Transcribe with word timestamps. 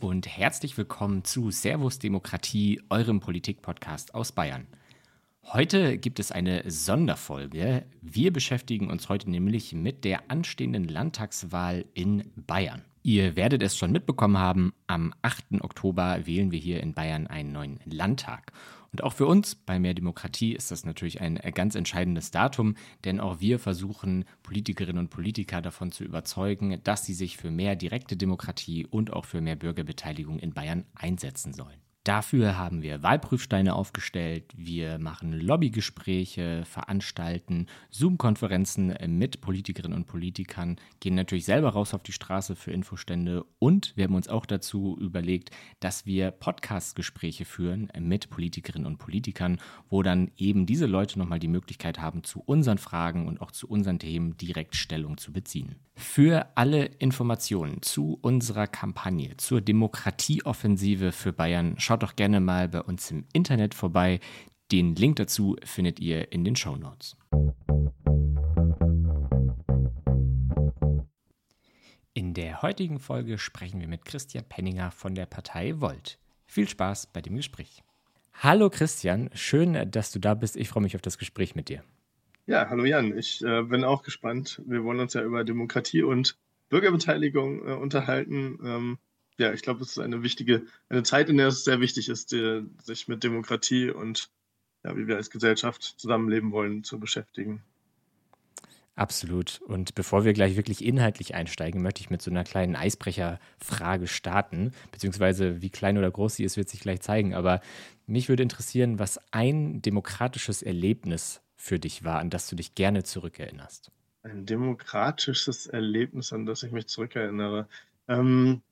Und 0.00 0.26
herzlich 0.26 0.76
willkommen 0.76 1.24
zu 1.24 1.50
Servus 1.50 1.98
Demokratie, 1.98 2.82
eurem 2.90 3.20
Politik-Podcast 3.20 4.14
aus 4.14 4.30
Bayern. 4.32 4.66
Heute 5.44 5.96
gibt 5.96 6.20
es 6.20 6.32
eine 6.32 6.70
Sonderfolge. 6.70 7.86
Wir 8.02 8.32
beschäftigen 8.32 8.90
uns 8.90 9.08
heute 9.08 9.30
nämlich 9.30 9.72
mit 9.72 10.04
der 10.04 10.30
anstehenden 10.30 10.84
Landtagswahl 10.84 11.86
in 11.94 12.30
Bayern. 12.36 12.84
Ihr 13.06 13.36
werdet 13.36 13.62
es 13.62 13.78
schon 13.78 13.92
mitbekommen 13.92 14.36
haben, 14.36 14.74
am 14.88 15.14
8. 15.22 15.60
Oktober 15.60 16.26
wählen 16.26 16.50
wir 16.50 16.58
hier 16.58 16.82
in 16.82 16.92
Bayern 16.92 17.28
einen 17.28 17.52
neuen 17.52 17.78
Landtag. 17.84 18.50
Und 18.90 19.04
auch 19.04 19.12
für 19.12 19.26
uns 19.26 19.54
bei 19.54 19.78
Mehr 19.78 19.94
Demokratie 19.94 20.54
ist 20.54 20.72
das 20.72 20.84
natürlich 20.84 21.20
ein 21.20 21.36
ganz 21.54 21.76
entscheidendes 21.76 22.32
Datum, 22.32 22.74
denn 23.04 23.20
auch 23.20 23.38
wir 23.38 23.60
versuchen, 23.60 24.24
Politikerinnen 24.42 24.98
und 24.98 25.10
Politiker 25.10 25.62
davon 25.62 25.92
zu 25.92 26.02
überzeugen, 26.02 26.80
dass 26.82 27.04
sie 27.04 27.14
sich 27.14 27.36
für 27.36 27.52
mehr 27.52 27.76
direkte 27.76 28.16
Demokratie 28.16 28.84
und 28.84 29.12
auch 29.12 29.24
für 29.24 29.40
mehr 29.40 29.54
Bürgerbeteiligung 29.54 30.40
in 30.40 30.52
Bayern 30.52 30.84
einsetzen 30.96 31.52
sollen. 31.52 31.85
Dafür 32.06 32.56
haben 32.56 32.82
wir 32.82 33.02
Wahlprüfsteine 33.02 33.74
aufgestellt, 33.74 34.52
wir 34.56 35.00
machen 35.00 35.32
Lobbygespräche, 35.32 36.62
veranstalten 36.64 37.66
Zoom-Konferenzen 37.90 38.94
mit 39.08 39.40
Politikerinnen 39.40 39.98
und 39.98 40.06
Politikern, 40.06 40.76
gehen 41.00 41.16
natürlich 41.16 41.46
selber 41.46 41.70
raus 41.70 41.94
auf 41.94 42.04
die 42.04 42.12
Straße 42.12 42.54
für 42.54 42.70
Infostände 42.70 43.44
und 43.58 43.92
wir 43.96 44.04
haben 44.04 44.14
uns 44.14 44.28
auch 44.28 44.46
dazu 44.46 44.96
überlegt, 45.00 45.50
dass 45.80 46.06
wir 46.06 46.30
Podcast-Gespräche 46.30 47.44
führen 47.44 47.90
mit 47.98 48.30
Politikerinnen 48.30 48.86
und 48.86 48.98
Politikern, 48.98 49.58
wo 49.88 50.04
dann 50.04 50.30
eben 50.36 50.64
diese 50.64 50.86
Leute 50.86 51.18
nochmal 51.18 51.40
die 51.40 51.48
Möglichkeit 51.48 51.98
haben, 51.98 52.22
zu 52.22 52.40
unseren 52.40 52.78
Fragen 52.78 53.26
und 53.26 53.40
auch 53.40 53.50
zu 53.50 53.66
unseren 53.66 53.98
Themen 53.98 54.36
direkt 54.36 54.76
Stellung 54.76 55.18
zu 55.18 55.32
beziehen. 55.32 55.74
Für 55.98 56.46
alle 56.56 56.84
Informationen 56.84 57.80
zu 57.80 58.18
unserer 58.20 58.66
Kampagne 58.66 59.34
zur 59.38 59.62
Demokratieoffensive 59.62 61.10
für 61.10 61.32
Bayern 61.32 61.76
schaut 61.78 61.95
doch 61.98 62.16
gerne 62.16 62.40
mal 62.40 62.68
bei 62.68 62.80
uns 62.80 63.10
im 63.10 63.24
Internet 63.32 63.74
vorbei. 63.74 64.20
Den 64.72 64.94
Link 64.94 65.16
dazu 65.16 65.56
findet 65.64 66.00
ihr 66.00 66.32
in 66.32 66.44
den 66.44 66.56
Show 66.56 66.76
Notes. 66.76 67.16
In 72.14 72.34
der 72.34 72.62
heutigen 72.62 72.98
Folge 72.98 73.38
sprechen 73.38 73.80
wir 73.80 73.88
mit 73.88 74.04
Christian 74.04 74.44
Penninger 74.48 74.90
von 74.90 75.14
der 75.14 75.26
Partei 75.26 75.80
Volt. 75.80 76.18
Viel 76.46 76.68
Spaß 76.68 77.08
bei 77.08 77.20
dem 77.20 77.36
Gespräch. 77.36 77.82
Hallo 78.42 78.70
Christian, 78.70 79.30
schön, 79.34 79.90
dass 79.90 80.12
du 80.12 80.18
da 80.18 80.34
bist. 80.34 80.56
Ich 80.56 80.68
freue 80.68 80.82
mich 80.82 80.94
auf 80.94 81.02
das 81.02 81.18
Gespräch 81.18 81.54
mit 81.54 81.68
dir. 81.68 81.82
Ja, 82.46 82.68
hallo 82.70 82.84
Jan, 82.84 83.16
ich 83.16 83.42
äh, 83.44 83.62
bin 83.62 83.84
auch 83.84 84.02
gespannt. 84.02 84.62
Wir 84.66 84.84
wollen 84.84 85.00
uns 85.00 85.14
ja 85.14 85.22
über 85.22 85.42
Demokratie 85.42 86.02
und 86.02 86.38
Bürgerbeteiligung 86.68 87.66
äh, 87.66 87.72
unterhalten. 87.72 88.58
Ähm, 88.64 88.98
ja, 89.38 89.52
ich 89.52 89.62
glaube, 89.62 89.82
es 89.82 89.90
ist 89.90 89.98
eine 89.98 90.22
wichtige, 90.22 90.66
eine 90.88 91.02
Zeit, 91.02 91.28
in 91.28 91.36
der 91.36 91.48
es 91.48 91.64
sehr 91.64 91.80
wichtig 91.80 92.08
ist, 92.08 92.32
die, 92.32 92.64
sich 92.82 93.08
mit 93.08 93.22
Demokratie 93.22 93.90
und 93.90 94.30
ja, 94.84 94.96
wie 94.96 95.06
wir 95.06 95.16
als 95.16 95.30
Gesellschaft 95.30 95.82
zusammenleben 95.82 96.52
wollen, 96.52 96.84
zu 96.84 96.98
beschäftigen. 96.98 97.62
Absolut. 98.94 99.60
Und 99.66 99.94
bevor 99.94 100.24
wir 100.24 100.32
gleich 100.32 100.56
wirklich 100.56 100.82
inhaltlich 100.82 101.34
einsteigen, 101.34 101.82
möchte 101.82 102.00
ich 102.00 102.08
mit 102.08 102.22
so 102.22 102.30
einer 102.30 102.44
kleinen 102.44 102.76
Eisbrecherfrage 102.76 104.06
starten. 104.06 104.72
Beziehungsweise 104.90 105.60
wie 105.60 105.68
klein 105.68 105.98
oder 105.98 106.10
groß 106.10 106.36
sie 106.36 106.44
ist, 106.44 106.56
wird 106.56 106.70
sich 106.70 106.80
gleich 106.80 107.02
zeigen. 107.02 107.34
Aber 107.34 107.60
mich 108.06 108.30
würde 108.30 108.42
interessieren, 108.42 108.98
was 108.98 109.20
ein 109.32 109.82
demokratisches 109.82 110.62
Erlebnis 110.62 111.42
für 111.56 111.78
dich 111.78 112.04
war, 112.04 112.20
an 112.20 112.30
das 112.30 112.48
du 112.48 112.56
dich 112.56 112.74
gerne 112.74 113.02
zurückerinnerst? 113.02 113.90
Ein 114.22 114.46
demokratisches 114.46 115.66
Erlebnis, 115.66 116.32
an 116.32 116.46
das 116.46 116.62
ich 116.62 116.72
mich 116.72 116.86
zurückerinnere. 116.86 117.68
Ähm, 118.08 118.62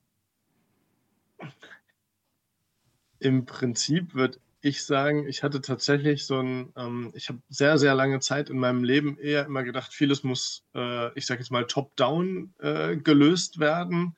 Im 3.18 3.46
Prinzip 3.46 4.14
würde 4.14 4.38
ich 4.60 4.84
sagen, 4.84 5.28
ich 5.28 5.42
hatte 5.42 5.60
tatsächlich 5.60 6.24
so 6.24 6.40
ein, 6.40 6.72
ähm, 6.76 7.12
ich 7.14 7.28
habe 7.28 7.40
sehr, 7.50 7.76
sehr 7.78 7.94
lange 7.94 8.20
Zeit 8.20 8.48
in 8.48 8.58
meinem 8.58 8.82
Leben 8.82 9.18
eher 9.18 9.44
immer 9.44 9.62
gedacht, 9.62 9.92
vieles 9.92 10.24
muss, 10.24 10.64
äh, 10.74 11.12
ich 11.18 11.26
sage 11.26 11.40
jetzt 11.40 11.50
mal, 11.50 11.66
top-down 11.66 12.54
äh, 12.60 12.96
gelöst 12.96 13.58
werden. 13.58 14.16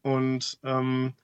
Und 0.00 0.58
ähm, 0.64 1.14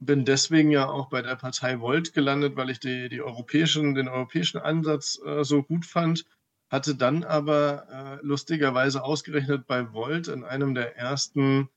bin 0.00 0.24
deswegen 0.24 0.70
ja 0.70 0.88
auch 0.88 1.08
bei 1.08 1.22
der 1.22 1.36
Partei 1.36 1.80
Volt 1.80 2.12
gelandet, 2.12 2.56
weil 2.56 2.70
ich 2.70 2.80
die, 2.80 3.08
die 3.08 3.22
europäischen, 3.22 3.94
den 3.94 4.08
europäischen 4.08 4.58
Ansatz 4.58 5.20
äh, 5.24 5.42
so 5.44 5.62
gut 5.62 5.86
fand. 5.86 6.26
Hatte 6.68 6.94
dann 6.94 7.24
aber 7.24 8.20
äh, 8.22 8.26
lustigerweise 8.26 9.02
ausgerechnet 9.02 9.66
bei 9.66 9.92
Volt 9.92 10.28
in 10.28 10.44
einem 10.44 10.74
der 10.74 10.96
ersten 10.96 11.68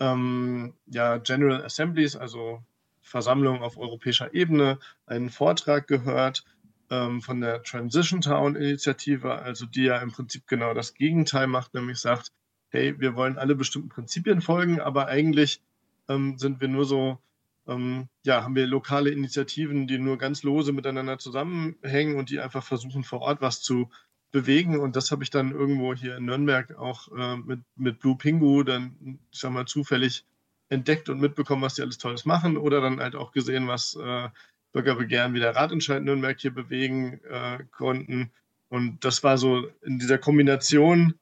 ähm, 0.00 0.74
ja, 0.86 1.18
General 1.18 1.64
Assemblies, 1.64 2.16
also 2.16 2.62
Versammlungen 3.00 3.62
auf 3.62 3.76
europäischer 3.78 4.34
Ebene, 4.34 4.78
einen 5.06 5.30
Vortrag 5.30 5.86
gehört 5.86 6.44
ähm, 6.90 7.20
von 7.20 7.40
der 7.40 7.62
Transition 7.62 8.20
Town 8.20 8.56
Initiative, 8.56 9.34
also 9.34 9.66
die 9.66 9.84
ja 9.84 9.98
im 9.98 10.12
Prinzip 10.12 10.46
genau 10.46 10.74
das 10.74 10.94
Gegenteil 10.94 11.46
macht, 11.46 11.74
nämlich 11.74 11.98
sagt, 11.98 12.32
hey, 12.68 12.98
wir 12.98 13.14
wollen 13.14 13.38
alle 13.38 13.54
bestimmten 13.54 13.88
Prinzipien 13.88 14.40
folgen, 14.40 14.80
aber 14.80 15.06
eigentlich 15.06 15.62
ähm, 16.08 16.38
sind 16.38 16.60
wir 16.60 16.68
nur 16.68 16.84
so 16.84 17.18
ähm, 17.66 18.08
ja, 18.24 18.42
haben 18.42 18.54
wir 18.54 18.66
lokale 18.66 19.10
Initiativen, 19.10 19.86
die 19.86 19.98
nur 19.98 20.18
ganz 20.18 20.42
lose 20.42 20.72
miteinander 20.72 21.18
zusammenhängen 21.18 22.16
und 22.16 22.30
die 22.30 22.40
einfach 22.40 22.62
versuchen, 22.62 23.04
vor 23.04 23.20
Ort 23.20 23.40
was 23.40 23.60
zu 23.60 23.90
bewegen. 24.34 24.80
Und 24.80 24.96
das 24.96 25.12
habe 25.12 25.22
ich 25.22 25.30
dann 25.30 25.52
irgendwo 25.52 25.94
hier 25.94 26.16
in 26.16 26.24
Nürnberg 26.24 26.76
auch 26.76 27.08
äh, 27.16 27.36
mit, 27.36 27.60
mit 27.76 28.00
Blue 28.00 28.16
Pingu 28.16 28.64
dann, 28.64 29.20
ich 29.30 29.38
sag 29.38 29.52
mal, 29.52 29.64
zufällig 29.64 30.24
entdeckt 30.68 31.08
und 31.08 31.20
mitbekommen, 31.20 31.62
was 31.62 31.74
die 31.74 31.82
alles 31.82 31.98
Tolles 31.98 32.24
machen 32.24 32.56
oder 32.56 32.80
dann 32.80 32.98
halt 32.98 33.14
auch 33.14 33.30
gesehen, 33.30 33.68
was 33.68 33.94
äh, 33.94 34.28
Bürgerbegehren 34.72 35.34
wie 35.34 35.38
der 35.38 35.54
Ratentscheid 35.54 36.02
Nürnberg 36.02 36.36
hier 36.38 36.52
bewegen 36.52 37.20
äh, 37.30 37.62
konnten. 37.70 38.32
Und 38.68 39.04
das 39.04 39.22
war 39.22 39.38
so 39.38 39.68
in 39.82 40.00
dieser 40.00 40.18
Kombination 40.18 41.14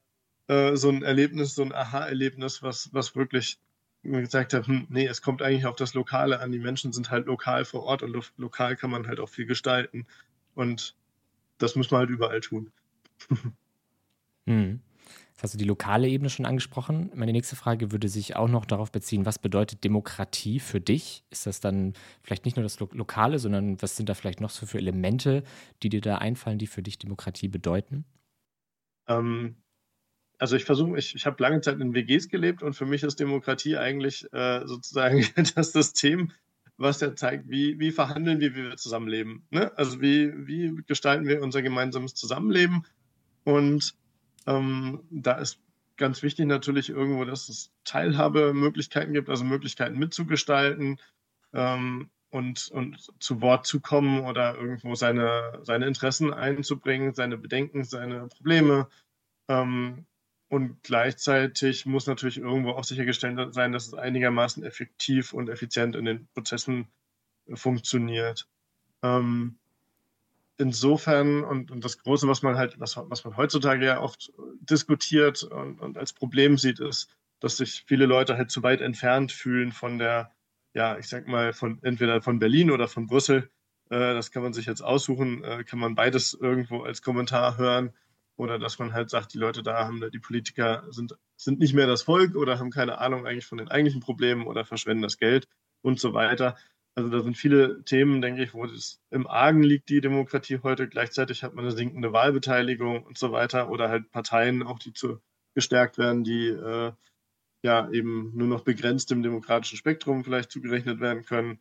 äh, 0.48 0.74
so 0.74 0.88
ein 0.88 1.02
Erlebnis, 1.02 1.54
so 1.54 1.62
ein 1.62 1.74
Aha-Erlebnis, 1.74 2.62
was, 2.62 2.94
was 2.94 3.14
wirklich 3.14 3.58
gesagt 4.02 4.54
habe, 4.54 4.66
hm, 4.66 4.86
nee, 4.88 5.06
es 5.06 5.20
kommt 5.20 5.42
eigentlich 5.42 5.66
auf 5.66 5.76
das 5.76 5.92
Lokale 5.92 6.40
an. 6.40 6.50
Die 6.50 6.58
Menschen 6.58 6.94
sind 6.94 7.10
halt 7.10 7.26
lokal 7.26 7.66
vor 7.66 7.82
Ort 7.82 8.02
und 8.02 8.10
lo 8.12 8.22
lokal 8.38 8.74
kann 8.74 8.90
man 8.90 9.06
halt 9.06 9.20
auch 9.20 9.28
viel 9.28 9.44
gestalten. 9.44 10.06
Und 10.54 10.96
das 11.58 11.76
muss 11.76 11.90
man 11.90 12.00
halt 12.00 12.10
überall 12.10 12.40
tun. 12.40 12.72
Hm. 14.46 14.80
Jetzt 15.30 15.42
hast 15.42 15.54
du 15.54 15.58
die 15.58 15.64
lokale 15.64 16.08
Ebene 16.08 16.30
schon 16.30 16.46
angesprochen. 16.46 17.10
Meine 17.14 17.32
nächste 17.32 17.56
Frage 17.56 17.90
würde 17.90 18.08
sich 18.08 18.36
auch 18.36 18.48
noch 18.48 18.64
darauf 18.64 18.92
beziehen, 18.92 19.26
was 19.26 19.38
bedeutet 19.38 19.82
Demokratie 19.82 20.60
für 20.60 20.80
dich? 20.80 21.24
Ist 21.30 21.46
das 21.46 21.60
dann 21.60 21.94
vielleicht 22.22 22.44
nicht 22.44 22.56
nur 22.56 22.62
das 22.62 22.78
Lo 22.78 22.88
Lokale, 22.92 23.38
sondern 23.38 23.80
was 23.82 23.96
sind 23.96 24.08
da 24.08 24.14
vielleicht 24.14 24.40
noch 24.40 24.50
so 24.50 24.66
für 24.66 24.78
Elemente, 24.78 25.42
die 25.82 25.88
dir 25.88 26.00
da 26.00 26.18
einfallen, 26.18 26.58
die 26.58 26.66
für 26.66 26.82
dich 26.82 26.98
Demokratie 26.98 27.48
bedeuten? 27.48 28.04
Ähm, 29.08 29.56
also 30.38 30.56
ich 30.56 30.64
versuche, 30.64 30.98
ich, 30.98 31.14
ich 31.14 31.24
habe 31.24 31.42
lange 31.42 31.60
Zeit 31.60 31.80
in 31.80 31.94
WGs 31.94 32.28
gelebt 32.28 32.62
und 32.62 32.74
für 32.74 32.86
mich 32.86 33.02
ist 33.02 33.20
Demokratie 33.20 33.76
eigentlich 33.76 34.26
äh, 34.32 34.66
sozusagen 34.66 35.24
das 35.54 35.72
System, 35.72 36.32
was 36.76 37.00
ja 37.00 37.14
zeigt, 37.14 37.48
wie, 37.48 37.78
wie 37.78 37.90
verhandeln 37.90 38.40
wir, 38.40 38.54
wie 38.54 38.64
wir 38.64 38.76
zusammenleben. 38.76 39.46
Ne? 39.50 39.76
Also 39.76 40.00
wie, 40.00 40.32
wie 40.46 40.82
gestalten 40.86 41.26
wir 41.26 41.42
unser 41.42 41.62
gemeinsames 41.62 42.14
Zusammenleben? 42.14 42.84
Und 43.44 43.94
ähm, 44.46 45.00
da 45.10 45.32
ist 45.34 45.58
ganz 45.96 46.22
wichtig 46.22 46.46
natürlich 46.46 46.90
irgendwo, 46.90 47.24
dass 47.24 47.48
es 47.48 47.72
Teilhabemöglichkeiten 47.84 49.12
gibt, 49.12 49.28
also 49.28 49.44
Möglichkeiten 49.44 49.98
mitzugestalten 49.98 50.98
ähm, 51.52 52.10
und, 52.30 52.68
und 52.72 53.12
zu 53.20 53.40
Wort 53.40 53.66
zu 53.66 53.80
kommen 53.80 54.20
oder 54.24 54.56
irgendwo 54.56 54.94
seine, 54.94 55.60
seine 55.62 55.86
Interessen 55.86 56.32
einzubringen, 56.32 57.14
seine 57.14 57.36
Bedenken, 57.36 57.84
seine 57.84 58.26
Probleme. 58.28 58.88
Ähm, 59.48 60.06
und 60.48 60.82
gleichzeitig 60.82 61.86
muss 61.86 62.06
natürlich 62.06 62.38
irgendwo 62.38 62.70
auch 62.72 62.84
sichergestellt 62.84 63.54
sein, 63.54 63.72
dass 63.72 63.86
es 63.86 63.94
einigermaßen 63.94 64.62
effektiv 64.64 65.32
und 65.32 65.48
effizient 65.48 65.96
in 65.96 66.04
den 66.04 66.28
Prozessen 66.34 66.88
äh, 67.46 67.56
funktioniert. 67.56 68.48
Ähm, 69.02 69.58
insofern, 70.58 71.44
und, 71.44 71.70
und 71.70 71.84
das 71.84 71.98
Große, 71.98 72.28
was 72.28 72.42
man 72.42 72.56
halt, 72.56 72.78
was, 72.78 72.96
was 72.96 73.24
man 73.24 73.36
heutzutage 73.36 73.84
ja 73.86 74.00
oft 74.00 74.32
diskutiert 74.60 75.42
und, 75.42 75.80
und 75.80 75.98
als 75.98 76.12
Problem 76.12 76.58
sieht, 76.58 76.80
ist, 76.80 77.08
dass 77.40 77.56
sich 77.56 77.84
viele 77.86 78.06
Leute 78.06 78.36
halt 78.36 78.50
zu 78.50 78.62
weit 78.62 78.80
entfernt 78.80 79.32
fühlen 79.32 79.72
von 79.72 79.98
der, 79.98 80.30
ja, 80.74 80.96
ich 80.98 81.08
sag 81.08 81.26
mal, 81.26 81.52
von 81.52 81.82
entweder 81.82 82.22
von 82.22 82.38
Berlin 82.38 82.70
oder 82.70 82.88
von 82.88 83.06
Brüssel. 83.06 83.50
Äh, 83.90 84.14
das 84.14 84.30
kann 84.30 84.42
man 84.42 84.52
sich 84.52 84.66
jetzt 84.66 84.82
aussuchen, 84.82 85.42
äh, 85.42 85.64
kann 85.64 85.78
man 85.78 85.94
beides 85.94 86.34
irgendwo 86.34 86.82
als 86.82 87.02
Kommentar 87.02 87.58
hören. 87.58 87.92
Oder 88.36 88.58
dass 88.58 88.78
man 88.78 88.92
halt 88.92 89.10
sagt, 89.10 89.34
die 89.34 89.38
Leute 89.38 89.62
da 89.62 89.84
haben, 89.84 90.02
die 90.10 90.18
Politiker 90.18 90.84
sind, 90.90 91.14
sind 91.36 91.58
nicht 91.58 91.74
mehr 91.74 91.86
das 91.86 92.02
Volk 92.02 92.34
oder 92.34 92.58
haben 92.58 92.70
keine 92.70 92.98
Ahnung 92.98 93.26
eigentlich 93.26 93.46
von 93.46 93.58
den 93.58 93.68
eigentlichen 93.68 94.00
Problemen 94.00 94.46
oder 94.46 94.64
verschwenden 94.64 95.02
das 95.02 95.18
Geld 95.18 95.48
und 95.82 96.00
so 96.00 96.14
weiter. 96.14 96.56
Also 96.94 97.08
da 97.08 97.20
sind 97.22 97.36
viele 97.36 97.82
Themen, 97.84 98.20
denke 98.20 98.42
ich, 98.42 98.52
wo 98.52 98.64
es 98.66 99.00
im 99.10 99.26
Argen 99.26 99.62
liegt, 99.62 99.88
die 99.88 100.02
Demokratie 100.02 100.58
heute. 100.62 100.88
Gleichzeitig 100.88 101.42
hat 101.42 101.54
man 101.54 101.64
eine 101.64 101.74
sinkende 101.74 102.12
Wahlbeteiligung 102.12 103.04
und 103.04 103.16
so 103.16 103.32
weiter 103.32 103.70
oder 103.70 103.88
halt 103.88 104.10
Parteien 104.10 104.62
auch, 104.62 104.78
die 104.78 104.92
zu 104.92 105.20
gestärkt 105.54 105.96
werden, 105.96 106.22
die 106.24 106.48
äh, 106.48 106.92
ja 107.62 107.90
eben 107.90 108.32
nur 108.34 108.48
noch 108.48 108.62
begrenzt 108.62 109.10
dem 109.10 109.22
demokratischen 109.22 109.78
Spektrum 109.78 110.24
vielleicht 110.24 110.50
zugerechnet 110.50 111.00
werden 111.00 111.24
können. 111.24 111.60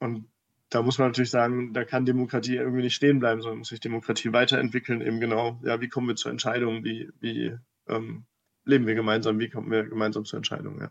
Und 0.00 0.28
da 0.70 0.82
muss 0.82 0.98
man 0.98 1.08
natürlich 1.08 1.30
sagen, 1.30 1.72
da 1.72 1.84
kann 1.84 2.06
Demokratie 2.06 2.56
irgendwie 2.56 2.82
nicht 2.82 2.94
stehen 2.94 3.20
bleiben, 3.20 3.40
sondern 3.40 3.58
muss 3.58 3.68
sich 3.68 3.80
Demokratie 3.80 4.32
weiterentwickeln, 4.32 5.00
eben 5.00 5.20
genau, 5.20 5.60
ja, 5.64 5.80
wie 5.80 5.88
kommen 5.88 6.08
wir 6.08 6.16
zur 6.16 6.32
Entscheidung, 6.32 6.82
wie, 6.84 7.10
wie 7.20 7.56
ähm, 7.88 8.26
leben 8.64 8.86
wir 8.86 8.94
gemeinsam, 8.94 9.38
wie 9.38 9.48
kommen 9.48 9.70
wir 9.70 9.84
gemeinsam 9.84 10.24
zur 10.24 10.38
Entscheidung, 10.38 10.80
ja. 10.80 10.90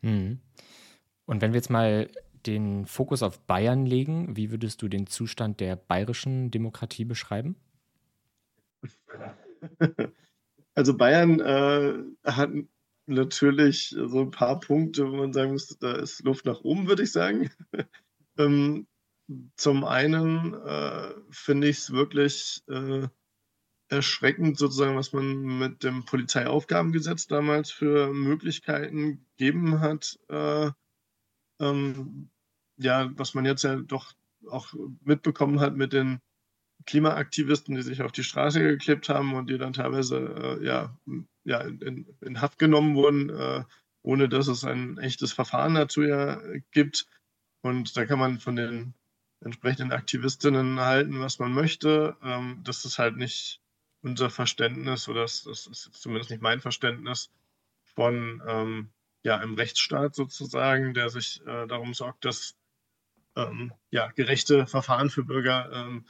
Hm. 0.00 0.40
Und 1.32 1.40
wenn 1.40 1.54
wir 1.54 1.60
jetzt 1.60 1.70
mal 1.70 2.10
den 2.44 2.84
Fokus 2.84 3.22
auf 3.22 3.40
Bayern 3.40 3.86
legen, 3.86 4.36
wie 4.36 4.50
würdest 4.50 4.82
du 4.82 4.88
den 4.88 5.06
Zustand 5.06 5.60
der 5.60 5.76
bayerischen 5.76 6.50
Demokratie 6.50 7.06
beschreiben? 7.06 7.56
Also 10.74 10.96
Bayern 10.96 11.38
äh, 11.38 12.02
hat 12.24 12.50
natürlich 13.04 13.94
so 13.94 14.22
ein 14.22 14.30
paar 14.30 14.58
Punkte, 14.58 15.06
wo 15.06 15.16
man 15.16 15.34
sagen 15.34 15.52
muss, 15.52 15.68
da 15.78 15.92
ist 15.92 16.24
Luft 16.24 16.46
nach 16.46 16.62
oben, 16.62 16.88
würde 16.88 17.02
ich 17.02 17.12
sagen. 17.12 17.50
ähm, 18.38 18.86
zum 19.56 19.84
einen 19.84 20.54
äh, 20.54 21.10
finde 21.30 21.68
ich 21.68 21.76
es 21.76 21.92
wirklich 21.92 22.62
äh, 22.68 23.06
erschreckend, 23.88 24.56
sozusagen, 24.56 24.96
was 24.96 25.12
man 25.12 25.58
mit 25.58 25.84
dem 25.84 26.06
Polizeiaufgabengesetz 26.06 27.26
damals 27.26 27.70
für 27.70 28.10
Möglichkeiten 28.14 29.26
gegeben 29.36 29.80
hat. 29.80 30.18
Äh, 31.62 31.66
ähm, 31.66 32.30
ja, 32.76 33.10
was 33.16 33.34
man 33.34 33.44
jetzt 33.44 33.64
ja 33.64 33.76
doch 33.76 34.12
auch 34.50 34.74
mitbekommen 35.04 35.60
hat 35.60 35.76
mit 35.76 35.92
den 35.92 36.20
Klimaaktivisten, 36.86 37.76
die 37.76 37.82
sich 37.82 38.02
auf 38.02 38.12
die 38.12 38.24
Straße 38.24 38.60
geklebt 38.60 39.08
haben 39.08 39.34
und 39.34 39.48
die 39.48 39.58
dann 39.58 39.72
teilweise 39.72 40.58
äh, 40.60 40.66
ja, 40.66 40.98
ja, 41.44 41.60
in, 41.60 42.06
in, 42.20 42.40
Haft 42.40 42.58
genommen 42.58 42.96
wurden, 42.96 43.30
äh, 43.30 43.64
ohne 44.02 44.28
dass 44.28 44.48
es 44.48 44.64
ein 44.64 44.98
echtes 44.98 45.32
Verfahren 45.32 45.74
dazu 45.74 46.02
ja 46.02 46.40
gibt. 46.72 47.06
Und 47.60 47.96
da 47.96 48.04
kann 48.04 48.18
man 48.18 48.40
von 48.40 48.56
den 48.56 48.94
entsprechenden 49.40 49.92
Aktivistinnen 49.92 50.80
halten, 50.80 51.20
was 51.20 51.38
man 51.38 51.52
möchte. 51.52 52.16
Ähm, 52.22 52.60
das 52.64 52.84
ist 52.84 52.98
halt 52.98 53.16
nicht 53.16 53.60
unser 54.02 54.30
Verständnis 54.30 55.08
oder 55.08 55.22
das, 55.22 55.44
das 55.44 55.68
ist 55.68 55.94
zumindest 55.94 56.30
nicht 56.30 56.42
mein 56.42 56.60
Verständnis 56.60 57.30
von 57.94 58.42
ähm, 58.48 58.90
ja, 59.22 59.36
einem 59.38 59.54
Rechtsstaat 59.54 60.14
sozusagen, 60.14 60.94
der 60.94 61.10
sich 61.10 61.40
äh, 61.46 61.66
darum 61.66 61.94
sorgt, 61.94 62.24
dass 62.24 62.56
ähm, 63.36 63.72
ja, 63.90 64.08
gerechte 64.08 64.66
Verfahren 64.66 65.10
für 65.10 65.24
Bürger 65.24 65.70
ähm, 65.72 66.06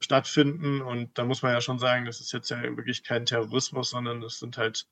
stattfinden. 0.00 0.82
Und 0.82 1.18
da 1.18 1.24
muss 1.24 1.42
man 1.42 1.52
ja 1.52 1.60
schon 1.60 1.78
sagen, 1.78 2.04
das 2.04 2.20
ist 2.20 2.32
jetzt 2.32 2.50
ja 2.50 2.62
wirklich 2.62 3.02
kein 3.02 3.26
Terrorismus, 3.26 3.90
sondern 3.90 4.20
das 4.20 4.38
sind 4.38 4.56
halt, 4.56 4.86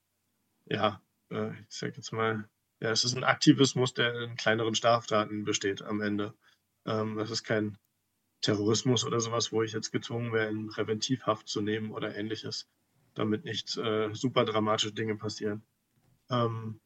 ja, 0.67 1.01
äh, 1.31 1.51
ich 1.53 1.67
sag 1.69 1.97
jetzt 1.97 2.13
mal, 2.13 2.49
ja, 2.81 2.91
es 2.91 3.05
ist 3.05 3.17
ein 3.17 3.25
Aktivismus, 3.25 3.95
der 3.95 4.15
in 4.23 4.37
kleineren 4.37 4.75
Straftaten 4.75 5.45
besteht 5.45 5.83
am 5.83 6.01
Ende. 6.01 6.35
Ähm, 6.85 7.17
das 7.17 7.31
ist 7.31 7.45
kein 7.45 7.79
Terrorismus 8.41 9.05
oder 9.05 9.21
sowas, 9.21 9.53
wo 9.53 9.63
ich 9.63 9.73
jetzt 9.73 9.93
gezwungen 9.93 10.33
wäre, 10.33 10.49
in 10.49 10.67
Präventivhaft 10.67 11.49
zu 11.49 11.61
nehmen 11.61 11.93
oder 11.93 12.17
ähnliches, 12.17 12.69
damit 13.15 13.45
nicht 13.45 13.77
äh, 13.77 14.13
super 14.15 14.45
dramatische 14.45 14.93
Dinge 14.93 15.15
passieren. 15.15 15.63
Ähm, 16.29 16.81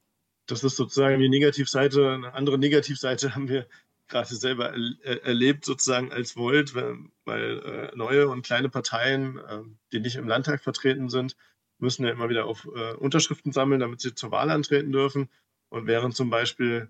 das 0.46 0.64
ist 0.64 0.76
sozusagen 0.76 1.20
die 1.20 1.28
Negativseite. 1.28 2.12
Eine 2.12 2.34
andere 2.34 2.58
Negativseite 2.58 3.34
haben 3.34 3.48
wir 3.48 3.66
gerade 4.08 4.34
selber 4.34 4.72
er 5.02 5.24
erlebt, 5.24 5.64
sozusagen 5.64 6.12
als 6.12 6.36
Volt, 6.36 6.74
weil, 6.74 6.98
weil 7.24 7.58
äh, 7.58 7.96
neue 7.96 8.28
und 8.28 8.42
kleine 8.46 8.68
Parteien, 8.68 9.38
äh, 9.38 9.62
die 9.92 10.00
nicht 10.00 10.16
im 10.16 10.28
Landtag 10.28 10.62
vertreten 10.62 11.08
sind, 11.08 11.36
müssen 11.78 12.04
ja 12.04 12.12
immer 12.12 12.28
wieder 12.28 12.46
auf 12.46 12.66
äh, 12.74 12.94
Unterschriften 12.94 13.52
sammeln, 13.52 13.80
damit 13.80 14.00
sie 14.00 14.14
zur 14.14 14.30
Wahl 14.30 14.50
antreten 14.50 14.92
dürfen. 14.92 15.28
Und 15.68 15.86
während 15.86 16.14
zum 16.14 16.30
Beispiel 16.30 16.88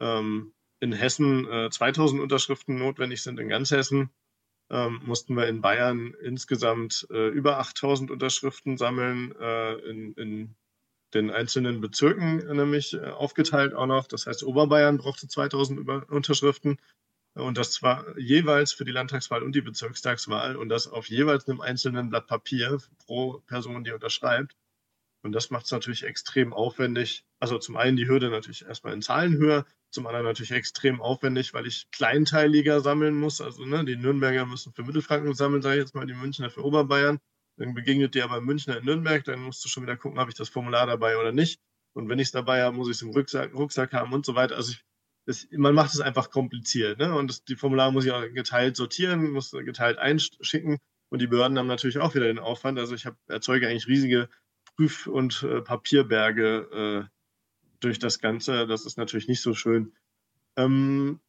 ähm, 0.00 0.52
in 0.80 0.92
Hessen 0.92 1.46
2000 1.70 2.20
äh, 2.20 2.22
Unterschriften 2.22 2.78
notwendig 2.78 3.22
sind, 3.22 3.40
in 3.40 3.48
ganz 3.48 3.70
Hessen, 3.70 4.10
ähm, 4.70 5.00
mussten 5.04 5.34
wir 5.34 5.48
in 5.48 5.62
Bayern 5.62 6.14
insgesamt 6.22 7.06
äh, 7.10 7.28
über 7.28 7.58
8000 7.58 8.10
Unterschriften 8.10 8.76
sammeln, 8.76 9.34
äh, 9.40 9.74
in, 9.88 10.12
in 10.14 10.54
den 11.14 11.30
einzelnen 11.30 11.80
Bezirken 11.80 12.38
nämlich 12.54 12.94
äh, 12.94 13.06
aufgeteilt 13.06 13.74
auch 13.74 13.86
noch. 13.86 14.06
Das 14.06 14.26
heißt, 14.26 14.44
Oberbayern 14.44 14.98
brauchte 14.98 15.28
2000 15.28 15.88
Unterschriften 16.10 16.78
und 17.34 17.56
das 17.56 17.72
zwar 17.72 18.18
jeweils 18.18 18.72
für 18.72 18.84
die 18.84 18.92
Landtagswahl 18.92 19.42
und 19.42 19.54
die 19.54 19.60
Bezirkstagswahl 19.60 20.56
und 20.56 20.68
das 20.68 20.88
auf 20.88 21.08
jeweils 21.08 21.48
einem 21.48 21.60
einzelnen 21.60 22.10
Blatt 22.10 22.26
Papier 22.26 22.78
pro 23.06 23.40
Person, 23.46 23.84
die 23.84 23.92
unterschreibt. 23.92 24.56
Und 25.22 25.32
das 25.32 25.50
macht 25.50 25.66
es 25.66 25.72
natürlich 25.72 26.04
extrem 26.04 26.52
aufwendig. 26.52 27.24
Also 27.40 27.58
zum 27.58 27.76
einen 27.76 27.96
die 27.96 28.08
Hürde 28.08 28.30
natürlich 28.30 28.64
erstmal 28.64 28.92
in 28.92 29.02
Zahlen 29.02 29.36
höher, 29.36 29.66
zum 29.90 30.06
anderen 30.06 30.26
natürlich 30.26 30.52
extrem 30.52 31.00
aufwendig, 31.00 31.54
weil 31.54 31.66
ich 31.66 31.90
kleinteiliger 31.90 32.80
sammeln 32.80 33.14
muss. 33.14 33.40
Also 33.40 33.64
ne, 33.64 33.84
die 33.84 33.96
Nürnberger 33.96 34.46
müssen 34.46 34.72
für 34.72 34.84
Mittelfranken 34.84 35.34
sammeln, 35.34 35.62
sage 35.62 35.76
ich 35.76 35.80
jetzt 35.80 35.94
mal, 35.94 36.06
die 36.06 36.14
Münchner 36.14 36.50
für 36.50 36.64
Oberbayern. 36.64 37.18
Dann 37.58 37.74
begegnet 37.74 38.14
dir 38.14 38.24
aber 38.24 38.40
Münchner 38.40 38.78
in 38.78 38.84
Nürnberg, 38.84 39.24
dann 39.24 39.40
musst 39.40 39.64
du 39.64 39.68
schon 39.68 39.82
wieder 39.82 39.96
gucken, 39.96 40.18
habe 40.18 40.30
ich 40.30 40.36
das 40.36 40.48
Formular 40.48 40.86
dabei 40.86 41.18
oder 41.18 41.32
nicht. 41.32 41.60
Und 41.92 42.08
wenn 42.08 42.20
ich 42.20 42.28
es 42.28 42.32
dabei 42.32 42.62
habe, 42.62 42.76
muss 42.76 42.88
ich 42.88 42.96
es 42.96 43.02
im 43.02 43.10
Rucksack, 43.10 43.52
Rucksack, 43.52 43.92
haben 43.92 44.12
und 44.12 44.24
so 44.24 44.36
weiter. 44.36 44.54
Also 44.56 44.72
ich, 44.72 44.84
das, 45.26 45.48
man 45.50 45.74
macht 45.74 45.92
es 45.92 46.00
einfach 46.00 46.30
kompliziert. 46.30 46.98
Ne? 46.98 47.12
Und 47.12 47.28
das, 47.28 47.44
die 47.44 47.56
Formulare 47.56 47.92
muss 47.92 48.04
ich 48.04 48.12
auch 48.12 48.22
geteilt 48.32 48.76
sortieren, 48.76 49.32
muss 49.32 49.50
geteilt 49.50 49.98
einschicken. 49.98 50.78
Und 51.10 51.20
die 51.20 51.26
Behörden 51.26 51.58
haben 51.58 51.66
natürlich 51.66 51.98
auch 51.98 52.14
wieder 52.14 52.26
den 52.26 52.38
Aufwand. 52.38 52.78
Also 52.78 52.94
ich 52.94 53.06
hab, 53.06 53.16
erzeuge 53.26 53.66
eigentlich 53.66 53.88
riesige 53.88 54.28
Prüf- 54.76 55.08
und 55.08 55.42
äh, 55.42 55.60
Papierberge 55.60 57.08
äh, 57.08 57.18
durch 57.80 57.98
das 57.98 58.20
Ganze. 58.20 58.66
Das 58.68 58.86
ist 58.86 58.98
natürlich 58.98 59.26
nicht 59.26 59.40
so 59.40 59.54
schön. 59.54 59.92
Ähm, 60.56 61.20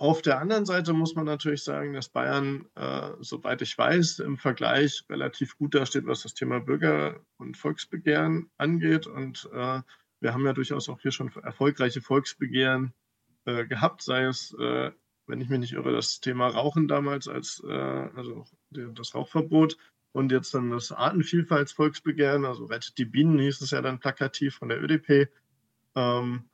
auf 0.00 0.22
der 0.22 0.40
anderen 0.40 0.64
Seite 0.64 0.94
muss 0.94 1.14
man 1.14 1.26
natürlich 1.26 1.62
sagen, 1.62 1.92
dass 1.92 2.08
Bayern, 2.08 2.64
äh, 2.74 3.10
soweit 3.20 3.60
ich 3.60 3.76
weiß, 3.76 4.20
im 4.20 4.38
Vergleich 4.38 5.04
relativ 5.10 5.58
gut 5.58 5.74
dasteht, 5.74 6.06
was 6.06 6.22
das 6.22 6.32
Thema 6.32 6.58
Bürger- 6.58 7.20
und 7.36 7.58
Volksbegehren 7.58 8.50
angeht. 8.56 9.06
Und 9.06 9.46
äh, 9.52 9.82
wir 10.20 10.32
haben 10.32 10.46
ja 10.46 10.54
durchaus 10.54 10.88
auch 10.88 11.00
hier 11.00 11.12
schon 11.12 11.30
erfolgreiche 11.42 12.00
Volksbegehren 12.00 12.94
äh, 13.44 13.66
gehabt, 13.66 14.00
sei 14.00 14.24
es, 14.24 14.56
äh, 14.58 14.90
wenn 15.26 15.40
ich 15.42 15.50
mich 15.50 15.60
nicht 15.60 15.74
irre, 15.74 15.92
das 15.92 16.20
Thema 16.20 16.48
Rauchen 16.48 16.88
damals 16.88 17.28
als 17.28 17.62
äh, 17.68 17.70
also 17.70 18.46
das 18.70 19.14
Rauchverbot 19.14 19.76
und 20.12 20.32
jetzt 20.32 20.54
dann 20.54 20.70
das 20.70 20.92
Artenvielfaltsvolksbegehren, 20.92 22.46
also 22.46 22.64
Rettet 22.64 22.96
die 22.96 23.04
Bienen 23.04 23.38
hieß 23.38 23.60
es 23.60 23.70
ja 23.72 23.82
dann 23.82 24.00
plakativ 24.00 24.54
von 24.56 24.70
der 24.70 24.82
ÖDP. 24.82 25.28
Ähm, 25.94 26.49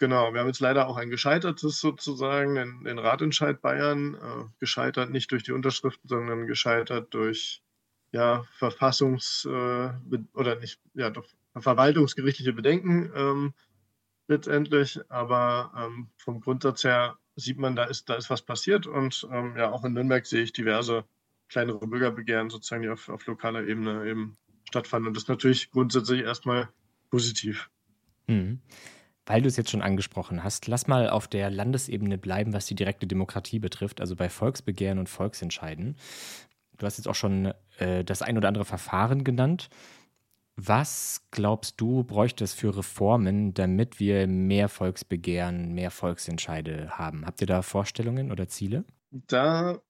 Genau, 0.00 0.32
wir 0.32 0.40
haben 0.40 0.46
jetzt 0.46 0.60
leider 0.60 0.88
auch 0.88 0.96
ein 0.96 1.10
gescheitertes 1.10 1.78
sozusagen, 1.78 2.54
den, 2.54 2.84
den 2.84 2.98
Ratentscheid 2.98 3.60
Bayern, 3.60 4.14
äh, 4.14 4.44
gescheitert 4.58 5.10
nicht 5.10 5.30
durch 5.30 5.42
die 5.42 5.52
Unterschriften, 5.52 6.08
sondern 6.08 6.46
gescheitert 6.46 7.12
durch 7.12 7.62
ja, 8.10 8.46
Verfassungs- 8.58 9.46
äh, 9.46 9.92
oder 10.32 10.56
nicht, 10.56 10.80
ja, 10.94 11.10
doch 11.10 11.26
verwaltungsgerichtliche 11.54 12.54
Bedenken 12.54 13.12
ähm, 13.14 13.52
letztendlich. 14.26 14.98
Aber 15.10 15.70
ähm, 15.76 16.08
vom 16.16 16.40
Grundsatz 16.40 16.82
her 16.82 17.18
sieht 17.36 17.58
man, 17.58 17.76
da 17.76 17.84
ist, 17.84 18.08
da 18.08 18.14
ist 18.14 18.30
was 18.30 18.40
passiert 18.40 18.86
und 18.86 19.28
ähm, 19.30 19.54
ja, 19.58 19.70
auch 19.70 19.84
in 19.84 19.92
Nürnberg 19.92 20.24
sehe 20.24 20.44
ich 20.44 20.54
diverse 20.54 21.04
kleinere 21.50 21.86
Bürgerbegehren 21.86 22.48
sozusagen, 22.48 22.84
die 22.84 22.88
auf, 22.88 23.10
auf 23.10 23.26
lokaler 23.26 23.66
Ebene 23.66 24.08
eben 24.08 24.38
stattfanden. 24.66 25.08
Und 25.08 25.14
das 25.18 25.24
ist 25.24 25.28
natürlich 25.28 25.70
grundsätzlich 25.70 26.22
erstmal 26.22 26.70
positiv. 27.10 27.68
Mhm. 28.28 28.62
Weil 29.30 29.42
du 29.42 29.46
es 29.46 29.56
jetzt 29.56 29.70
schon 29.70 29.80
angesprochen 29.80 30.42
hast, 30.42 30.66
lass 30.66 30.88
mal 30.88 31.08
auf 31.08 31.28
der 31.28 31.50
Landesebene 31.50 32.18
bleiben, 32.18 32.52
was 32.52 32.66
die 32.66 32.74
direkte 32.74 33.06
Demokratie 33.06 33.60
betrifft, 33.60 34.00
also 34.00 34.16
bei 34.16 34.28
Volksbegehren 34.28 34.98
und 34.98 35.08
Volksentscheiden. 35.08 35.94
Du 36.76 36.84
hast 36.84 36.98
jetzt 36.98 37.06
auch 37.06 37.14
schon 37.14 37.52
äh, 37.78 38.02
das 38.02 38.22
ein 38.22 38.36
oder 38.36 38.48
andere 38.48 38.64
Verfahren 38.64 39.22
genannt. 39.22 39.70
Was 40.56 41.28
glaubst 41.30 41.80
du, 41.80 42.02
bräuchte 42.02 42.42
es 42.42 42.54
für 42.54 42.76
Reformen, 42.76 43.54
damit 43.54 44.00
wir 44.00 44.26
mehr 44.26 44.68
Volksbegehren, 44.68 45.74
mehr 45.74 45.92
Volksentscheide 45.92 46.98
haben? 46.98 47.24
Habt 47.24 47.40
ihr 47.40 47.46
da 47.46 47.62
Vorstellungen 47.62 48.32
oder 48.32 48.48
Ziele? 48.48 48.84
Da 49.12 49.80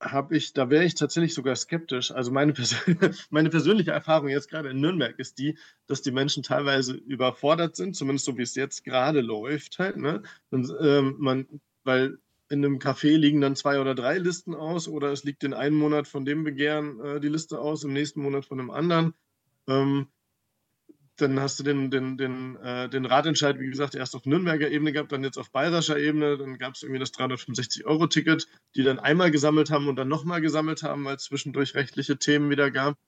habe 0.00 0.36
ich, 0.36 0.52
da 0.52 0.68
wäre 0.70 0.84
ich 0.84 0.94
tatsächlich 0.94 1.34
sogar 1.34 1.56
skeptisch. 1.56 2.10
Also 2.10 2.30
meine, 2.30 2.52
Persön 2.52 2.98
meine 3.30 3.50
persönliche 3.50 3.92
Erfahrung 3.92 4.28
jetzt 4.28 4.50
gerade 4.50 4.70
in 4.70 4.80
Nürnberg 4.80 5.18
ist 5.18 5.38
die, 5.38 5.58
dass 5.86 6.02
die 6.02 6.10
Menschen 6.10 6.42
teilweise 6.42 6.94
überfordert 6.94 7.76
sind, 7.76 7.96
zumindest 7.96 8.26
so 8.26 8.36
wie 8.36 8.42
es 8.42 8.54
jetzt 8.54 8.84
gerade 8.84 9.20
läuft 9.20 9.78
halt. 9.78 9.96
Ne? 9.96 10.22
Und, 10.50 10.72
ähm, 10.80 11.16
man, 11.18 11.46
weil 11.84 12.18
in 12.48 12.64
einem 12.64 12.78
Café 12.78 13.16
liegen 13.16 13.40
dann 13.40 13.56
zwei 13.56 13.80
oder 13.80 13.94
drei 13.94 14.18
Listen 14.18 14.54
aus 14.54 14.86
oder 14.88 15.10
es 15.12 15.24
liegt 15.24 15.42
in 15.44 15.54
einem 15.54 15.76
Monat 15.76 16.06
von 16.06 16.24
dem 16.24 16.44
Begehren 16.44 17.00
äh, 17.00 17.20
die 17.20 17.28
Liste 17.28 17.58
aus, 17.58 17.82
im 17.82 17.92
nächsten 17.92 18.20
Monat 18.20 18.44
von 18.44 18.60
einem 18.60 18.70
anderen. 18.70 19.14
Ähm, 19.66 20.08
dann 21.16 21.40
hast 21.40 21.58
du 21.58 21.64
den, 21.64 21.90
den, 21.90 22.16
den, 22.18 22.56
äh, 22.56 22.88
den 22.88 23.06
Ratentscheid, 23.06 23.58
wie 23.58 23.68
gesagt, 23.68 23.94
erst 23.94 24.14
auf 24.14 24.26
Nürnberger 24.26 24.70
Ebene 24.70 24.92
gehabt, 24.92 25.12
dann 25.12 25.24
jetzt 25.24 25.38
auf 25.38 25.50
bayerischer 25.50 25.98
Ebene. 25.98 26.36
Dann 26.36 26.58
gab 26.58 26.74
es 26.74 26.82
irgendwie 26.82 27.00
das 27.00 27.12
365-Euro-Ticket, 27.14 28.46
die 28.74 28.82
dann 28.82 28.98
einmal 28.98 29.30
gesammelt 29.30 29.70
haben 29.70 29.88
und 29.88 29.96
dann 29.96 30.08
nochmal 30.08 30.40
gesammelt 30.40 30.82
haben, 30.82 31.04
weil 31.04 31.16
es 31.16 31.24
zwischendurch 31.24 31.74
rechtliche 31.74 32.18
Themen 32.18 32.50
wieder 32.50 32.70
gab. 32.70 32.98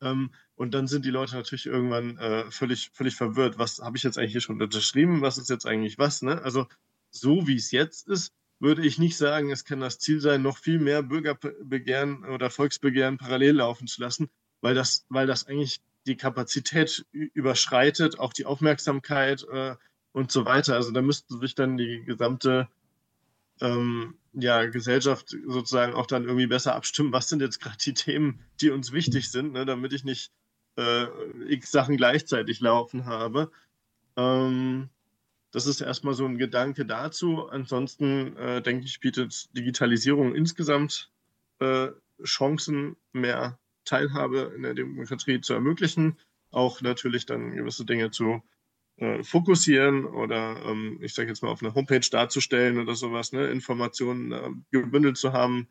Ähm, 0.00 0.30
und 0.54 0.72
dann 0.74 0.86
sind 0.86 1.04
die 1.04 1.10
Leute 1.10 1.36
natürlich 1.36 1.66
irgendwann 1.66 2.16
äh, 2.18 2.50
völlig, 2.50 2.90
völlig 2.94 3.14
verwirrt. 3.14 3.58
Was 3.58 3.80
habe 3.80 3.96
ich 3.96 4.02
jetzt 4.02 4.18
eigentlich 4.18 4.32
hier 4.32 4.40
schon 4.40 4.60
unterschrieben? 4.60 5.20
Was 5.20 5.38
ist 5.38 5.50
jetzt 5.50 5.66
eigentlich 5.66 5.98
was? 5.98 6.22
Ne? 6.22 6.42
Also 6.42 6.66
so 7.10 7.46
wie 7.46 7.56
es 7.56 7.70
jetzt 7.70 8.08
ist, 8.08 8.32
würde 8.58 8.86
ich 8.86 8.98
nicht 8.98 9.16
sagen, 9.16 9.50
es 9.50 9.64
kann 9.64 9.80
das 9.80 9.98
Ziel 9.98 10.20
sein, 10.20 10.42
noch 10.42 10.58
viel 10.58 10.78
mehr 10.78 11.02
Bürgerbegehren 11.02 12.24
oder 12.24 12.50
Volksbegehren 12.50 13.18
parallel 13.18 13.56
laufen 13.56 13.86
zu 13.86 14.00
lassen, 14.02 14.30
weil 14.60 14.74
das, 14.74 15.06
weil 15.08 15.26
das 15.26 15.46
eigentlich 15.46 15.80
die 16.06 16.16
Kapazität 16.16 17.04
überschreitet, 17.12 18.18
auch 18.18 18.32
die 18.32 18.46
Aufmerksamkeit 18.46 19.46
äh, 19.52 19.76
und 20.12 20.32
so 20.32 20.44
weiter. 20.44 20.74
Also 20.74 20.90
da 20.92 21.02
müsste 21.02 21.38
sich 21.38 21.54
dann 21.54 21.76
die 21.76 22.02
gesamte 22.04 22.68
ähm, 23.60 24.14
ja, 24.32 24.64
Gesellschaft 24.66 25.36
sozusagen 25.46 25.94
auch 25.94 26.06
dann 26.06 26.24
irgendwie 26.24 26.46
besser 26.46 26.74
abstimmen, 26.74 27.12
was 27.12 27.28
sind 27.28 27.42
jetzt 27.42 27.60
gerade 27.60 27.76
die 27.78 27.94
Themen, 27.94 28.40
die 28.60 28.70
uns 28.70 28.92
wichtig 28.92 29.30
sind, 29.30 29.52
ne, 29.52 29.66
damit 29.66 29.92
ich 29.92 30.04
nicht 30.04 30.32
äh, 30.76 31.06
x 31.48 31.70
Sachen 31.70 31.96
gleichzeitig 31.96 32.60
laufen 32.60 33.06
habe. 33.06 33.50
Ähm, 34.16 34.88
das 35.52 35.66
ist 35.66 35.80
erstmal 35.80 36.14
so 36.14 36.24
ein 36.24 36.38
Gedanke 36.38 36.86
dazu. 36.86 37.48
Ansonsten 37.48 38.36
äh, 38.36 38.62
denke 38.62 38.86
ich, 38.86 39.00
bietet 39.00 39.54
Digitalisierung 39.56 40.34
insgesamt 40.34 41.10
äh, 41.58 41.88
Chancen, 42.24 42.96
mehr 43.12 43.58
Teilhabe 43.90 44.52
in 44.54 44.62
der 44.62 44.74
Demokratie 44.74 45.40
zu 45.40 45.52
ermöglichen, 45.52 46.16
auch 46.50 46.80
natürlich 46.80 47.26
dann 47.26 47.56
gewisse 47.56 47.84
Dinge 47.84 48.10
zu 48.10 48.42
äh, 48.96 49.24
fokussieren 49.24 50.04
oder 50.04 50.62
ähm, 50.64 50.98
ich 51.02 51.14
sage 51.14 51.28
jetzt 51.28 51.42
mal 51.42 51.50
auf 51.50 51.62
einer 51.62 51.74
Homepage 51.74 52.08
darzustellen 52.08 52.78
oder 52.78 52.94
sowas, 52.94 53.32
ne, 53.32 53.48
Informationen 53.48 54.32
äh, 54.32 54.50
gebündelt 54.70 55.16
zu 55.16 55.32
haben. 55.32 55.68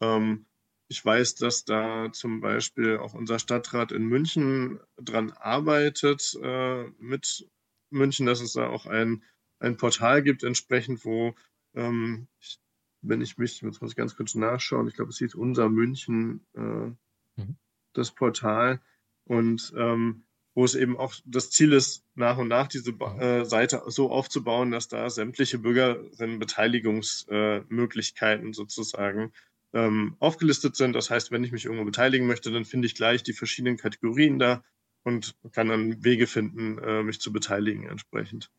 Ähm, 0.00 0.46
ich 0.88 1.02
weiß, 1.02 1.36
dass 1.36 1.64
da 1.64 2.12
zum 2.12 2.40
Beispiel 2.40 2.98
auch 2.98 3.14
unser 3.14 3.38
Stadtrat 3.38 3.92
in 3.92 4.04
München 4.04 4.80
dran 4.96 5.32
arbeitet 5.32 6.38
äh, 6.42 6.84
mit 6.98 7.48
München, 7.90 8.26
dass 8.26 8.40
es 8.40 8.52
da 8.52 8.68
auch 8.68 8.84
ein, 8.86 9.22
ein 9.58 9.78
Portal 9.78 10.22
gibt, 10.22 10.42
entsprechend, 10.42 11.04
wo, 11.06 11.34
ähm, 11.74 12.28
ich, 12.38 12.58
wenn 13.00 13.22
ich 13.22 13.38
mich, 13.38 13.62
jetzt 13.62 13.80
muss 13.80 13.92
ich 13.92 13.96
ganz 13.96 14.16
kurz 14.16 14.34
nachschauen, 14.34 14.88
ich 14.88 14.94
glaube, 14.94 15.10
es 15.10 15.18
hieß 15.18 15.34
unser 15.34 15.70
München, 15.70 16.46
äh, 16.54 16.90
mhm. 17.36 17.56
das 17.92 18.10
Portal. 18.10 18.80
Und 19.24 19.72
ähm, 19.76 20.24
wo 20.54 20.64
es 20.64 20.74
eben 20.74 20.96
auch 20.96 21.14
das 21.24 21.50
Ziel 21.50 21.72
ist, 21.72 22.04
nach 22.14 22.38
und 22.38 22.48
nach 22.48 22.68
diese 22.68 22.92
äh, 22.92 23.44
Seite 23.44 23.82
so 23.86 24.10
aufzubauen, 24.10 24.70
dass 24.70 24.88
da 24.88 25.10
sämtliche 25.10 25.58
Bürgerinnenbeteiligungsmöglichkeiten 25.58 28.50
äh, 28.50 28.54
sozusagen 28.54 29.32
ähm, 29.72 30.14
aufgelistet 30.20 30.76
sind. 30.76 30.94
Das 30.94 31.10
heißt, 31.10 31.32
wenn 31.32 31.42
ich 31.42 31.50
mich 31.50 31.64
irgendwo 31.64 31.84
beteiligen 31.84 32.28
möchte, 32.28 32.52
dann 32.52 32.64
finde 32.64 32.86
ich 32.86 32.94
gleich 32.94 33.24
die 33.24 33.32
verschiedenen 33.32 33.76
Kategorien 33.76 34.38
da 34.38 34.62
und 35.02 35.34
kann 35.52 35.68
dann 35.68 36.04
Wege 36.04 36.28
finden, 36.28 36.78
äh, 36.78 37.02
mich 37.02 37.20
zu 37.20 37.32
beteiligen 37.32 37.88
entsprechend. 37.88 38.52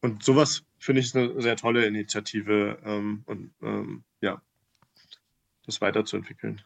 Und 0.00 0.22
sowas 0.22 0.62
finde 0.78 1.00
ich 1.00 1.12
eine 1.14 1.42
sehr 1.42 1.56
tolle 1.56 1.84
Initiative 1.84 2.78
ähm, 2.84 3.22
und 3.26 3.52
ähm, 3.60 4.04
ja, 4.20 4.40
das 5.66 5.80
weiterzuentwickeln. 5.80 6.62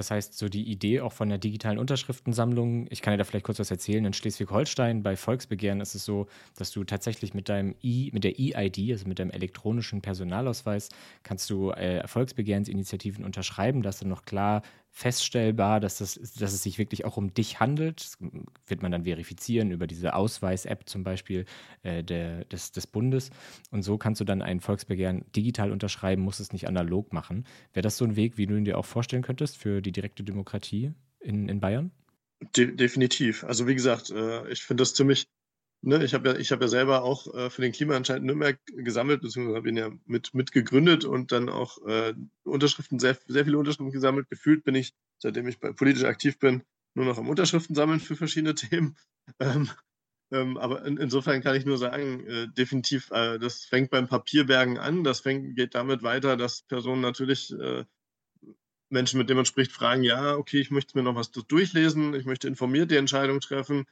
Das 0.00 0.10
heißt, 0.10 0.38
so 0.38 0.48
die 0.48 0.62
Idee 0.62 1.02
auch 1.02 1.12
von 1.12 1.28
der 1.28 1.36
digitalen 1.36 1.76
Unterschriftensammlung, 1.78 2.86
ich 2.88 3.02
kann 3.02 3.12
dir 3.12 3.18
da 3.18 3.24
vielleicht 3.24 3.44
kurz 3.44 3.58
was 3.58 3.70
erzählen, 3.70 4.02
in 4.06 4.14
Schleswig-Holstein 4.14 5.02
bei 5.02 5.14
Volksbegehren 5.14 5.82
ist 5.82 5.94
es 5.94 6.06
so, 6.06 6.26
dass 6.56 6.70
du 6.70 6.84
tatsächlich 6.84 7.34
mit 7.34 7.50
deinem 7.50 7.74
I, 7.84 8.08
mit 8.14 8.24
der 8.24 8.38
E-ID, 8.38 8.92
also 8.92 9.06
mit 9.06 9.18
deinem 9.18 9.30
elektronischen 9.30 10.00
Personalausweis, 10.00 10.88
kannst 11.22 11.50
du 11.50 11.72
äh, 11.72 12.08
Volksbegehrensinitiativen 12.08 13.26
unterschreiben, 13.26 13.82
dass 13.82 13.98
dann 13.98 14.08
noch 14.08 14.24
klar 14.24 14.62
feststellbar, 14.90 15.80
dass, 15.80 15.98
das, 15.98 16.14
dass 16.14 16.52
es 16.52 16.62
sich 16.62 16.78
wirklich 16.78 17.04
auch 17.04 17.16
um 17.16 17.32
dich 17.32 17.60
handelt. 17.60 18.00
Das 18.00 18.18
wird 18.66 18.82
man 18.82 18.92
dann 18.92 19.04
verifizieren 19.04 19.70
über 19.70 19.86
diese 19.86 20.14
Ausweis-App 20.14 20.88
zum 20.88 21.04
Beispiel 21.04 21.44
äh, 21.82 22.02
der, 22.02 22.44
des, 22.46 22.72
des 22.72 22.86
Bundes. 22.86 23.30
Und 23.70 23.82
so 23.82 23.98
kannst 23.98 24.20
du 24.20 24.24
dann 24.24 24.42
ein 24.42 24.60
Volksbegehren 24.60 25.24
digital 25.34 25.72
unterschreiben, 25.72 26.22
musst 26.22 26.40
es 26.40 26.52
nicht 26.52 26.68
analog 26.68 27.12
machen. 27.12 27.44
Wäre 27.72 27.82
das 27.82 27.96
so 27.96 28.04
ein 28.04 28.16
Weg, 28.16 28.36
wie 28.36 28.46
du 28.46 28.56
ihn 28.56 28.64
dir 28.64 28.78
auch 28.78 28.86
vorstellen 28.86 29.22
könntest 29.22 29.56
für 29.56 29.80
die 29.80 29.92
direkte 29.92 30.24
Demokratie 30.24 30.92
in, 31.20 31.48
in 31.48 31.60
Bayern? 31.60 31.92
De 32.56 32.74
definitiv. 32.74 33.44
Also 33.44 33.66
wie 33.66 33.74
gesagt, 33.74 34.10
äh, 34.10 34.48
ich 34.48 34.62
finde 34.62 34.82
das 34.82 34.94
ziemlich 34.94 35.26
ne, 35.82 36.04
ich 36.04 36.14
habe 36.14 36.28
ja, 36.28 36.34
habe 36.34 36.64
ja 36.64 36.68
selber 36.68 37.02
auch 37.02 37.32
äh, 37.34 37.50
für 37.50 37.62
den 37.62 37.72
Klimaentscheid 37.72 38.22
Nürnberg 38.22 38.58
gesammelt, 38.66 39.22
beziehungsweise 39.22 39.56
habe 39.56 39.68
ihn 39.68 39.76
ja 39.76 39.90
mit, 40.06 40.34
mitgegründet 40.34 41.04
und 41.04 41.32
dann 41.32 41.48
auch 41.48 41.78
äh, 41.86 42.14
Unterschriften, 42.44 42.98
sehr, 42.98 43.16
sehr 43.26 43.44
viele 43.44 43.58
Unterschriften 43.58 43.92
gesammelt. 43.92 44.28
Gefühlt 44.30 44.64
bin 44.64 44.74
ich, 44.74 44.92
seitdem 45.18 45.48
ich 45.48 45.60
bei, 45.60 45.72
politisch 45.72 46.04
aktiv 46.04 46.38
bin, 46.38 46.62
nur 46.94 47.06
noch 47.06 47.18
am 47.18 47.28
Unterschriften 47.28 47.74
sammeln 47.74 48.00
für 48.00 48.16
verschiedene 48.16 48.54
Themen. 48.56 48.96
Ähm, 49.38 49.70
ähm, 50.32 50.56
aber 50.58 50.84
in, 50.84 50.96
insofern 50.96 51.42
kann 51.42 51.56
ich 51.56 51.66
nur 51.66 51.78
sagen, 51.78 52.26
äh, 52.26 52.48
definitiv, 52.48 53.10
äh, 53.10 53.38
das 53.38 53.64
fängt 53.64 53.90
beim 53.90 54.08
Papierbergen 54.08 54.78
an. 54.78 55.02
Das 55.04 55.20
fängt, 55.20 55.56
geht 55.56 55.74
damit 55.74 56.02
weiter, 56.02 56.36
dass 56.36 56.62
Personen 56.62 57.00
natürlich 57.00 57.52
äh, 57.52 57.84
Menschen, 58.90 59.18
mit 59.18 59.28
denen 59.28 59.38
man 59.38 59.46
spricht, 59.46 59.72
fragen, 59.72 60.02
ja, 60.02 60.36
okay, 60.36 60.60
ich 60.60 60.70
möchte 60.70 60.96
mir 60.96 61.04
noch 61.04 61.14
was 61.14 61.30
durchlesen, 61.30 62.14
ich 62.14 62.26
möchte 62.26 62.48
informiert 62.48 62.90
die 62.90 62.96
Entscheidung 62.96 63.40
treffen. 63.40 63.86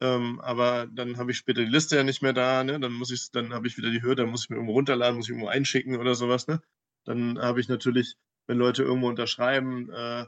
Ähm, 0.00 0.40
aber 0.40 0.86
dann 0.86 1.18
habe 1.18 1.30
ich 1.30 1.38
später 1.38 1.62
die 1.64 1.70
Liste 1.70 1.96
ja 1.96 2.02
nicht 2.02 2.22
mehr 2.22 2.32
da, 2.32 2.64
ne? 2.64 2.80
Dann 2.80 2.92
muss 2.92 3.10
ich, 3.10 3.30
dann 3.30 3.52
habe 3.54 3.66
ich 3.66 3.76
wieder 3.76 3.90
die 3.90 4.02
Hürde, 4.02 4.22
dann 4.22 4.30
muss 4.30 4.44
ich 4.44 4.50
mir 4.50 4.56
irgendwo 4.56 4.74
runterladen, 4.74 5.16
muss 5.16 5.26
ich 5.26 5.30
irgendwo 5.30 5.48
einschicken 5.48 5.96
oder 5.96 6.14
sowas, 6.14 6.46
ne? 6.48 6.60
Dann 7.04 7.38
habe 7.38 7.60
ich 7.60 7.68
natürlich, 7.68 8.16
wenn 8.46 8.58
Leute 8.58 8.82
irgendwo 8.82 9.08
unterschreiben, 9.08 9.90
äh, 9.90 10.26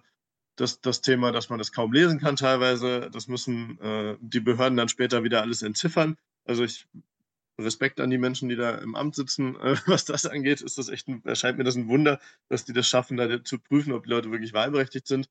das, 0.56 0.80
das 0.80 1.02
Thema, 1.02 1.32
dass 1.32 1.50
man 1.50 1.58
das 1.58 1.72
kaum 1.72 1.92
lesen 1.92 2.18
kann 2.18 2.36
teilweise. 2.36 3.10
Das 3.12 3.28
müssen 3.28 3.78
äh, 3.80 4.16
die 4.20 4.40
Behörden 4.40 4.76
dann 4.76 4.88
später 4.88 5.22
wieder 5.22 5.42
alles 5.42 5.62
entziffern. 5.62 6.16
Also 6.44 6.64
ich 6.64 6.86
Respekt 7.58 8.00
an 8.00 8.10
die 8.10 8.18
Menschen, 8.18 8.48
die 8.48 8.56
da 8.56 8.76
im 8.76 8.94
Amt 8.94 9.14
sitzen, 9.14 9.56
äh, 9.56 9.76
was 9.86 10.04
das 10.04 10.26
angeht, 10.26 10.60
ist 10.60 10.78
das 10.78 10.88
echt 10.88 11.08
ein, 11.08 11.24
erscheint 11.24 11.58
mir 11.58 11.64
das 11.64 11.76
ein 11.76 11.88
Wunder, 11.88 12.20
dass 12.48 12.64
die 12.64 12.72
das 12.72 12.88
schaffen, 12.88 13.16
da 13.16 13.42
zu 13.42 13.58
prüfen, 13.58 13.92
ob 13.92 14.04
die 14.04 14.10
Leute 14.10 14.30
wirklich 14.30 14.52
wahlberechtigt 14.52 15.06
sind. 15.06 15.28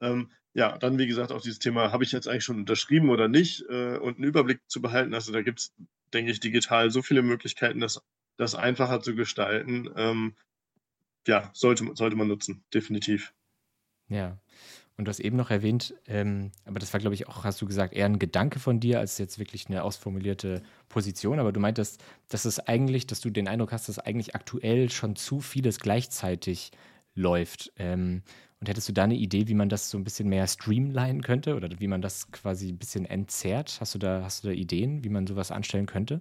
Ähm, 0.00 0.30
ja, 0.54 0.76
dann 0.78 0.98
wie 0.98 1.06
gesagt 1.06 1.32
auch 1.32 1.40
dieses 1.40 1.58
Thema, 1.58 1.92
habe 1.92 2.04
ich 2.04 2.12
jetzt 2.12 2.28
eigentlich 2.28 2.44
schon 2.44 2.58
unterschrieben 2.58 3.10
oder 3.10 3.28
nicht 3.28 3.64
äh, 3.68 3.96
und 3.98 4.16
einen 4.16 4.24
Überblick 4.24 4.60
zu 4.68 4.80
behalten. 4.80 5.14
Also 5.14 5.32
da 5.32 5.42
gibt 5.42 5.60
es, 5.60 5.72
denke 6.12 6.32
ich, 6.32 6.40
digital 6.40 6.90
so 6.90 7.02
viele 7.02 7.22
Möglichkeiten, 7.22 7.80
das, 7.80 8.02
das 8.36 8.54
einfacher 8.54 9.00
zu 9.00 9.14
gestalten. 9.14 9.90
Ähm, 9.96 10.34
ja, 11.26 11.50
sollte, 11.52 11.88
sollte 11.94 12.16
man 12.16 12.28
nutzen, 12.28 12.64
definitiv. 12.74 13.32
Ja. 14.08 14.38
Und 14.96 15.06
du 15.06 15.08
hast 15.08 15.20
eben 15.20 15.38
noch 15.38 15.50
erwähnt, 15.50 15.94
ähm, 16.08 16.52
aber 16.66 16.78
das 16.78 16.92
war, 16.92 17.00
glaube 17.00 17.14
ich, 17.14 17.26
auch, 17.26 17.44
hast 17.44 17.62
du 17.62 17.66
gesagt, 17.66 17.94
eher 17.94 18.04
ein 18.04 18.18
Gedanke 18.18 18.58
von 18.58 18.80
dir 18.80 18.98
als 18.98 19.16
jetzt 19.16 19.38
wirklich 19.38 19.66
eine 19.68 19.82
ausformulierte 19.82 20.62
Position. 20.90 21.38
Aber 21.38 21.52
du 21.52 21.60
meintest, 21.60 22.04
dass 22.28 22.44
es 22.44 22.60
eigentlich, 22.60 23.06
dass 23.06 23.22
du 23.22 23.30
den 23.30 23.48
Eindruck 23.48 23.72
hast, 23.72 23.88
dass 23.88 23.98
eigentlich 23.98 24.34
aktuell 24.34 24.90
schon 24.90 25.16
zu 25.16 25.40
vieles 25.40 25.78
gleichzeitig 25.78 26.72
läuft. 27.14 27.72
Ähm, 27.78 28.22
und 28.60 28.68
hättest 28.68 28.88
du 28.88 28.92
da 28.92 29.04
eine 29.04 29.14
Idee, 29.14 29.48
wie 29.48 29.54
man 29.54 29.70
das 29.70 29.88
so 29.88 29.96
ein 29.96 30.04
bisschen 30.04 30.28
mehr 30.28 30.46
streamlinen 30.46 31.22
könnte 31.22 31.56
oder 31.56 31.68
wie 31.78 31.88
man 31.88 32.02
das 32.02 32.30
quasi 32.30 32.68
ein 32.68 32.78
bisschen 32.78 33.06
entzerrt? 33.06 33.78
Hast 33.80 33.94
du 33.94 33.98
da, 33.98 34.22
hast 34.22 34.44
du 34.44 34.48
da 34.48 34.54
Ideen, 34.54 35.02
wie 35.02 35.08
man 35.08 35.26
sowas 35.26 35.50
anstellen 35.50 35.86
könnte? 35.86 36.20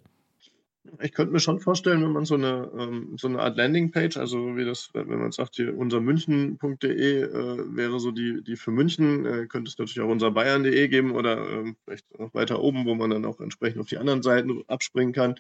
Ich 1.02 1.12
könnte 1.12 1.34
mir 1.34 1.42
schon 1.42 1.60
vorstellen, 1.60 2.02
wenn 2.02 2.14
man 2.14 2.24
so 2.24 2.36
eine, 2.36 2.72
ähm, 2.80 3.18
so 3.18 3.28
eine 3.28 3.40
Art 3.40 3.58
Landingpage, 3.58 4.16
also 4.16 4.56
wie 4.56 4.64
das, 4.64 4.90
wenn 4.94 5.20
man 5.20 5.34
sagt, 5.34 5.58
hier 5.58 5.78
unser 5.78 6.00
München.de 6.00 7.24
äh, 7.24 7.76
wäre 7.76 8.00
so 8.00 8.12
die, 8.12 8.42
die 8.42 8.56
für 8.56 8.72
München, 8.72 9.26
äh, 9.26 9.46
könnte 9.48 9.70
es 9.70 9.78
natürlich 9.78 10.00
auch 10.00 10.10
unser 10.10 10.32
Bayern.de 10.32 10.88
geben 10.88 11.12
oder 11.12 11.38
äh, 11.38 11.74
vielleicht 11.84 12.18
noch 12.18 12.34
weiter 12.34 12.62
oben, 12.62 12.86
wo 12.86 12.96
man 12.96 13.10
dann 13.10 13.26
auch 13.26 13.42
entsprechend 13.42 13.82
auf 13.82 13.88
die 13.88 13.98
anderen 13.98 14.24
Seiten 14.24 14.64
abspringen 14.68 15.14
kann. 15.14 15.36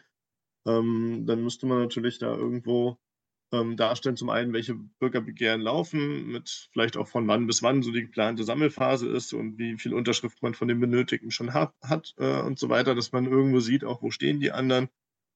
Ähm, 0.68 1.24
dann 1.26 1.42
müsste 1.42 1.66
man 1.66 1.80
natürlich 1.80 2.20
da 2.20 2.36
irgendwo 2.36 2.98
ähm, 3.52 3.78
darstellen. 3.78 4.18
Zum 4.18 4.30
einen, 4.30 4.54
welche 4.54 4.76
Bürgerbegehren 4.76 5.62
laufen, 5.62 6.28
mit 6.28 6.70
vielleicht 6.72 6.98
auch 6.98 7.08
von 7.08 7.28
wann 7.28 7.48
bis 7.48 7.64
wann 7.64 7.84
so 7.84 7.92
die 7.92 8.02
geplante 8.02 8.44
Sammelphase 8.44 9.08
ist 9.10 9.34
und 9.34 9.58
wie 9.58 9.78
viel 9.78 9.94
Unterschrift 9.94 10.42
man 10.42 10.54
von 10.54 10.68
den 10.68 10.80
Benötigten 10.80 11.32
schon 11.32 11.54
hat, 11.54 11.74
hat 11.82 12.14
äh, 12.18 12.42
und 12.42 12.60
so 12.60 12.70
weiter, 12.70 12.96
dass 12.96 13.12
man 13.12 13.26
irgendwo 13.26 13.60
sieht, 13.60 13.84
auch 13.84 14.02
wo 14.02 14.12
stehen 14.12 14.40
die 14.40 14.52
anderen. 14.52 14.90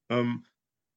Ähm, 0.10 0.46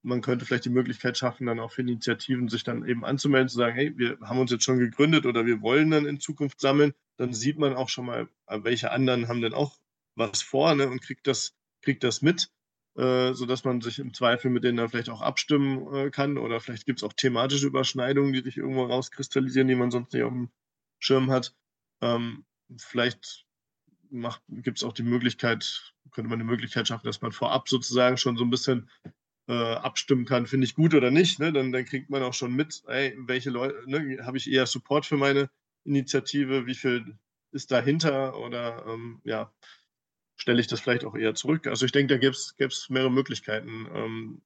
man 0.03 0.21
könnte 0.21 0.45
vielleicht 0.45 0.65
die 0.65 0.71
Möglichkeit 0.71 1.19
schaffen, 1.19 1.47
dann 1.47 1.59
auch 1.59 1.73
für 1.73 1.81
Initiativen 1.83 2.49
sich 2.49 2.63
dann 2.63 2.87
eben 2.87 3.05
anzumelden, 3.05 3.49
zu 3.49 3.57
sagen, 3.57 3.75
hey, 3.75 3.99
wir 3.99 4.19
haben 4.23 4.39
uns 4.39 4.53
jetzt 4.53 4.63
schon 4.65 4.79
gegründet 4.79 5.27
oder 5.27 5.47
wir 5.47 5.63
wollen 5.63 5.91
dann 5.91 6.07
in 6.07 6.21
Zukunft 6.21 6.61
sammeln. 6.61 6.95
Dann 7.17 7.33
sieht 7.33 7.59
man 7.59 7.75
auch 7.75 7.89
schon 7.89 8.07
mal, 8.07 8.29
äh, 8.47 8.61
welche 8.63 8.93
anderen 8.93 9.29
haben 9.29 9.41
denn 9.41 9.55
auch 9.55 9.79
was 10.15 10.43
vor 10.43 10.75
ne, 10.75 10.89
und 10.89 11.03
kriegt 11.03 11.27
das, 11.27 11.55
kriegt 11.83 12.05
das 12.05 12.23
mit 12.23 12.51
äh, 12.97 13.35
sodass 13.35 13.65
man 13.65 13.81
sich 13.81 13.99
im 13.99 14.15
Zweifel 14.15 14.51
mit 14.51 14.65
denen 14.65 14.79
dann 14.79 14.89
vielleicht 14.89 15.11
auch 15.11 15.21
abstimmen 15.21 15.93
äh, 15.95 16.11
kann. 16.11 16.39
Oder 16.39 16.61
vielleicht 16.61 16.87
gibt 16.87 17.01
es 17.01 17.05
auch 17.05 17.13
thematische 17.13 17.67
Überschneidungen, 17.67 18.33
die 18.33 18.41
sich 18.41 18.57
irgendwo 18.57 18.85
rauskristallisieren, 18.85 19.69
die 19.69 19.75
man 19.75 19.91
sonst 19.91 20.13
nicht 20.13 20.23
auf 20.23 20.33
dem 20.33 20.51
Schirm 20.99 21.31
hat. 21.31 21.55
Ähm, 22.01 22.45
vielleicht 22.79 23.47
gibt 24.49 24.79
es 24.79 24.85
auch 24.85 24.93
die 24.93 25.03
Möglichkeit, 25.03 25.93
könnte 26.11 26.31
man 26.31 26.41
eine 26.41 26.49
Möglichkeit 26.49 26.89
schaffen, 26.89 27.07
dass 27.07 27.21
man 27.21 27.33
vorab 27.33 27.69
sozusagen 27.69 28.17
schon 28.17 28.37
so 28.37 28.45
ein 28.45 28.51
bisschen 28.51 28.89
äh, 29.49 29.53
abstimmen 29.53 30.25
kann, 30.25 30.47
finde 30.47 30.65
ich 30.65 30.75
gut 30.75 30.95
oder 30.95 31.11
nicht. 31.11 31.39
Ne? 31.39 31.53
Dann, 31.53 31.73
dann 31.73 31.85
kriegt 31.85 32.11
man 32.11 32.23
auch 32.23 32.35
schon 32.35 32.55
mit, 32.55 32.83
ey, 32.87 33.15
welche 33.19 33.51
Leute, 33.51 33.83
ne, 33.87 34.25
habe 34.25 34.39
ich 34.39 34.51
eher 34.51 34.67
Support 34.67 35.07
für 35.07 35.17
meine 35.17 35.51
Initiative, 35.85 36.67
wie 36.67 36.75
viel 36.75 37.19
ist 37.53 37.71
dahinter 37.71 38.39
oder 38.39 38.87
ähm, 38.87 39.21
ja, 39.25 39.53
stelle 40.37 40.61
ich 40.61 40.67
das 40.67 40.81
vielleicht 40.81 41.05
auch 41.05 41.15
eher 41.15 41.35
zurück. 41.35 41.67
Also 41.67 41.87
ich 41.87 41.93
denke, 41.93 42.15
da 42.15 42.19
gäbe 42.19 42.35
es 42.35 42.89
mehrere 42.89 43.11
Möglichkeiten, 43.11 43.89
ähm, 43.93 44.43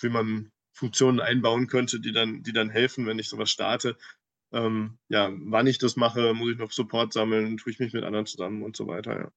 wie 0.00 0.08
man 0.08 0.52
Funktionen 0.72 1.20
einbauen 1.20 1.66
könnte, 1.66 2.00
die 2.00 2.12
dann, 2.12 2.42
die 2.42 2.52
dann 2.52 2.70
helfen, 2.70 3.06
wenn 3.06 3.18
ich 3.18 3.28
sowas 3.28 3.50
starte. 3.50 3.96
Ähm, 4.52 4.98
ja, 5.08 5.32
wann 5.32 5.66
ich 5.66 5.78
das 5.78 5.96
mache, 5.96 6.34
muss 6.34 6.52
ich 6.52 6.58
noch 6.58 6.72
Support 6.72 7.12
sammeln, 7.12 7.56
tue 7.56 7.72
ich 7.72 7.78
mich 7.78 7.92
mit 7.92 8.04
anderen 8.04 8.26
zusammen 8.26 8.62
und 8.62 8.76
so 8.76 8.86
weiter, 8.86 9.18
ja. 9.18 9.32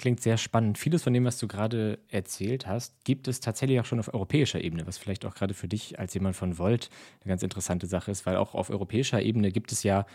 Klingt 0.00 0.20
sehr 0.20 0.36
spannend. 0.36 0.78
Vieles 0.78 1.02
von 1.02 1.12
dem, 1.12 1.24
was 1.24 1.38
du 1.38 1.48
gerade 1.48 1.98
erzählt 2.06 2.68
hast, 2.68 3.04
gibt 3.04 3.26
es 3.26 3.40
tatsächlich 3.40 3.80
auch 3.80 3.84
schon 3.84 3.98
auf 3.98 4.14
europäischer 4.14 4.62
Ebene, 4.62 4.86
was 4.86 4.96
vielleicht 4.96 5.24
auch 5.24 5.34
gerade 5.34 5.54
für 5.54 5.66
dich 5.66 5.98
als 5.98 6.14
jemand 6.14 6.36
von 6.36 6.56
Volt 6.56 6.88
eine 7.20 7.30
ganz 7.30 7.42
interessante 7.42 7.88
Sache 7.88 8.12
ist, 8.12 8.24
weil 8.24 8.36
auch 8.36 8.54
auf 8.54 8.70
europäischer 8.70 9.20
Ebene 9.20 9.50
gibt 9.50 9.72
es 9.72 9.82
ja, 9.82 10.06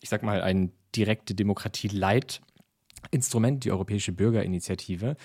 ich 0.00 0.08
sag 0.08 0.24
mal, 0.24 0.42
ein 0.42 0.72
direkte 0.96 1.36
Demokratie-Leit-Instrument, 2.98 3.64
die 3.64 3.72
Europäische 3.72 4.12
Bürgerinitiative. 4.12 5.16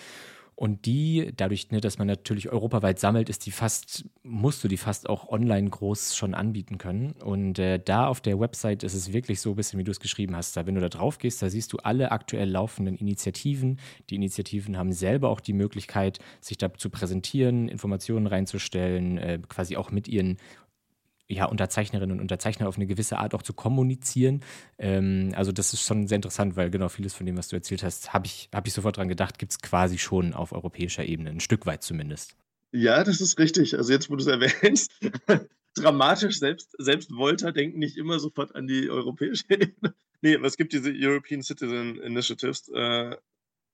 Und 0.56 0.86
die, 0.86 1.34
dadurch, 1.36 1.72
ne, 1.72 1.82
dass 1.82 1.98
man 1.98 2.06
natürlich 2.06 2.50
europaweit 2.50 3.00
sammelt, 3.00 3.28
ist 3.28 3.48
die 3.48 3.52
fast, 3.52 4.06
musst 4.22 4.64
du 4.64 4.68
die 4.68 4.78
fast 4.78 5.10
auch 5.10 5.28
online 5.30 5.68
groß 5.68 6.16
schon 6.16 6.36
anbieten 6.36 6.78
können. 6.78 7.14
Und 7.24 7.58
äh, 7.58 7.80
da 7.84 8.06
auf 8.06 8.22
der 8.22 8.40
Website 8.40 8.84
ist 8.84 8.94
es 8.94 9.12
wirklich 9.12 9.42
so 9.42 9.50
ein 9.50 9.56
bisschen, 9.56 9.80
wie 9.80 9.84
du 9.84 9.90
es 9.90 10.00
geschrieben 10.00 10.36
hast. 10.36 10.56
Da, 10.56 10.68
wenn 10.68 10.76
du 10.76 10.82
da 10.82 10.90
drauf 10.90 11.18
gehst, 11.18 11.42
da 11.42 11.50
siehst 11.50 11.74
du 11.74 11.78
alle 11.78 12.12
aktuell 12.12 12.48
laufenden 12.48 12.96
Initiativen. 12.96 13.80
Die 14.12 14.16
Initiativen 14.16 14.78
haben 14.78 14.94
selber 14.94 15.30
auch 15.30 15.40
die 15.40 15.54
Möglichkeit, 15.54 16.20
sich 16.40 16.60
da 16.60 16.72
zu 16.72 16.92
präsentieren, 16.92 17.68
Informationen 17.68 18.28
reinzustellen, 18.28 19.18
äh, 19.18 19.40
quasi 19.50 19.76
auch 19.76 19.90
mit 19.90 20.08
ihren 20.08 20.38
ja, 21.34 21.46
Unterzeichnerinnen 21.46 22.18
und 22.18 22.22
Unterzeichner 22.22 22.68
auf 22.68 22.78
eine 22.78 22.86
gewisse 22.86 23.18
Art 23.18 23.34
auch 23.34 23.42
zu 23.42 23.54
kommunizieren. 23.54 24.42
Ähm, 24.78 25.34
also 25.36 25.52
das 25.52 25.74
ist 25.74 25.86
schon 25.86 26.08
sehr 26.08 26.18
interessant, 26.18 26.56
weil 26.56 26.70
genau 26.70 26.90
vieles 26.90 27.14
von 27.14 27.26
dem, 27.26 27.38
was 27.38 27.48
du 27.48 27.56
erzählt 27.56 27.84
hast, 27.84 28.14
habe 28.14 28.26
ich, 28.26 28.50
hab 28.54 28.68
ich 28.68 28.74
sofort 28.74 28.98
dran 28.98 29.08
gedacht, 29.08 29.40
gibt 29.40 29.52
es 29.52 29.60
quasi 29.60 29.98
schon 29.98 30.34
auf 30.34 30.52
europäischer 30.52 31.06
Ebene, 31.06 31.32
ein 31.32 31.40
Stück 31.40 31.66
weit 31.66 31.84
zumindest. 31.84 32.36
Ja, 32.72 33.04
das 33.04 33.22
ist 33.22 33.38
richtig. 33.38 33.78
Also 33.78 33.94
jetzt, 33.94 34.10
wo 34.10 34.16
du 34.16 34.22
es 34.22 34.28
erwähnst, 34.28 34.92
dramatisch, 35.76 36.40
selbst, 36.40 36.76
selbst 36.78 37.12
Volta 37.12 37.52
denkt 37.52 37.78
nicht 37.78 37.98
immer 37.98 38.20
sofort 38.20 38.56
an 38.56 38.68
die 38.68 38.90
europäische 38.90 39.46
Ebene. 39.50 39.94
Nee, 40.22 40.36
aber 40.36 40.48
es 40.48 40.58
gibt 40.58 40.74
diese 40.74 40.92
European 40.94 41.44
Citizen 41.44 42.00
Initiatives. 42.02 42.70
Äh, 42.70 43.16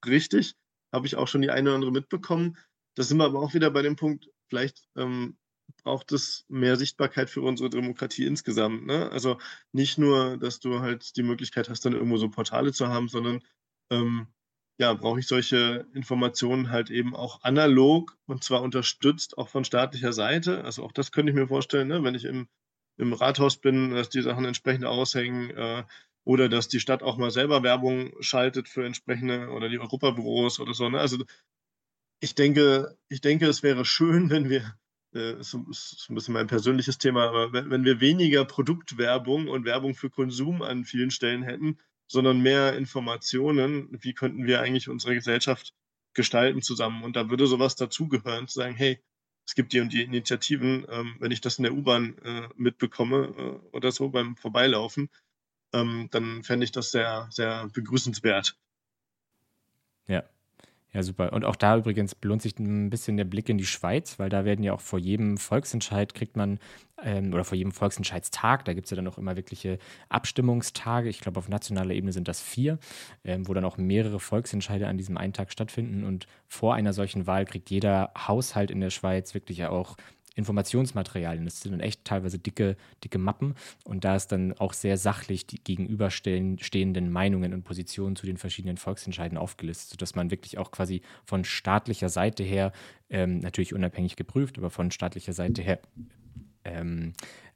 richtig, 0.06 0.56
habe 0.92 1.08
ich 1.08 1.16
auch 1.16 1.28
schon 1.28 1.42
die 1.42 1.52
eine 1.52 1.70
oder 1.70 1.76
andere 1.76 1.92
mitbekommen. 1.92 2.58
Da 2.96 3.04
sind 3.04 3.18
wir 3.18 3.26
aber 3.26 3.40
auch 3.40 3.54
wieder 3.54 3.72
bei 3.72 3.82
dem 3.82 3.96
Punkt, 3.96 4.30
vielleicht 4.50 4.84
ähm, 4.96 5.38
braucht 5.84 6.12
es 6.12 6.46
mehr 6.50 6.76
Sichtbarkeit 6.76 7.30
für 7.30 7.42
unsere 7.42 7.70
Demokratie 7.70 8.26
insgesamt. 8.26 8.86
Ne? 8.86 9.12
Also 9.12 9.38
nicht 9.72 9.98
nur, 9.98 10.38
dass 10.38 10.60
du 10.60 10.80
halt 10.80 11.16
die 11.16 11.24
Möglichkeit 11.24 11.70
hast, 11.70 11.86
dann 11.86 11.94
irgendwo 11.94 12.18
so 12.18 12.30
Portale 12.30 12.74
zu 12.74 12.88
haben, 12.88 13.08
sondern 13.08 13.42
ähm, 13.92 14.28
ja, 14.80 14.94
brauche 14.94 15.20
ich 15.20 15.28
solche 15.28 15.86
Informationen 15.94 16.72
halt 16.72 16.90
eben 16.90 17.16
auch 17.16 17.44
analog 17.44 18.18
und 18.26 18.44
zwar 18.44 18.62
unterstützt 18.62 19.38
auch 19.38 19.50
von 19.50 19.66
staatlicher 19.66 20.14
Seite. 20.14 20.64
Also 20.64 20.84
auch 20.84 20.94
das 20.94 21.12
könnte 21.12 21.32
ich 21.32 21.36
mir 21.36 21.48
vorstellen, 21.48 21.90
ne? 21.90 22.04
wenn 22.04 22.16
ich 22.16 22.26
im, 22.26 22.48
im 22.98 23.14
Rathaus 23.14 23.58
bin, 23.58 23.92
dass 23.92 24.10
die 24.10 24.22
Sachen 24.22 24.46
entsprechend 24.46 24.86
aushängen 24.86 25.52
äh, 25.52 25.84
oder 26.24 26.48
dass 26.48 26.70
die 26.70 26.80
Stadt 26.80 27.04
auch 27.04 27.18
mal 27.18 27.32
selber 27.32 27.64
Werbung 27.64 28.14
schaltet 28.22 28.70
für 28.70 28.86
entsprechende 28.86 29.50
oder 29.50 29.68
die 29.68 29.80
Europabüros 29.80 30.60
oder 30.60 30.74
so. 30.74 30.90
Ne? 30.90 31.00
Also 31.00 31.18
ich 32.22 32.36
denke, 32.36 32.98
ich 33.10 33.22
denke, 33.22 33.48
es 33.48 33.64
wäre 33.64 33.84
schön, 33.84 34.30
wenn 34.30 34.50
wir 34.50 34.76
ist, 35.12 35.54
ist 35.54 36.08
ein 36.10 36.16
bisschen 36.16 36.34
mein 36.34 36.48
persönliches 36.48 36.98
Thema, 36.98 37.28
aber 37.28 37.54
wenn, 37.54 37.70
wenn 37.70 37.84
wir 37.84 38.00
weniger 38.00 38.46
Produktwerbung 38.46 39.48
und 39.48 39.66
Werbung 39.66 39.96
für 39.96 40.10
Konsum 40.10 40.62
an 40.62 40.86
vielen 40.86 41.12
Stellen 41.12 41.44
hätten, 41.44 41.80
sondern 42.08 42.42
mehr 42.42 42.76
Informationen, 42.76 43.88
wie 44.02 44.14
könnten 44.14 44.46
wir 44.46 44.62
eigentlich 44.62 44.90
unsere 44.90 45.14
Gesellschaft 45.14 45.74
gestalten 46.14 46.62
zusammen? 46.62 47.04
Und 47.04 47.16
da 47.16 47.30
würde 47.30 47.48
sowas 47.48 47.76
dazugehören, 47.76 48.48
zu 48.48 48.60
sagen, 48.60 48.76
hey, 48.76 49.00
es 49.46 49.56
gibt 49.56 49.74
die 49.74 49.80
und 49.80 49.94
die 49.94 50.04
Initiativen, 50.04 50.86
ähm, 50.90 51.16
wenn 51.20 51.32
ich 51.32 51.42
das 51.42 51.58
in 51.58 51.64
der 51.64 51.74
U-Bahn 51.74 52.18
äh, 52.20 52.50
mitbekomme 52.56 53.34
äh, 53.38 53.76
oder 53.76 53.92
so 53.92 54.10
beim 54.10 54.36
Vorbeilaufen, 54.36 55.10
ähm, 55.74 56.08
dann 56.12 56.44
fände 56.44 56.64
ich 56.64 56.72
das 56.72 56.92
sehr, 56.92 57.28
sehr 57.32 57.68
begrüßenswert. 57.74 58.56
Ja, 60.08 60.24
ja, 60.92 61.04
super. 61.04 61.34
Und 61.34 61.46
auch 61.46 61.56
da 61.56 61.78
übrigens 61.78 62.16
belohnt 62.16 62.42
sich 62.42 62.58
ein 62.58 62.90
bisschen 62.90 63.16
der 63.16 63.26
Blick 63.26 63.48
in 63.48 63.60
die 63.60 63.66
Schweiz, 63.66 64.18
weil 64.18 64.30
da 64.30 64.44
werden 64.44 64.64
ja 64.64 64.74
auch 64.74 64.82
vor 64.82 64.98
jedem 64.98 65.38
Volksentscheid 65.38 66.16
kriegt 66.16 66.36
man, 66.36 66.60
ähm, 67.04 67.32
oder 67.32 67.44
vor 67.44 67.56
jedem 67.56 67.72
Volksentscheidstag, 67.72 68.66
da 68.66 68.74
gibt 68.74 68.86
es 68.86 68.92
ja 68.92 68.96
dann 68.96 69.08
auch 69.08 69.20
immer 69.20 69.36
wirkliche 69.36 69.78
Abstimmungstage. 70.10 71.10
Ich 71.10 71.20
glaube, 71.20 71.38
auf 71.38 71.48
nationaler 71.48 71.94
Ebene 71.94 72.12
sind 72.12 72.28
das 72.28 72.42
vier, 72.42 72.80
ähm, 73.24 73.48
wo 73.48 73.54
dann 73.54 73.66
auch 73.66 73.78
mehrere 73.78 74.20
Volksentscheide 74.20 74.88
an 74.88 74.98
diesem 74.98 75.18
einen 75.18 75.34
Tag 75.34 75.52
stattfinden. 75.52 76.04
Und 76.04 76.26
vor 76.48 76.74
einer 76.74 76.94
solchen 76.94 77.28
Wahl 77.28 77.46
kriegt 77.46 77.70
jeder 77.70 78.12
Haushalt 78.18 78.72
in 78.72 78.80
der 78.80 78.90
Schweiz 78.90 79.36
wirklich 79.36 79.60
ja 79.60 79.70
auch 79.70 79.96
Informationsmaterialien. 80.36 81.46
Das 81.46 81.62
sind 81.62 81.72
dann 81.72 81.80
echt 81.82 82.06
teilweise 82.06 82.40
dicke, 82.40 82.78
dicke 83.04 83.18
Mappen 83.18 83.56
und 83.84 84.04
da 84.04 84.16
ist 84.16 84.32
dann 84.32 84.54
auch 84.54 84.74
sehr 84.74 84.98
sachlich 84.98 85.48
die 85.48 85.64
gegenüberstehenden 85.64 87.12
Meinungen 87.12 87.54
und 87.54 87.64
Positionen 87.64 88.16
zu 88.16 88.26
den 88.26 88.38
verschiedenen 88.38 88.78
Volksentscheiden 88.78 89.38
aufgelistet, 89.38 89.92
sodass 89.92 90.16
man 90.16 90.32
wirklich 90.32 90.58
auch 90.58 90.72
quasi 90.72 91.02
von 91.26 91.44
staatlicher 91.44 92.10
Seite 92.10 92.44
her, 92.44 92.72
ähm, 93.10 93.40
natürlich 93.40 93.74
unabhängig 93.74 94.16
geprüft, 94.16 94.58
aber 94.58 94.70
von 94.70 94.92
staatlicher 94.92 95.34
Seite 95.34 95.62
her 95.62 95.80
ähm, 96.64 97.14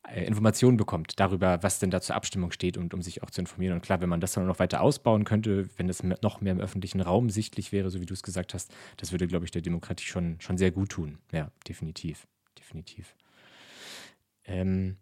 äh, 0.07 0.25
Informationen 0.25 0.77
bekommt 0.77 1.19
darüber, 1.19 1.61
was 1.63 1.79
denn 1.79 1.91
da 1.91 2.01
zur 2.01 2.15
Abstimmung 2.15 2.51
steht 2.51 2.77
und 2.77 2.93
um 2.93 3.01
sich 3.01 3.23
auch 3.23 3.29
zu 3.29 3.41
informieren. 3.41 3.75
Und 3.75 3.81
klar, 3.81 4.01
wenn 4.01 4.09
man 4.09 4.21
das 4.21 4.33
dann 4.33 4.47
noch 4.47 4.59
weiter 4.59 4.81
ausbauen 4.81 5.23
könnte, 5.23 5.69
wenn 5.77 5.87
das 5.87 6.03
noch 6.03 6.41
mehr 6.41 6.53
im 6.53 6.59
öffentlichen 6.59 7.01
Raum 7.01 7.29
sichtlich 7.29 7.71
wäre, 7.71 7.89
so 7.89 8.01
wie 8.01 8.05
du 8.05 8.13
es 8.13 8.23
gesagt 8.23 8.53
hast, 8.53 8.73
das 8.97 9.11
würde, 9.11 9.27
glaube 9.27 9.45
ich, 9.45 9.51
der 9.51 9.61
Demokratie 9.61 10.05
schon, 10.05 10.35
schon 10.39 10.57
sehr 10.57 10.71
gut 10.71 10.89
tun. 10.89 11.19
Ja, 11.31 11.51
definitiv 11.67 12.27
definitiv. 12.63 13.15
Ähm, 14.45 14.97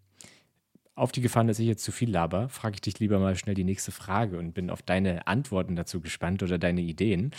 auf 0.96 1.12
die 1.12 1.22
Gefahr, 1.22 1.44
dass 1.46 1.60
ich 1.60 1.68
jetzt 1.68 1.84
zu 1.84 1.92
viel 1.92 2.12
laber, 2.12 2.50
frage 2.50 2.76
ich 2.76 2.82
dich 2.82 3.00
lieber 3.00 3.20
mal 3.20 3.36
schnell 3.36 3.56
die 3.56 3.64
nächste 3.64 3.92
Frage 3.92 4.38
und 4.38 4.54
bin 4.54 4.70
auf 4.70 4.82
deine 4.82 5.28
Antworten 5.28 5.76
dazu 5.76 6.02
gespannt 6.02 6.44
oder 6.44 6.58
deine 6.58 6.82
Ideen. 6.82 7.32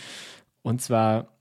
Und 0.63 0.81
zwar, 0.81 1.37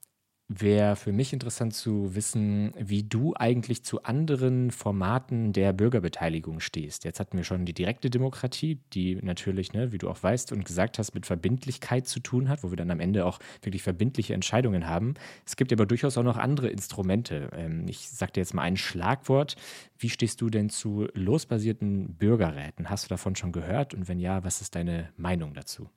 wäre 0.60 0.96
für 0.96 1.12
mich 1.12 1.32
interessant 1.32 1.74
zu 1.74 2.14
wissen, 2.14 2.72
wie 2.78 3.02
du 3.02 3.34
eigentlich 3.36 3.84
zu 3.84 4.02
anderen 4.02 4.70
Formaten 4.70 5.52
der 5.52 5.72
Bürgerbeteiligung 5.72 6.60
stehst. 6.60 7.04
Jetzt 7.04 7.20
hatten 7.20 7.36
wir 7.36 7.44
schon 7.44 7.64
die 7.64 7.72
direkte 7.72 8.10
Demokratie, 8.10 8.80
die 8.92 9.16
natürlich, 9.16 9.72
ne, 9.72 9.92
wie 9.92 9.98
du 9.98 10.08
auch 10.08 10.22
weißt 10.22 10.52
und 10.52 10.64
gesagt 10.64 10.98
hast, 10.98 11.14
mit 11.14 11.26
Verbindlichkeit 11.26 12.06
zu 12.06 12.20
tun 12.20 12.48
hat, 12.48 12.62
wo 12.62 12.70
wir 12.70 12.76
dann 12.76 12.90
am 12.90 13.00
Ende 13.00 13.24
auch 13.26 13.38
wirklich 13.62 13.82
verbindliche 13.82 14.34
Entscheidungen 14.34 14.86
haben. 14.86 15.14
Es 15.46 15.56
gibt 15.56 15.72
aber 15.72 15.86
durchaus 15.86 16.18
auch 16.18 16.22
noch 16.22 16.36
andere 16.36 16.68
Instrumente. 16.68 17.50
Ähm, 17.54 17.86
ich 17.88 18.08
sage 18.08 18.32
dir 18.32 18.40
jetzt 18.40 18.54
mal 18.54 18.62
ein 18.62 18.76
Schlagwort. 18.76 19.56
Wie 19.98 20.10
stehst 20.10 20.40
du 20.40 20.50
denn 20.50 20.68
zu 20.68 21.08
losbasierten 21.14 22.14
Bürgerräten? 22.14 22.90
Hast 22.90 23.04
du 23.04 23.08
davon 23.08 23.36
schon 23.36 23.52
gehört? 23.52 23.94
Und 23.94 24.08
wenn 24.08 24.18
ja, 24.18 24.44
was 24.44 24.60
ist 24.60 24.74
deine 24.74 25.10
Meinung 25.16 25.54
dazu? 25.54 25.88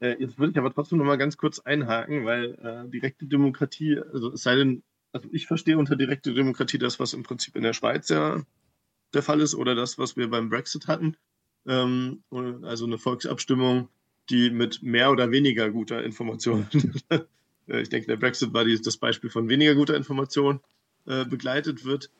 Äh, 0.00 0.16
jetzt 0.20 0.38
würde 0.38 0.52
ich 0.52 0.58
aber 0.58 0.72
trotzdem 0.72 0.98
noch 0.98 1.04
mal 1.04 1.18
ganz 1.18 1.36
kurz 1.36 1.58
einhaken, 1.58 2.24
weil 2.24 2.54
äh, 2.62 2.88
direkte 2.90 3.26
Demokratie, 3.26 3.98
also 4.12 4.32
es 4.32 4.42
sei 4.42 4.56
denn, 4.56 4.82
also 5.12 5.28
ich 5.32 5.46
verstehe 5.46 5.78
unter 5.78 5.96
direkte 5.96 6.34
Demokratie 6.34 6.78
das, 6.78 7.00
was 7.00 7.14
im 7.14 7.22
Prinzip 7.22 7.56
in 7.56 7.62
der 7.62 7.72
Schweiz 7.72 8.08
ja 8.08 8.42
der 9.14 9.22
Fall 9.22 9.40
ist 9.40 9.54
oder 9.54 9.74
das, 9.74 9.98
was 9.98 10.16
wir 10.16 10.28
beim 10.28 10.50
Brexit 10.50 10.86
hatten. 10.86 11.16
Ähm, 11.66 12.22
also 12.30 12.86
eine 12.86 12.98
Volksabstimmung, 12.98 13.88
die 14.30 14.50
mit 14.50 14.82
mehr 14.82 15.10
oder 15.10 15.30
weniger 15.30 15.70
guter 15.70 16.02
Information, 16.04 16.68
äh, 17.68 17.80
ich 17.80 17.88
denke, 17.88 18.06
der 18.06 18.16
Brexit 18.16 18.52
war 18.52 18.64
die, 18.64 18.80
das 18.80 18.98
Beispiel 18.98 19.30
von 19.30 19.48
weniger 19.48 19.74
guter 19.74 19.96
Information, 19.96 20.60
äh, 21.06 21.24
begleitet 21.24 21.84
wird. 21.84 22.10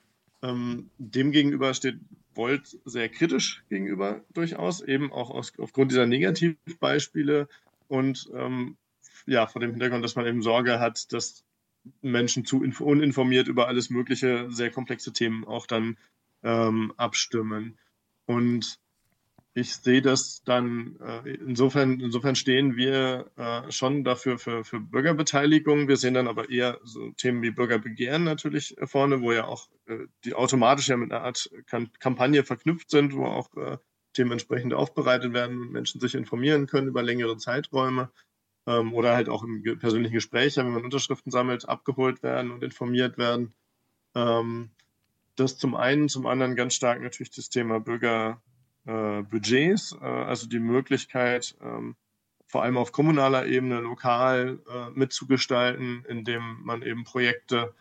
Ähm, 0.42 0.90
demgegenüber 0.98 1.74
steht 1.74 1.98
Volt 2.34 2.78
sehr 2.84 3.08
kritisch 3.08 3.64
gegenüber 3.68 4.24
durchaus, 4.32 4.80
eben 4.80 5.12
auch 5.12 5.30
aus, 5.30 5.52
aufgrund 5.58 5.90
dieser 5.90 6.06
Negativbeispiele 6.06 7.48
und 7.88 8.30
ähm, 8.34 8.76
ja, 9.26 9.46
vor 9.46 9.60
dem 9.60 9.70
Hintergrund, 9.72 10.04
dass 10.04 10.16
man 10.16 10.26
eben 10.26 10.42
Sorge 10.42 10.80
hat, 10.80 11.12
dass 11.12 11.44
Menschen 12.02 12.44
zu 12.44 12.60
uninformiert 12.80 13.48
über 13.48 13.68
alles 13.68 13.90
Mögliche, 13.90 14.46
sehr 14.50 14.70
komplexe 14.70 15.12
Themen 15.12 15.44
auch 15.44 15.66
dann 15.66 15.96
ähm, 16.42 16.92
abstimmen. 16.96 17.78
Und 18.26 18.78
ich 19.54 19.74
sehe 19.74 20.02
das 20.02 20.42
dann, 20.44 20.96
äh, 21.00 21.30
insofern, 21.34 22.00
insofern 22.00 22.36
stehen 22.36 22.76
wir 22.76 23.30
äh, 23.36 23.72
schon 23.72 24.04
dafür 24.04 24.38
für, 24.38 24.64
für 24.64 24.80
Bürgerbeteiligung. 24.80 25.88
Wir 25.88 25.96
sehen 25.96 26.14
dann 26.14 26.28
aber 26.28 26.50
eher 26.50 26.78
so 26.84 27.10
Themen 27.12 27.42
wie 27.42 27.50
Bürgerbegehren 27.50 28.24
natürlich 28.24 28.76
vorne, 28.84 29.20
wo 29.20 29.32
ja 29.32 29.46
auch 29.46 29.68
äh, 29.86 30.06
die 30.24 30.34
automatisch 30.34 30.88
ja 30.88 30.96
mit 30.96 31.10
einer 31.10 31.24
Art 31.24 31.50
Kampagne 31.98 32.44
verknüpft 32.44 32.90
sind, 32.90 33.14
wo 33.14 33.24
auch 33.24 33.50
äh, 34.18 34.22
Themen 34.22 34.32
entsprechend 34.32 34.74
aufbereitet 34.74 35.32
werden, 35.32 35.70
Menschen 35.70 36.00
sich 36.00 36.14
informieren 36.14 36.66
können 36.66 36.88
über 36.88 37.02
längere 37.02 37.36
Zeiträume 37.36 38.10
ähm, 38.66 38.92
oder 38.94 39.14
halt 39.14 39.28
auch 39.28 39.44
im 39.44 39.62
persönlichen 39.78 40.14
Gespräch, 40.14 40.56
wenn 40.56 40.70
man 40.70 40.84
Unterschriften 40.84 41.30
sammelt, 41.30 41.68
abgeholt 41.68 42.22
werden 42.22 42.50
und 42.50 42.64
informiert 42.64 43.18
werden. 43.18 43.54
Ähm, 44.14 44.70
das 45.36 45.56
zum 45.56 45.76
einen, 45.76 46.08
zum 46.08 46.26
anderen 46.26 46.56
ganz 46.56 46.74
stark 46.74 47.00
natürlich 47.00 47.30
das 47.30 47.48
Thema 47.48 47.80
Bürger 47.80 48.42
äh, 48.86 49.20
äh, 49.20 49.96
also 50.02 50.48
die 50.48 50.58
Möglichkeit, 50.58 51.56
ähm, 51.62 51.94
vor 52.46 52.62
allem 52.62 52.78
auf 52.78 52.92
kommunaler 52.92 53.46
Ebene 53.46 53.80
lokal 53.80 54.58
äh, 54.68 54.90
mitzugestalten, 54.98 56.04
indem 56.08 56.62
man 56.62 56.82
eben 56.82 57.04
Projekte 57.04 57.74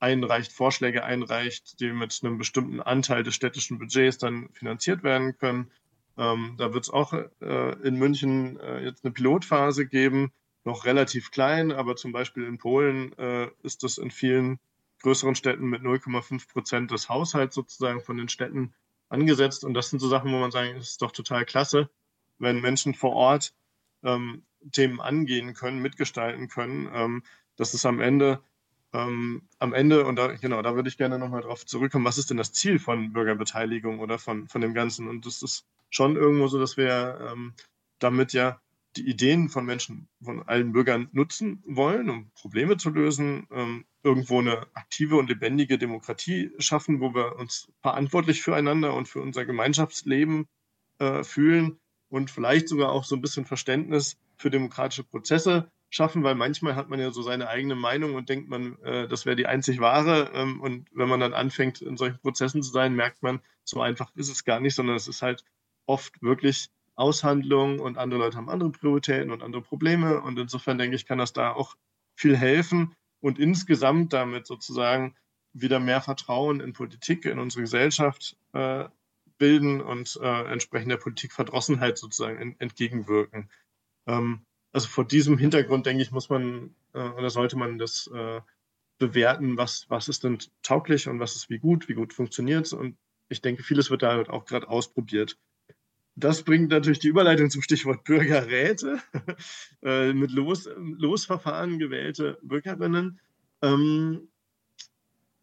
einreicht, 0.00 0.52
Vorschläge 0.52 1.04
einreicht, 1.04 1.80
die 1.80 1.92
mit 1.92 2.18
einem 2.22 2.38
bestimmten 2.38 2.80
Anteil 2.80 3.22
des 3.22 3.34
städtischen 3.34 3.78
Budgets 3.78 4.18
dann 4.18 4.48
finanziert 4.52 5.02
werden 5.02 5.36
können. 5.38 5.70
Ähm, 6.16 6.54
da 6.58 6.72
wird 6.72 6.84
es 6.84 6.90
auch 6.90 7.12
äh, 7.12 7.86
in 7.86 7.96
München 7.96 8.58
äh, 8.60 8.84
jetzt 8.84 9.04
eine 9.04 9.12
Pilotphase 9.12 9.86
geben, 9.86 10.32
noch 10.64 10.84
relativ 10.84 11.30
klein, 11.30 11.72
aber 11.72 11.96
zum 11.96 12.12
Beispiel 12.12 12.44
in 12.44 12.58
Polen 12.58 13.12
äh, 13.18 13.48
ist 13.62 13.82
das 13.82 13.98
in 13.98 14.10
vielen 14.10 14.58
größeren 15.02 15.34
Städten 15.34 15.66
mit 15.66 15.82
0,5 15.82 16.48
Prozent 16.50 16.90
des 16.90 17.08
Haushalts 17.08 17.54
sozusagen 17.54 18.00
von 18.00 18.16
den 18.16 18.28
Städten 18.28 18.74
angesetzt. 19.08 19.64
Und 19.64 19.74
das 19.74 19.90
sind 19.90 19.98
so 19.98 20.08
Sachen, 20.08 20.32
wo 20.32 20.38
man 20.38 20.50
sagen, 20.50 20.74
das 20.76 20.90
ist 20.90 21.02
doch 21.02 21.12
total 21.12 21.44
klasse, 21.44 21.90
wenn 22.38 22.60
Menschen 22.60 22.94
vor 22.94 23.12
Ort 23.12 23.54
ähm, 24.02 24.44
Themen 24.72 25.00
angehen 25.00 25.52
können, 25.54 25.80
mitgestalten 25.80 26.48
können. 26.48 26.88
Ähm, 26.92 27.22
das 27.56 27.74
ist 27.74 27.84
am 27.84 28.00
Ende, 28.00 28.42
ähm, 28.94 29.42
am 29.58 29.74
Ende, 29.74 30.06
und 30.06 30.16
da, 30.16 30.28
genau, 30.28 30.62
da 30.62 30.76
würde 30.76 30.88
ich 30.88 30.96
gerne 30.96 31.18
nochmal 31.18 31.42
drauf 31.42 31.66
zurückkommen, 31.66 32.04
was 32.04 32.16
ist 32.16 32.30
denn 32.30 32.36
das 32.36 32.52
Ziel 32.52 32.78
von 32.78 33.12
Bürgerbeteiligung 33.12 33.98
oder 33.98 34.18
von, 34.18 34.48
von 34.48 34.60
dem 34.60 34.72
Ganzen? 34.72 35.08
Und 35.08 35.26
das 35.26 35.42
ist 35.42 35.66
schon 35.90 36.14
irgendwo 36.16 36.46
so, 36.46 36.60
dass 36.60 36.76
wir 36.76 37.18
ähm, 37.32 37.54
damit 37.98 38.32
ja 38.32 38.60
die 38.96 39.08
Ideen 39.08 39.48
von 39.48 39.66
Menschen, 39.66 40.08
von 40.22 40.44
allen 40.44 40.72
Bürgern 40.72 41.08
nutzen 41.10 41.60
wollen, 41.66 42.08
um 42.08 42.30
Probleme 42.36 42.76
zu 42.76 42.90
lösen, 42.90 43.48
ähm, 43.50 43.84
irgendwo 44.04 44.38
eine 44.38 44.68
aktive 44.74 45.16
und 45.16 45.28
lebendige 45.28 45.76
Demokratie 45.76 46.52
schaffen, 46.58 47.00
wo 47.00 47.14
wir 47.14 47.34
uns 47.36 47.72
verantwortlich 47.82 48.42
füreinander 48.42 48.94
und 48.94 49.08
für 49.08 49.20
unser 49.20 49.44
Gemeinschaftsleben 49.44 50.46
äh, 51.00 51.24
fühlen 51.24 51.80
und 52.10 52.30
vielleicht 52.30 52.68
sogar 52.68 52.92
auch 52.92 53.02
so 53.02 53.16
ein 53.16 53.20
bisschen 53.20 53.44
Verständnis 53.44 54.16
für 54.36 54.50
demokratische 54.50 55.02
Prozesse 55.02 55.68
schaffen, 55.94 56.24
weil 56.24 56.34
manchmal 56.34 56.74
hat 56.74 56.88
man 56.88 56.98
ja 56.98 57.10
so 57.12 57.22
seine 57.22 57.48
eigene 57.48 57.76
Meinung 57.76 58.14
und 58.14 58.28
denkt 58.28 58.48
man, 58.48 58.76
äh, 58.82 59.06
das 59.06 59.26
wäre 59.26 59.36
die 59.36 59.46
einzig 59.46 59.80
wahre. 59.80 60.30
Ähm, 60.34 60.60
und 60.60 60.88
wenn 60.92 61.08
man 61.08 61.20
dann 61.20 61.32
anfängt, 61.32 61.80
in 61.82 61.96
solchen 61.96 62.18
Prozessen 62.18 62.62
zu 62.62 62.72
sein, 62.72 62.94
merkt 62.94 63.22
man, 63.22 63.40
so 63.62 63.80
einfach 63.80 64.10
ist 64.16 64.28
es 64.28 64.44
gar 64.44 64.60
nicht, 64.60 64.74
sondern 64.74 64.96
es 64.96 65.08
ist 65.08 65.22
halt 65.22 65.44
oft 65.86 66.20
wirklich 66.20 66.70
Aushandlung 66.96 67.78
und 67.78 67.96
andere 67.96 68.20
Leute 68.20 68.36
haben 68.36 68.48
andere 68.48 68.70
Prioritäten 68.70 69.30
und 69.30 69.42
andere 69.42 69.62
Probleme. 69.62 70.20
Und 70.20 70.38
insofern 70.38 70.78
denke 70.78 70.96
ich, 70.96 71.06
kann 71.06 71.18
das 71.18 71.32
da 71.32 71.52
auch 71.52 71.76
viel 72.16 72.36
helfen 72.36 72.94
und 73.20 73.38
insgesamt 73.38 74.12
damit 74.12 74.46
sozusagen 74.46 75.14
wieder 75.52 75.78
mehr 75.78 76.00
Vertrauen 76.00 76.60
in 76.60 76.72
Politik, 76.72 77.24
in 77.24 77.38
unsere 77.38 77.62
Gesellschaft 77.62 78.36
äh, 78.52 78.84
bilden 79.38 79.80
und 79.80 80.18
äh, 80.20 80.52
entsprechend 80.52 80.90
der 80.90 80.96
Politikverdrossenheit 80.96 81.98
sozusagen 81.98 82.56
entgegenwirken. 82.58 83.48
Ähm, 84.06 84.44
also 84.74 84.88
vor 84.88 85.06
diesem 85.06 85.38
Hintergrund, 85.38 85.86
denke 85.86 86.02
ich, 86.02 86.10
muss 86.10 86.28
man 86.28 86.74
äh, 86.94 86.98
oder 86.98 87.30
sollte 87.30 87.56
man 87.56 87.78
das 87.78 88.10
äh, 88.12 88.40
bewerten, 88.98 89.56
was, 89.56 89.86
was 89.88 90.08
ist 90.08 90.24
denn 90.24 90.38
tauglich 90.62 91.08
und 91.08 91.20
was 91.20 91.36
ist 91.36 91.48
wie 91.48 91.60
gut, 91.60 91.88
wie 91.88 91.94
gut 91.94 92.12
funktioniert 92.12 92.72
Und 92.72 92.96
ich 93.28 93.40
denke, 93.40 93.62
vieles 93.62 93.90
wird 93.90 94.02
da 94.02 94.12
halt 94.12 94.28
auch 94.28 94.44
gerade 94.44 94.68
ausprobiert. 94.68 95.38
Das 96.16 96.42
bringt 96.42 96.70
natürlich 96.70 96.98
die 96.98 97.08
Überleitung 97.08 97.50
zum 97.50 97.62
Stichwort 97.62 98.02
Bürgerräte, 98.02 99.00
äh, 99.82 100.12
mit 100.12 100.32
Los, 100.32 100.68
Losverfahren 100.76 101.78
gewählte 101.78 102.38
Bürgerinnen. 102.42 103.20
Ähm, 103.62 104.28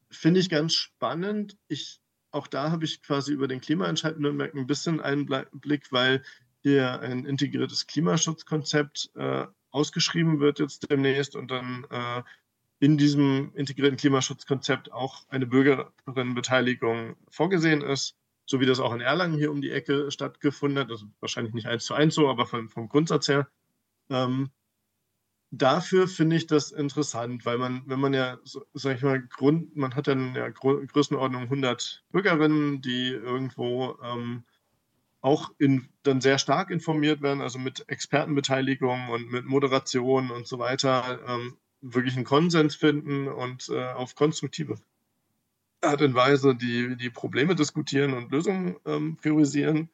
Finde 0.09 0.41
ich 0.41 0.49
ganz 0.49 0.73
spannend. 0.73 1.57
Ich 1.69 2.01
auch 2.31 2.47
da 2.47 2.71
habe 2.71 2.85
ich 2.85 3.01
quasi 3.01 3.33
über 3.33 3.47
den 3.47 3.61
Klimaentscheid 3.61 4.19
Nürnberg 4.19 4.53
ein 4.53 4.67
bisschen 4.67 4.99
Einblick, 4.99 5.91
weil 5.91 6.21
hier 6.61 6.99
ein 7.01 7.25
integriertes 7.25 7.87
Klimaschutzkonzept 7.87 9.11
äh, 9.15 9.45
ausgeschrieben 9.71 10.39
wird 10.39 10.59
jetzt 10.59 10.89
demnächst 10.89 11.35
und 11.35 11.49
dann 11.49 11.85
äh, 11.89 12.23
in 12.79 12.97
diesem 12.97 13.51
integrierten 13.55 13.97
Klimaschutzkonzept 13.97 14.91
auch 14.91 15.27
eine 15.29 15.45
Bürgerinnenbeteiligung 15.45 17.15
vorgesehen 17.29 17.81
ist, 17.81 18.15
so 18.45 18.59
wie 18.59 18.65
das 18.65 18.79
auch 18.79 18.93
in 18.93 19.01
Erlangen 19.01 19.37
hier 19.37 19.51
um 19.51 19.61
die 19.61 19.71
Ecke 19.71 20.11
stattgefunden 20.11 20.79
hat. 20.79 20.89
Also 20.89 21.05
wahrscheinlich 21.19 21.53
nicht 21.53 21.67
eins 21.67 21.85
zu 21.85 21.93
eins 21.93 22.15
so, 22.15 22.27
aber 22.27 22.47
vom, 22.47 22.69
vom 22.69 22.89
Grundsatz 22.89 23.27
her. 23.27 23.47
Ähm, 24.09 24.49
dafür 25.51 26.07
finde 26.07 26.37
ich 26.37 26.47
das 26.47 26.71
interessant, 26.71 27.45
weil 27.45 27.59
man, 27.59 27.83
wenn 27.85 27.99
man 27.99 28.13
ja, 28.13 28.39
sag 28.73 28.95
ich 28.97 29.03
mal, 29.03 29.21
Grund, 29.21 29.75
man 29.75 29.95
hat 29.95 30.07
dann 30.07 30.33
ja 30.33 30.49
Größenordnung 30.49 31.43
100 31.43 32.03
Bürgerinnen, 32.09 32.81
die 32.81 33.09
irgendwo 33.09 33.99
ähm, 34.03 34.43
auch 35.21 35.51
in, 35.59 35.87
dann 36.03 36.19
sehr 36.19 36.39
stark 36.39 36.71
informiert 36.71 37.21
werden, 37.21 37.41
also 37.41 37.59
mit 37.59 37.87
Expertenbeteiligung 37.87 39.09
und 39.09 39.31
mit 39.31 39.45
Moderation 39.45 40.31
und 40.31 40.47
so 40.47 40.59
weiter, 40.59 41.19
ähm, 41.27 41.57
wirklich 41.81 42.15
einen 42.15 42.25
Konsens 42.25 42.75
finden 42.75 43.27
und 43.27 43.69
äh, 43.69 43.91
auf 43.93 44.15
konstruktive 44.15 44.75
Art 45.81 46.01
und 46.01 46.13
Weise 46.13 46.55
die, 46.55 46.95
die 46.95 47.09
Probleme 47.09 47.55
diskutieren 47.55 48.13
und 48.13 48.31
Lösungen 48.31 48.75
ähm, 48.85 49.17
priorisieren. 49.17 49.89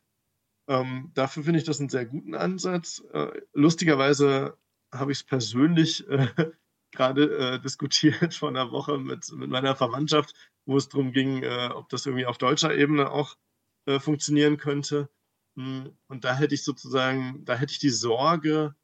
Ähm, 0.67 1.11
dafür 1.13 1.43
finde 1.43 1.59
ich 1.59 1.65
das 1.65 1.79
einen 1.79 1.89
sehr 1.89 2.05
guten 2.05 2.35
Ansatz. 2.35 3.03
Äh, 3.13 3.27
lustigerweise 3.53 4.57
habe 4.93 5.11
ich 5.11 5.19
es 5.19 5.23
persönlich 5.23 6.07
äh, 6.09 6.27
gerade 6.91 7.37
äh, 7.37 7.59
diskutiert 7.59 8.33
vor 8.33 8.49
einer 8.49 8.71
Woche 8.71 8.97
mit, 8.97 9.31
mit 9.31 9.49
meiner 9.49 9.75
Verwandtschaft, 9.75 10.33
wo 10.65 10.77
es 10.77 10.89
darum 10.89 11.13
ging, 11.13 11.43
äh, 11.43 11.69
ob 11.73 11.89
das 11.89 12.05
irgendwie 12.05 12.25
auf 12.25 12.37
deutscher 12.37 12.75
Ebene 12.75 13.09
auch 13.09 13.37
äh, 13.85 13.99
funktionieren 13.99 14.57
könnte. 14.57 15.09
Hm, 15.57 15.97
und 16.07 16.23
da 16.23 16.35
hätte 16.37 16.55
ich 16.55 16.63
sozusagen, 16.63 17.43
da 17.45 17.55
hätte 17.55 17.71
ich 17.71 17.79
die 17.79 17.89
Sorge, 17.89 18.75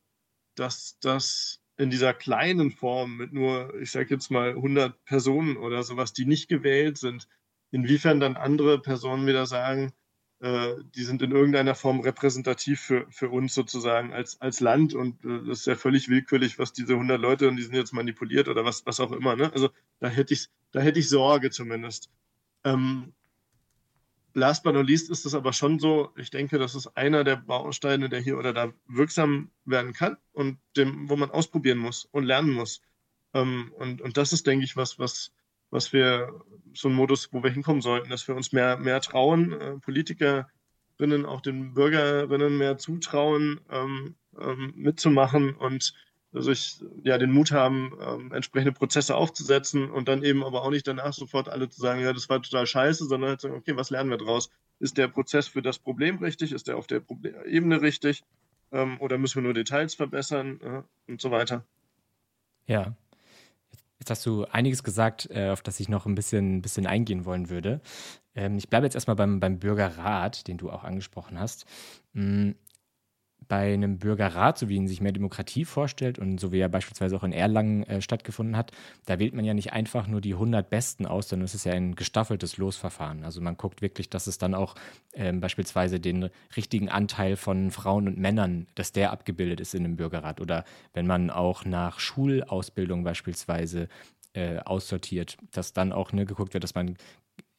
dass 0.55 0.97
das 0.99 1.61
in 1.77 1.89
dieser 1.89 2.13
kleinen 2.13 2.71
Form 2.71 3.17
mit 3.17 3.33
nur, 3.33 3.73
ich 3.79 3.91
sage 3.91 4.13
jetzt 4.13 4.31
mal 4.31 4.49
100 4.49 5.05
Personen 5.05 5.57
oder 5.57 5.83
sowas, 5.83 6.13
die 6.13 6.25
nicht 6.25 6.49
gewählt 6.49 6.97
sind, 6.97 7.27
inwiefern 7.71 8.19
dann 8.19 8.37
andere 8.37 8.79
Personen 8.79 9.27
wieder 9.27 9.45
sagen, 9.45 9.93
äh, 10.39 10.75
die 10.95 11.03
sind 11.03 11.21
in 11.21 11.31
irgendeiner 11.31 11.75
Form 11.75 11.99
repräsentativ 11.99 12.81
für, 12.81 13.07
für 13.09 13.29
uns 13.29 13.53
sozusagen 13.53 14.13
als, 14.13 14.41
als 14.41 14.59
Land 14.59 14.93
und 14.93 15.23
äh, 15.25 15.45
das 15.47 15.61
ist 15.61 15.67
ja 15.67 15.75
völlig 15.75 16.09
willkürlich, 16.09 16.59
was 16.59 16.73
diese 16.73 16.93
100 16.93 17.19
Leute 17.19 17.47
und 17.47 17.57
die 17.57 17.63
sind 17.63 17.75
jetzt 17.75 17.93
manipuliert 17.93 18.47
oder 18.47 18.65
was, 18.65 18.85
was 18.85 18.99
auch 18.99 19.11
immer. 19.11 19.35
Ne? 19.35 19.51
Also 19.53 19.69
da 19.99 20.09
hätte 20.09 20.33
ich, 20.33 20.49
da 20.71 20.81
hätte 20.81 20.99
ich 20.99 21.09
Sorge 21.09 21.49
zumindest. 21.51 22.09
Ähm, 22.63 23.13
last 24.33 24.63
but 24.63 24.73
not 24.73 24.87
least 24.87 25.09
ist 25.09 25.25
es 25.25 25.35
aber 25.35 25.53
schon 25.53 25.79
so, 25.79 26.11
ich 26.17 26.29
denke, 26.29 26.57
das 26.57 26.75
ist 26.75 26.87
einer 26.97 27.23
der 27.23 27.37
Bausteine, 27.37 28.09
der 28.09 28.19
hier 28.19 28.37
oder 28.37 28.53
da 28.53 28.73
wirksam 28.87 29.51
werden 29.65 29.93
kann 29.93 30.17
und 30.31 30.57
dem, 30.75 31.09
wo 31.09 31.15
man 31.15 31.31
ausprobieren 31.31 31.77
muss 31.77 32.05
und 32.05 32.25
lernen 32.25 32.51
muss. 32.51 32.81
Ähm, 33.33 33.73
und, 33.77 34.01
und 34.01 34.17
das 34.17 34.33
ist, 34.33 34.47
denke 34.47 34.65
ich, 34.65 34.75
was, 34.75 34.99
was, 34.99 35.31
was 35.69 35.93
wir, 35.93 36.41
so 36.73 36.89
ein 36.89 36.95
Modus, 36.95 37.31
wo 37.31 37.43
wir 37.43 37.51
hinkommen 37.51 37.81
sollten, 37.81 38.09
dass 38.09 38.27
wir 38.27 38.35
uns 38.35 38.51
mehr, 38.51 38.77
mehr 38.77 38.99
trauen, 39.01 39.53
äh, 39.53 39.77
Politikerinnen, 39.79 41.25
auch 41.25 41.41
den 41.41 41.73
Bürgerinnen 41.73 42.57
mehr 42.57 42.77
zutrauen, 42.77 43.61
ähm, 43.69 44.15
ähm, 44.39 44.73
mitzumachen 44.75 45.55
und 45.55 45.93
sich 46.33 46.79
ja 47.03 47.17
den 47.17 47.31
Mut 47.31 47.51
haben, 47.51 47.93
ähm, 48.01 48.31
entsprechende 48.31 48.71
Prozesse 48.71 49.15
aufzusetzen 49.15 49.89
und 49.89 50.07
dann 50.07 50.23
eben 50.23 50.43
aber 50.43 50.63
auch 50.63 50.71
nicht 50.71 50.87
danach 50.87 51.13
sofort 51.13 51.47
alle 51.47 51.69
zu 51.69 51.79
sagen, 51.79 52.01
ja, 52.01 52.11
das 52.11 52.29
war 52.29 52.41
total 52.41 52.65
scheiße, 52.65 53.05
sondern 53.05 53.31
halt 53.31 53.41
sagen, 53.41 53.55
okay, 53.55 53.75
was 53.75 53.89
lernen 53.89 54.09
wir 54.09 54.17
daraus? 54.17 54.49
Ist 54.79 54.97
der 54.97 55.07
Prozess 55.07 55.47
für 55.47 55.61
das 55.61 55.79
Problem 55.79 56.17
richtig? 56.17 56.51
Ist 56.51 56.67
der 56.67 56.77
auf 56.77 56.87
der 56.87 56.99
Problem 56.99 57.35
Ebene 57.45 57.81
richtig? 57.81 58.23
Ähm, 58.71 58.99
oder 58.99 59.17
müssen 59.17 59.35
wir 59.35 59.43
nur 59.43 59.53
Details 59.53 59.93
verbessern 59.93 60.59
äh, 60.61 61.11
und 61.11 61.21
so 61.21 61.29
weiter? 61.29 61.63
Ja, 62.65 62.95
Jetzt 64.03 64.09
hast 64.09 64.25
du 64.25 64.43
einiges 64.51 64.83
gesagt, 64.83 65.29
äh, 65.31 65.47
auf 65.49 65.61
das 65.61 65.79
ich 65.79 65.87
noch 65.87 66.05
ein 66.05 66.13
bisschen, 66.13 66.61
bisschen 66.61 66.85
eingehen 66.85 67.23
wollen 67.23 67.49
würde. 67.49 67.79
Ähm, 68.35 68.57
ich 68.57 68.67
bleibe 68.67 68.85
jetzt 68.85 68.95
erstmal 68.95 69.15
beim, 69.15 69.39
beim 69.39 69.59
Bürgerrat, 69.59 70.45
den 70.49 70.57
du 70.57 70.69
auch 70.69 70.83
angesprochen 70.83 71.39
hast. 71.39 71.65
Mm, 72.11 72.51
bei 73.47 73.73
einem 73.73 73.97
Bürgerrat, 73.97 74.57
so 74.57 74.69
wie 74.69 74.75
ihn 74.75 74.87
sich 74.87 75.01
mehr 75.01 75.11
Demokratie 75.11 75.65
vorstellt 75.65 76.19
und 76.19 76.39
so 76.39 76.51
wie 76.51 76.59
er 76.59 76.69
beispielsweise 76.69 77.15
auch 77.15 77.23
in 77.23 77.31
Erlangen 77.31 77.83
äh, 77.83 78.01
stattgefunden 78.01 78.57
hat, 78.57 78.71
da 79.05 79.19
wählt 79.19 79.33
man 79.33 79.45
ja 79.45 79.53
nicht 79.53 79.73
einfach 79.73 80.07
nur 80.07 80.21
die 80.21 80.33
100 80.33 80.69
Besten 80.69 81.05
aus, 81.05 81.29
sondern 81.29 81.45
es 81.45 81.55
ist 81.55 81.65
ja 81.65 81.73
ein 81.73 81.95
gestaffeltes 81.95 82.57
Losverfahren. 82.57 83.23
Also 83.23 83.41
man 83.41 83.57
guckt 83.57 83.81
wirklich, 83.81 84.09
dass 84.09 84.27
es 84.27 84.37
dann 84.37 84.53
auch 84.53 84.75
ähm, 85.13 85.39
beispielsweise 85.39 85.99
den 85.99 86.29
richtigen 86.55 86.89
Anteil 86.89 87.35
von 87.35 87.71
Frauen 87.71 88.07
und 88.07 88.17
Männern, 88.17 88.67
dass 88.75 88.91
der 88.91 89.11
abgebildet 89.11 89.59
ist 89.59 89.75
in 89.75 89.85
einem 89.85 89.95
Bürgerrat. 89.95 90.41
Oder 90.41 90.65
wenn 90.93 91.07
man 91.07 91.29
auch 91.29 91.65
nach 91.65 91.99
Schulausbildung 91.99 93.03
beispielsweise 93.03 93.87
äh, 94.33 94.59
aussortiert, 94.59 95.37
dass 95.51 95.73
dann 95.73 95.91
auch 95.91 96.11
ne, 96.11 96.25
geguckt 96.25 96.53
wird, 96.53 96.63
dass 96.63 96.75
man 96.75 96.97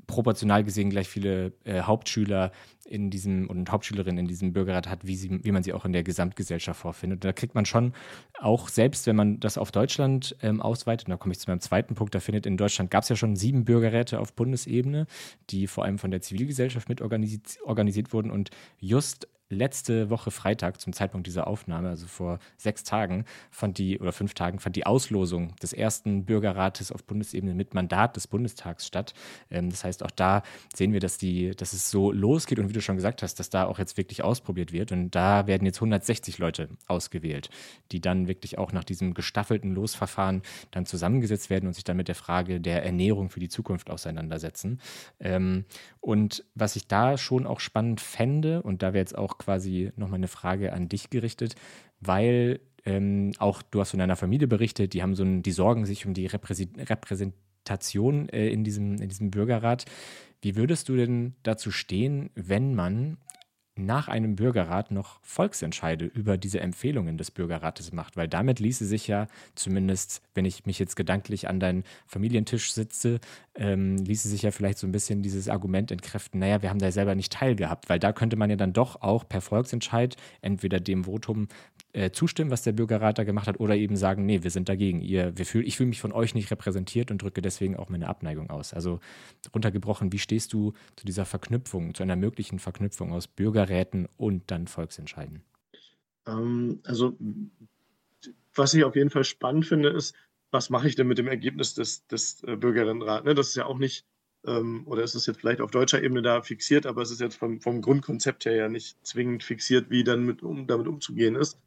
proportional 0.07 0.65
gesehen 0.65 0.91
gleich 0.91 1.09
viele 1.09 1.53
äh, 1.65 1.83
Hauptschüler 1.83 2.53
in 2.87 3.11
diesem 3.11 3.49
und 3.49 3.71
Hauptschülerinnen 3.71 4.19
in 4.19 4.27
diesem 4.27 4.53
Bürgerrat 4.53 4.89
hat, 4.89 5.07
wie, 5.07 5.17
sie, 5.17 5.43
wie 5.43 5.53
man 5.53 5.63
sie 5.63 5.73
auch 5.73 5.85
in 5.85 5.93
der 5.93 6.03
Gesamtgesellschaft 6.03 6.81
vorfindet. 6.81 7.19
Und 7.19 7.25
da 7.25 7.33
kriegt 7.33 7.55
man 7.55 7.65
schon 7.65 7.95
auch, 8.39 8.69
selbst 8.69 9.07
wenn 9.07 9.17
man 9.17 9.41
das 9.41 9.57
auf 9.57 9.73
Deutschland 9.73 10.37
ähm, 10.43 10.61
ausweitet, 10.61 11.09
und 11.09 11.13
da 11.13 11.17
komme 11.17 11.33
ich 11.33 11.41
zu 11.41 11.51
meinem 11.51 11.61
zweiten 11.61 11.95
Punkt, 11.95 12.15
da 12.15 12.21
findet 12.21 12.47
in 12.47 12.57
Deutschland 12.57 12.91
gab 12.91 13.03
es 13.03 13.09
ja 13.09 13.17
schon 13.17 13.37
sieben 13.37 13.65
Bürgerräte 13.65 14.21
auf 14.21 14.35
Bundesebene, 14.35 15.07
die 15.51 15.67
vor 15.67 15.85
allem 15.85 15.99
von 15.99 16.11
der 16.11 16.21
Zivilgesellschaft 16.21 16.89
mit 16.89 17.01
organisiert, 17.01 17.59
organisiert 17.65 18.13
wurden. 18.13 18.31
Und 18.31 18.51
just 18.79 19.29
letzte 19.55 20.11
Woche 20.11 20.31
Freitag 20.31 20.81
zum 20.81 20.93
Zeitpunkt 20.93 21.27
dieser 21.27 21.47
Aufnahme, 21.47 21.89
also 21.89 22.07
vor 22.07 22.39
sechs 22.57 22.85
Tagen, 22.85 23.25
fand 23.51 23.79
die 23.79 23.99
oder 23.99 24.13
fünf 24.13 24.35
Tagen, 24.35 24.59
fand 24.59 24.77
die 24.77 24.87
Auslosung 24.87 25.55
des 25.57 25.73
ersten 25.73 26.25
Bürgerrates 26.25 26.93
auf 26.93 27.05
Bundesebene 27.05 27.55
mit 27.55 27.75
Mandat 27.75 28.17
des 28.17 28.27
Bundestags 28.27 28.87
statt. 28.87 29.15
Ähm, 29.51 29.71
das 29.71 29.85
heißt, 29.85 30.03
auch 30.03 30.11
da 30.11 30.43
sehen 30.75 30.93
wir, 30.93 31.01
dass, 31.01 31.19
die, 31.19 31.53
dass 31.53 31.73
es 31.73 31.91
so 31.91 32.13
losgeht 32.13 32.59
und 32.59 32.69
wie 32.69 32.73
du 32.73 32.81
schon 32.81 32.97
gesagt 32.97 33.23
hast, 33.23 33.41
dass 33.41 33.51
da 33.51 33.65
auch 33.65 33.79
jetzt 33.79 33.97
wirklich 33.97 34.23
ausprobiert 34.23 34.73
wird. 34.73 34.93
Und 34.93 35.13
da 35.13 35.47
werden 35.47 35.65
jetzt 35.65 35.79
160 35.79 36.39
Leute 36.39 36.69
ausgewählt, 36.87 37.51
die 37.93 38.01
dann 38.01 38.29
wirklich 38.29 38.59
auch 38.59 38.73
nach 38.73 38.85
diesem 38.85 39.15
gestaffelten 39.15 39.73
Losverfahren 39.75 40.43
dann 40.71 40.87
zusammengesetzt 40.87 41.51
werden 41.51 41.67
und 41.67 41.75
sich 41.75 41.85
dann 41.85 41.97
mit 41.97 42.09
der 42.09 42.15
Frage 42.15 42.61
der 42.61 42.85
Ernährung 42.85 43.31
für 43.31 43.41
die 43.41 43.49
Zukunft 43.49 43.91
auseinandersetzen. 43.91 44.81
Ähm, 45.21 45.65
und 46.01 46.45
was 46.55 46.77
ich 46.77 46.87
da 46.87 47.17
schon 47.17 47.47
auch 47.47 47.61
spannend 47.61 48.01
fände, 48.01 48.63
und 48.63 48.83
da 48.83 48.93
wäre 48.93 49.03
jetzt 49.03 49.17
auch 49.17 49.39
quasi 49.45 49.93
nochmal 49.97 50.19
eine 50.19 50.29
Frage 50.29 50.73
an 50.73 50.89
dich 50.89 51.11
gerichtet, 51.11 51.55
weil 52.01 52.61
ähm, 52.85 53.33
auch 53.39 53.63
du 53.63 53.81
hast 53.81 53.91
von 53.91 53.99
deiner 53.99 54.17
Familie 54.17 54.49
berichtet, 54.49 54.95
die 54.95 55.03
haben 55.03 55.15
so 55.15 55.25
ein, 55.25 55.43
die 55.43 55.53
sorgen 55.53 55.87
sich 55.87 56.07
um 56.07 56.15
die 56.15 56.27
Repräsentation 56.27 58.29
äh, 58.29 58.49
in, 58.49 58.65
diesem, 58.65 59.01
in 59.01 59.09
diesem 59.09 59.31
Bürgerrat. 59.31 59.85
Wie 60.43 60.57
würdest 60.57 60.89
du 60.89 60.97
denn 60.97 61.35
dazu 61.43 61.71
stehen, 61.71 62.31
wenn 62.35 62.75
man 62.75 63.17
nach 63.77 64.09
einem 64.09 64.37
Bürgerrat 64.37 64.91
noch 64.91 65.19
Volksentscheide 65.23 66.05
über 66.05 66.37
diese 66.37 66.61
Empfehlungen 66.61 67.19
des 67.19 67.31
Bürgerrates 67.31 67.93
macht, 67.93 68.17
weil 68.17 68.29
damit 68.29 68.61
ließe 68.61 68.85
sich 68.85 69.09
ja 69.09 69.27
zumindest, 69.55 70.23
wenn 70.35 70.45
ich 70.45 70.65
mich 70.65 70.79
jetzt 70.79 70.95
gedanklich 70.95 71.49
an 71.49 71.59
deinen 71.59 71.85
Familientisch 72.07 72.73
sitze, 72.73 73.21
ähm, 73.57 73.97
ließe 73.97 74.29
sich 74.29 74.43
ja 74.43 74.53
vielleicht 74.53 74.79
so 74.79 74.87
ein 74.87 74.93
bisschen 74.93 75.23
dieses 75.23 75.49
Argument 75.49 75.91
entkräften, 75.91 76.39
naja, 76.41 76.63
wir 76.63 76.71
haben 76.71 76.79
da 76.79 76.93
selber 76.93 77.15
nicht 77.15 77.33
teilgehabt, 77.33 77.89
weil 77.89 77.99
da 77.99 78.13
könnte 78.13 78.37
man 78.37 78.51
ja 78.51 78.57
dann 78.57 78.73
doch 78.73 79.03
auch 79.03 79.29
per 79.29 79.41
Volksentscheid 79.41 80.17
entweder 80.41 80.79
dem 80.79 81.05
Votum 81.05 81.49
äh, 81.95 82.11
zustimmen, 82.11 82.51
was 82.51 82.63
der 82.63 82.73
Bürgerrat 82.73 83.19
da 83.19 83.25
gemacht 83.25 83.47
hat, 83.47 83.61
oder 83.61 83.77
eben 83.77 83.97
sagen, 83.97 84.27
nee, 84.27 84.43
wir 84.43 84.51
sind 84.51 84.69
dagegen. 84.69 85.01
Ihr, 85.01 85.37
wir 85.39 85.47
fühl, 85.47 85.67
ich 85.67 85.77
fühle 85.77 85.89
mich 85.89 86.01
von 86.01 86.13
euch 86.13 86.35
nicht 86.35 86.51
repräsentiert 86.51 87.11
und 87.11 87.23
drücke 87.23 87.41
deswegen 87.41 87.77
auch 87.77 87.89
meine 87.89 88.09
Abneigung 88.09 88.51
aus. 88.51 88.75
Also 88.75 89.01
runtergebrochen, 89.55 90.13
wie 90.13 90.19
stehst 90.19 90.53
du 90.53 90.73
zu 90.97 91.07
dieser 91.07 91.25
Verknüpfung, 91.25 91.95
zu 91.95 92.03
einer 92.03 92.17
möglichen 92.17 92.59
Verknüpfung 92.59 93.13
aus 93.13 93.29
Bürgerräten 93.29 94.09
und 94.17 94.51
dann 94.51 94.67
Volksentscheiden? 94.67 95.43
Ähm, 96.27 96.81
also 96.85 97.17
was 98.55 98.75
ich 98.75 98.85
auf 98.85 98.97
jeden 98.97 99.11
Fall 99.11 99.25
spannend 99.25 99.67
finde, 99.67 99.91
ist, 99.91 100.15
was 100.51 100.71
mache 100.71 100.89
ich 100.89 100.97
denn 100.97 101.07
mit 101.07 101.19
dem 101.19 101.29
Ergebnis 101.29 101.75
des, 101.75 102.07
des 102.07 102.43
äh, 102.45 102.57
Bürgerinnenrats? 102.57 103.25
Ne? 103.25 103.35
Das 103.35 103.49
ist 103.49 103.57
ja 103.57 103.67
auch 103.67 103.79
nicht, 103.79 104.05
ähm, 104.47 104.87
oder 104.87 105.03
ist 105.03 105.15
es 105.15 105.27
jetzt 105.27 105.41
vielleicht 105.41 105.61
auf 105.61 105.71
deutscher 105.71 106.03
Ebene 106.03 106.23
da 106.23 106.43
fixiert, 106.43 106.87
aber 106.87 107.03
es 107.03 107.11
ist 107.11 107.21
jetzt 107.21 107.37
vom, 107.37 107.61
vom 107.61 107.83
Grundkonzept 107.83 108.45
her 108.45 108.55
ja 108.55 108.69
nicht 108.69 109.05
zwingend 109.07 109.43
fixiert, 109.43 109.91
wie 109.91 110.05
dann 110.05 110.25
mit, 110.25 110.43
um, 110.43 110.67
damit 110.67 110.87
umzugehen 110.87 111.35
ist. 111.35 111.59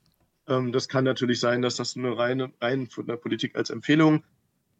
Ähm, 0.48 0.72
das 0.72 0.88
kann 0.88 1.04
natürlich 1.04 1.40
sein, 1.40 1.62
dass 1.62 1.76
das 1.76 1.96
eine 1.96 2.18
reine, 2.18 2.52
rein 2.62 2.88
von 2.88 3.06
der 3.08 3.18
Politik 3.18 3.56
als 3.56 3.70
Empfehlung 3.70 4.24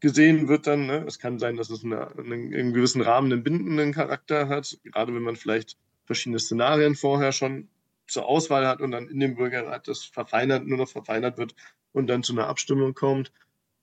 gesehen 0.00 0.48
wird 0.48 0.66
dann. 0.66 0.86
Ne? 0.86 1.04
Es 1.06 1.18
kann 1.18 1.38
sein, 1.38 1.56
dass 1.56 1.70
es 1.70 1.84
eine, 1.84 2.16
einen, 2.16 2.52
in 2.52 2.72
gewissen 2.72 3.02
Rahmen 3.02 3.32
einen 3.32 3.42
bindenden 3.42 3.92
Charakter 3.92 4.48
hat, 4.48 4.78
gerade 4.84 5.14
wenn 5.14 5.22
man 5.22 5.36
vielleicht 5.36 5.76
verschiedene 6.04 6.38
Szenarien 6.38 6.94
vorher 6.94 7.32
schon 7.32 7.68
zur 8.06 8.26
Auswahl 8.26 8.66
hat 8.66 8.80
und 8.80 8.90
dann 8.90 9.08
in 9.08 9.20
dem 9.20 9.36
Bürgerrat 9.36 9.86
das 9.86 10.04
verfeinert, 10.04 10.66
nur 10.66 10.78
noch 10.78 10.88
verfeinert 10.88 11.36
wird 11.36 11.54
und 11.92 12.06
dann 12.06 12.22
zu 12.22 12.32
einer 12.32 12.46
Abstimmung 12.46 12.94
kommt. 12.94 13.32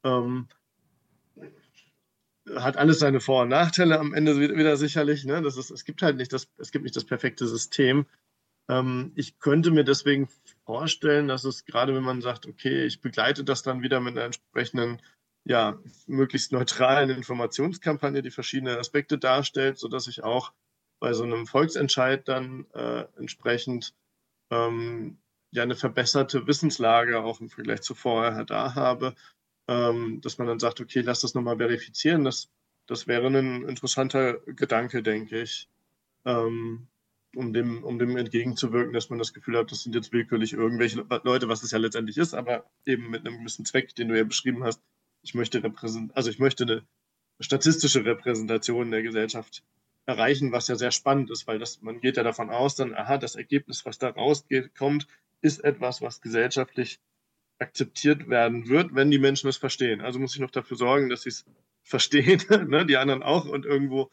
Ähm, 0.03 0.47
hat 2.55 2.77
alles 2.77 2.99
seine 2.99 3.19
Vor- 3.19 3.43
und 3.43 3.49
Nachteile 3.49 3.99
am 3.99 4.13
Ende 4.13 4.39
wieder 4.39 4.77
sicherlich. 4.77 5.25
Ne? 5.25 5.41
Das 5.41 5.57
ist, 5.57 5.71
es 5.71 5.83
gibt 5.83 6.01
halt 6.01 6.17
nicht 6.17 6.31
das, 6.31 6.47
es 6.57 6.71
gibt 6.71 6.83
nicht 6.83 6.95
das 6.95 7.05
perfekte 7.05 7.47
System. 7.47 8.05
Ähm, 8.69 9.11
ich 9.15 9.39
könnte 9.39 9.71
mir 9.71 9.83
deswegen 9.83 10.27
vorstellen, 10.65 11.27
dass 11.27 11.43
es 11.43 11.65
gerade, 11.65 11.95
wenn 11.95 12.03
man 12.03 12.21
sagt, 12.21 12.47
okay, 12.47 12.85
ich 12.85 13.01
begleite 13.01 13.43
das 13.43 13.63
dann 13.63 13.81
wieder 13.81 13.99
mit 13.99 14.17
einer 14.17 14.25
entsprechenden, 14.25 15.01
ja, 15.45 15.79
möglichst 16.07 16.51
neutralen 16.51 17.09
Informationskampagne, 17.09 18.21
die 18.21 18.31
verschiedene 18.31 18.77
Aspekte 18.77 19.17
darstellt, 19.17 19.77
sodass 19.77 20.07
ich 20.07 20.23
auch 20.23 20.53
bei 20.99 21.13
so 21.13 21.23
einem 21.23 21.45
Volksentscheid 21.45 22.27
dann 22.27 22.65
äh, 22.73 23.05
entsprechend 23.17 23.93
ähm, 24.51 25.17
ja 25.51 25.63
eine 25.63 25.75
verbesserte 25.75 26.47
Wissenslage 26.47 27.23
auch 27.23 27.41
im 27.41 27.49
Vergleich 27.49 27.81
zu 27.81 27.95
vorher 27.95 28.43
da 28.43 28.75
habe, 28.75 29.15
ähm, 29.67 30.21
dass 30.21 30.37
man 30.37 30.47
dann 30.47 30.59
sagt, 30.59 30.81
okay, 30.81 31.01
lass 31.01 31.21
das 31.21 31.33
nochmal 31.33 31.57
verifizieren. 31.57 32.23
Das, 32.23 32.49
das 32.87 33.07
wäre 33.07 33.27
ein 33.27 33.67
interessanter 33.67 34.39
Gedanke, 34.45 35.03
denke 35.03 35.41
ich. 35.41 35.69
Ähm, 36.25 36.87
um 37.35 37.53
dem, 37.53 37.83
um 37.83 37.99
dem 37.99 38.17
entgegenzuwirken, 38.17 38.93
dass 38.93 39.09
man 39.09 39.19
das 39.19 39.33
Gefühl 39.33 39.57
hat, 39.57 39.71
das 39.71 39.83
sind 39.83 39.95
jetzt 39.95 40.11
willkürlich 40.13 40.53
irgendwelche 40.53 41.05
Leute, 41.23 41.47
was 41.47 41.63
es 41.63 41.71
ja 41.71 41.77
letztendlich 41.77 42.17
ist, 42.17 42.33
aber 42.33 42.65
eben 42.85 43.09
mit 43.09 43.25
einem 43.25 43.39
gewissen 43.39 43.65
Zweck, 43.65 43.95
den 43.95 44.09
du 44.09 44.17
ja 44.17 44.23
beschrieben 44.23 44.63
hast. 44.63 44.81
Ich 45.21 45.33
möchte 45.33 45.63
repräsent, 45.63 46.15
also 46.15 46.29
ich 46.29 46.39
möchte 46.39 46.63
eine 46.63 46.83
statistische 47.39 48.05
Repräsentation 48.05 48.91
der 48.91 49.03
Gesellschaft 49.03 49.63
erreichen, 50.05 50.51
was 50.51 50.67
ja 50.67 50.75
sehr 50.75 50.91
spannend 50.91 51.31
ist, 51.31 51.47
weil 51.47 51.59
das, 51.59 51.81
man 51.81 51.99
geht 51.99 52.17
ja 52.17 52.23
davon 52.23 52.49
aus, 52.49 52.75
dann, 52.75 52.93
aha, 52.93 53.17
das 53.17 53.35
Ergebnis, 53.35 53.85
was 53.85 53.97
da 53.97 54.09
rauskommt, 54.09 55.07
ist 55.41 55.63
etwas, 55.63 56.01
was 56.01 56.21
gesellschaftlich 56.21 56.99
akzeptiert 57.59 58.29
werden 58.29 58.67
wird, 58.67 58.93
wenn 58.93 59.11
die 59.11 59.19
Menschen 59.19 59.49
es 59.49 59.57
verstehen. 59.57 60.01
Also 60.01 60.19
muss 60.19 60.35
ich 60.35 60.41
noch 60.41 60.51
dafür 60.51 60.77
sorgen, 60.77 61.09
dass 61.09 61.23
sie 61.23 61.29
es 61.29 61.45
verstehen, 61.83 62.41
ne, 62.69 62.85
die 62.85 62.97
anderen 62.97 63.23
auch 63.23 63.45
und 63.45 63.65
irgendwo 63.65 64.11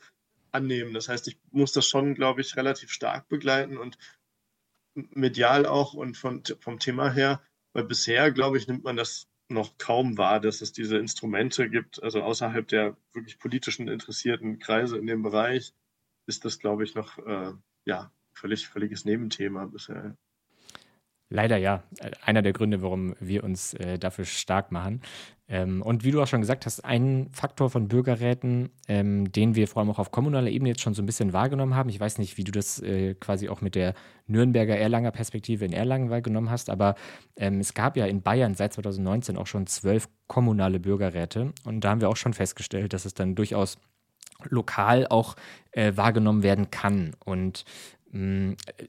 annehmen. 0.53 0.95
Das 0.95 1.09
heißt, 1.09 1.29
ich 1.29 1.39
muss 1.51 1.73
das 1.73 1.87
schon, 1.87 2.15
glaube 2.15 2.41
ich, 2.41 2.57
relativ 2.57 2.91
stark 2.91 3.29
begleiten 3.29 3.79
und 3.79 3.99
medial 4.95 5.67
auch 5.67 5.95
und 5.95 6.17
von, 6.17 6.43
vom 6.61 6.79
Thema 6.79 7.11
her, 7.11 7.43
weil 7.73 7.85
bisher, 7.85 8.31
glaube 8.31 8.59
ich, 8.59 8.69
nimmt 8.69 8.85
man 8.85 8.97
das 8.97 9.29
noch 9.49 9.77
kaum 9.79 10.19
wahr, 10.19 10.41
dass 10.41 10.61
es 10.61 10.73
diese 10.73 10.99
Instrumente 10.99 11.69
gibt, 11.69 12.03
also 12.03 12.23
außerhalb 12.23 12.67
der 12.69 12.97
wirklich 13.13 13.39
politischen 13.39 13.89
interessierten 13.89 14.59
Kreise 14.59 14.99
in 14.99 15.07
dem 15.07 15.23
Bereich, 15.23 15.75
ist 16.27 16.45
das, 16.45 16.59
glaube 16.59 16.85
ich, 16.85 16.95
noch 16.95 17.19
äh, 17.19 17.53
ja, 17.85 18.13
völlig, 18.33 18.69
völliges 18.69 19.05
Nebenthema 19.05 19.67
bisher. 19.67 20.17
Leider 21.33 21.57
ja. 21.57 21.83
Einer 22.25 22.43
der 22.43 22.53
Gründe, 22.53 22.83
warum 22.83 23.15
wir 23.19 23.43
uns 23.43 23.73
äh, 23.75 23.99
dafür 23.99 24.27
stark 24.27 24.71
machen. 24.71 25.01
Ähm, 25.49 25.81
und 25.81 26.05
wie 26.05 26.11
du 26.11 26.21
auch 26.21 26.27
schon 26.27 26.43
gesagt 26.43 26.67
hast, 26.67 26.85
ein 26.85 27.29
Faktor 27.33 27.71
von 27.71 27.89
Bürgerräten, 27.89 28.69
ähm, 28.87 29.33
den 29.33 29.55
wir 29.55 29.67
vor 29.67 29.81
allem 29.81 29.91
auch 29.91 29.99
auf 29.99 30.11
kommunaler 30.11 30.51
Ebene 30.51 30.71
jetzt 30.71 30.83
schon 30.83 30.93
so 30.93 31.03
ein 31.03 31.07
bisschen 31.07 31.33
wahrgenommen 31.33 31.75
haben. 31.75 31.89
Ich 31.89 31.99
weiß 31.99 32.19
nicht, 32.19 32.37
wie 32.37 32.45
du 32.45 32.53
das 32.53 32.83
äh, 32.83 33.15
quasi 33.15 33.49
auch 33.49 33.63
mit 33.63 33.75
der 33.75 33.95
Nürnberger 34.27 34.77
Erlanger 34.77 35.11
Perspektive 35.11 35.65
in 35.65 35.73
Erlangen 35.73 36.11
wahrgenommen 36.11 36.51
hast, 36.51 36.69
aber 36.69 36.97
ähm, 37.37 37.61
es 37.61 37.73
gab 37.73 37.97
ja 37.97 38.05
in 38.05 38.21
Bayern 38.21 38.55
seit 38.55 38.75
2019 38.75 39.39
auch 39.39 39.47
schon 39.47 39.67
zwölf 39.67 40.11
kommunale 40.27 40.81
Bürgerräte. 40.81 41.53
Und 41.65 41.81
da 41.81 41.91
haben 41.91 42.03
wir 42.03 42.11
auch 42.11 42.17
schon 42.17 42.35
festgestellt, 42.35 42.93
dass 42.93 43.07
es 43.07 43.15
dann 43.15 43.35
durchaus 43.35 43.79
lokal 44.49 45.07
auch 45.07 45.37
äh, 45.71 45.93
wahrgenommen 45.97 46.43
werden 46.43 46.71
kann. 46.71 47.13
Und 47.25 47.65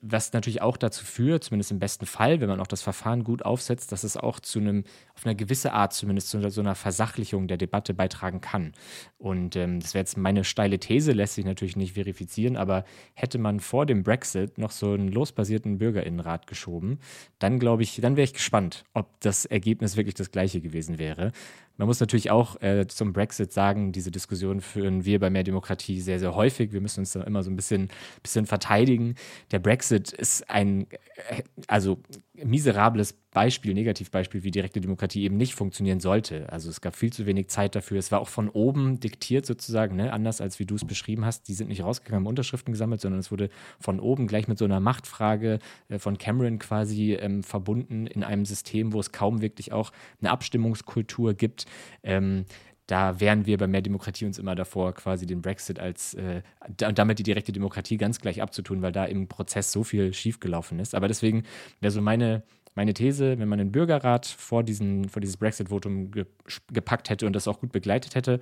was 0.01 0.33
natürlich 0.33 0.61
auch 0.61 0.75
dazu 0.75 1.05
führt, 1.05 1.45
zumindest 1.45 1.71
im 1.71 1.79
besten 1.79 2.05
Fall, 2.05 2.41
wenn 2.41 2.49
man 2.49 2.59
auch 2.59 2.67
das 2.67 2.81
Verfahren 2.81 3.23
gut 3.23 3.45
aufsetzt, 3.45 3.93
dass 3.93 4.03
es 4.03 4.17
auch 4.17 4.41
zu 4.41 4.59
einem, 4.59 4.83
auf 5.15 5.25
eine 5.25 5.33
gewisse 5.33 5.71
Art 5.71 5.93
zumindest 5.93 6.29
zu 6.29 6.49
so 6.49 6.59
einer 6.59 6.75
Versachlichung 6.75 7.47
der 7.47 7.55
Debatte 7.55 7.93
beitragen 7.93 8.41
kann. 8.41 8.73
Und 9.17 9.55
ähm, 9.55 9.79
das 9.79 9.93
wäre 9.93 10.01
jetzt 10.01 10.17
meine 10.17 10.43
steile 10.43 10.77
These, 10.77 11.13
lässt 11.13 11.35
sich 11.35 11.45
natürlich 11.45 11.77
nicht 11.77 11.93
verifizieren, 11.93 12.57
aber 12.57 12.83
hätte 13.13 13.37
man 13.37 13.61
vor 13.61 13.85
dem 13.85 14.03
Brexit 14.03 14.57
noch 14.57 14.71
so 14.71 14.91
einen 14.91 15.07
losbasierten 15.07 15.77
Bürgerinnenrat 15.77 16.45
geschoben, 16.45 16.99
dann 17.39 17.59
glaube 17.59 17.83
ich, 17.83 18.01
dann 18.01 18.17
wäre 18.17 18.25
ich 18.25 18.33
gespannt, 18.33 18.83
ob 18.93 19.21
das 19.21 19.45
Ergebnis 19.45 19.95
wirklich 19.95 20.15
das 20.15 20.31
gleiche 20.31 20.59
gewesen 20.59 20.99
wäre. 20.99 21.31
Man 21.77 21.87
muss 21.87 21.99
natürlich 21.99 22.29
auch 22.29 22.61
äh, 22.61 22.85
zum 22.87 23.13
Brexit 23.13 23.51
sagen, 23.51 23.91
diese 23.91 24.11
Diskussion 24.11 24.61
führen 24.61 25.05
wir 25.05 25.19
bei 25.19 25.29
Mehr 25.29 25.43
Demokratie 25.43 26.01
sehr, 26.01 26.19
sehr 26.19 26.35
häufig. 26.35 26.71
Wir 26.71 26.81
müssen 26.81 26.99
uns 26.99 27.13
da 27.13 27.23
immer 27.23 27.41
so 27.41 27.49
ein 27.49 27.55
bisschen, 27.55 27.89
bisschen 28.21 28.45
verteidigen. 28.45 29.15
Der 29.51 29.59
Brexit 29.59 30.11
ist 30.11 30.49
ein, 30.49 30.87
äh, 31.29 31.41
also 31.67 31.99
miserables 32.35 33.15
Beispiel, 33.33 33.73
Negativbeispiel, 33.73 34.43
wie 34.43 34.51
direkte 34.51 34.79
Demokratie 34.79 35.23
eben 35.23 35.37
nicht 35.37 35.55
funktionieren 35.55 35.99
sollte. 35.99 36.51
Also 36.51 36.69
es 36.69 36.81
gab 36.81 36.95
viel 36.95 37.11
zu 37.11 37.25
wenig 37.25 37.47
Zeit 37.47 37.75
dafür. 37.75 37.97
Es 37.97 38.11
war 38.11 38.21
auch 38.21 38.27
von 38.27 38.47
oben 38.49 38.99
diktiert 38.99 39.45
sozusagen, 39.45 39.95
ne? 39.95 40.13
anders 40.13 40.39
als 40.39 40.59
wie 40.59 40.65
du 40.65 40.75
es 40.75 40.85
beschrieben 40.85 41.25
hast. 41.25 41.47
Die 41.47 41.53
sind 41.53 41.67
nicht 41.67 41.83
rausgegangen, 41.83 42.23
haben 42.23 42.27
Unterschriften 42.27 42.71
gesammelt, 42.71 43.01
sondern 43.01 43.19
es 43.19 43.31
wurde 43.31 43.49
von 43.79 43.99
oben 43.99 44.27
gleich 44.27 44.47
mit 44.47 44.57
so 44.57 44.65
einer 44.65 44.79
Machtfrage 44.79 45.59
äh, 45.89 45.97
von 45.97 46.17
Cameron 46.17 46.59
quasi 46.59 47.13
ähm, 47.13 47.43
verbunden 47.43 48.05
in 48.05 48.23
einem 48.23 48.45
System, 48.45 48.93
wo 48.93 48.99
es 48.99 49.11
kaum 49.11 49.41
wirklich 49.41 49.71
auch 49.73 49.91
eine 50.21 50.29
Abstimmungskultur 50.29 51.33
gibt. 51.33 51.65
Ähm, 52.03 52.45
da 52.87 53.19
wehren 53.19 53.45
wir 53.45 53.57
bei 53.57 53.67
mehr 53.67 53.81
Demokratie 53.81 54.25
uns 54.25 54.37
immer 54.37 54.55
davor, 54.55 54.93
quasi 54.93 55.25
den 55.25 55.41
Brexit 55.41 55.79
als 55.79 56.13
äh, 56.15 56.41
und 56.85 56.99
damit 56.99 57.17
die 57.17 57.23
direkte 57.23 57.53
Demokratie 57.53 57.97
ganz 57.97 58.19
gleich 58.19 58.41
abzutun, 58.41 58.81
weil 58.81 58.91
da 58.91 59.05
im 59.05 59.27
Prozess 59.27 59.71
so 59.71 59.83
viel 59.83 60.13
schiefgelaufen 60.13 60.79
ist. 60.79 60.93
Aber 60.93 61.07
deswegen 61.07 61.43
wäre 61.79 61.91
so 61.91 62.01
meine, 62.01 62.43
meine 62.75 62.93
These, 62.93 63.39
wenn 63.39 63.47
man 63.47 63.59
den 63.59 63.71
Bürgerrat 63.71 64.25
vor, 64.25 64.63
diesen, 64.63 65.09
vor 65.09 65.21
dieses 65.21 65.37
Brexit-Votum 65.37 66.11
ge 66.11 66.25
gepackt 66.71 67.09
hätte 67.09 67.25
und 67.25 67.33
das 67.33 67.47
auch 67.47 67.59
gut 67.59 67.71
begleitet 67.71 68.15
hätte, 68.15 68.39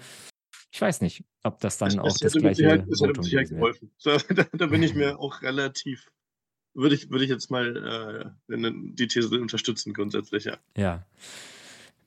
ich 0.71 0.81
weiß 0.81 1.01
nicht, 1.01 1.23
ob 1.43 1.59
das 1.59 1.77
dann 1.77 1.89
das, 1.89 1.97
auch 1.99 2.17
das, 2.17 2.33
das 2.33 2.33
gleiche 2.33 2.67
halt, 2.67 2.85
das 2.89 2.99
Votum 2.99 3.25
gewesen 3.25 3.57
wäre. 3.57 3.73
So, 3.97 4.17
da, 4.33 4.45
da, 4.53 4.65
bin 4.67 4.83
ich 4.83 4.93
mir 4.93 5.19
auch 5.19 5.41
relativ, 5.41 6.09
würde 6.73 6.95
ich, 6.95 7.09
würde 7.09 7.25
ich 7.25 7.29
jetzt 7.29 7.51
mal 7.51 8.33
äh, 8.47 8.57
die 8.93 9.07
These 9.07 9.39
unterstützen 9.39 9.93
grundsätzlich, 9.93 10.45
ja. 10.45 10.57
Ja. 10.77 11.05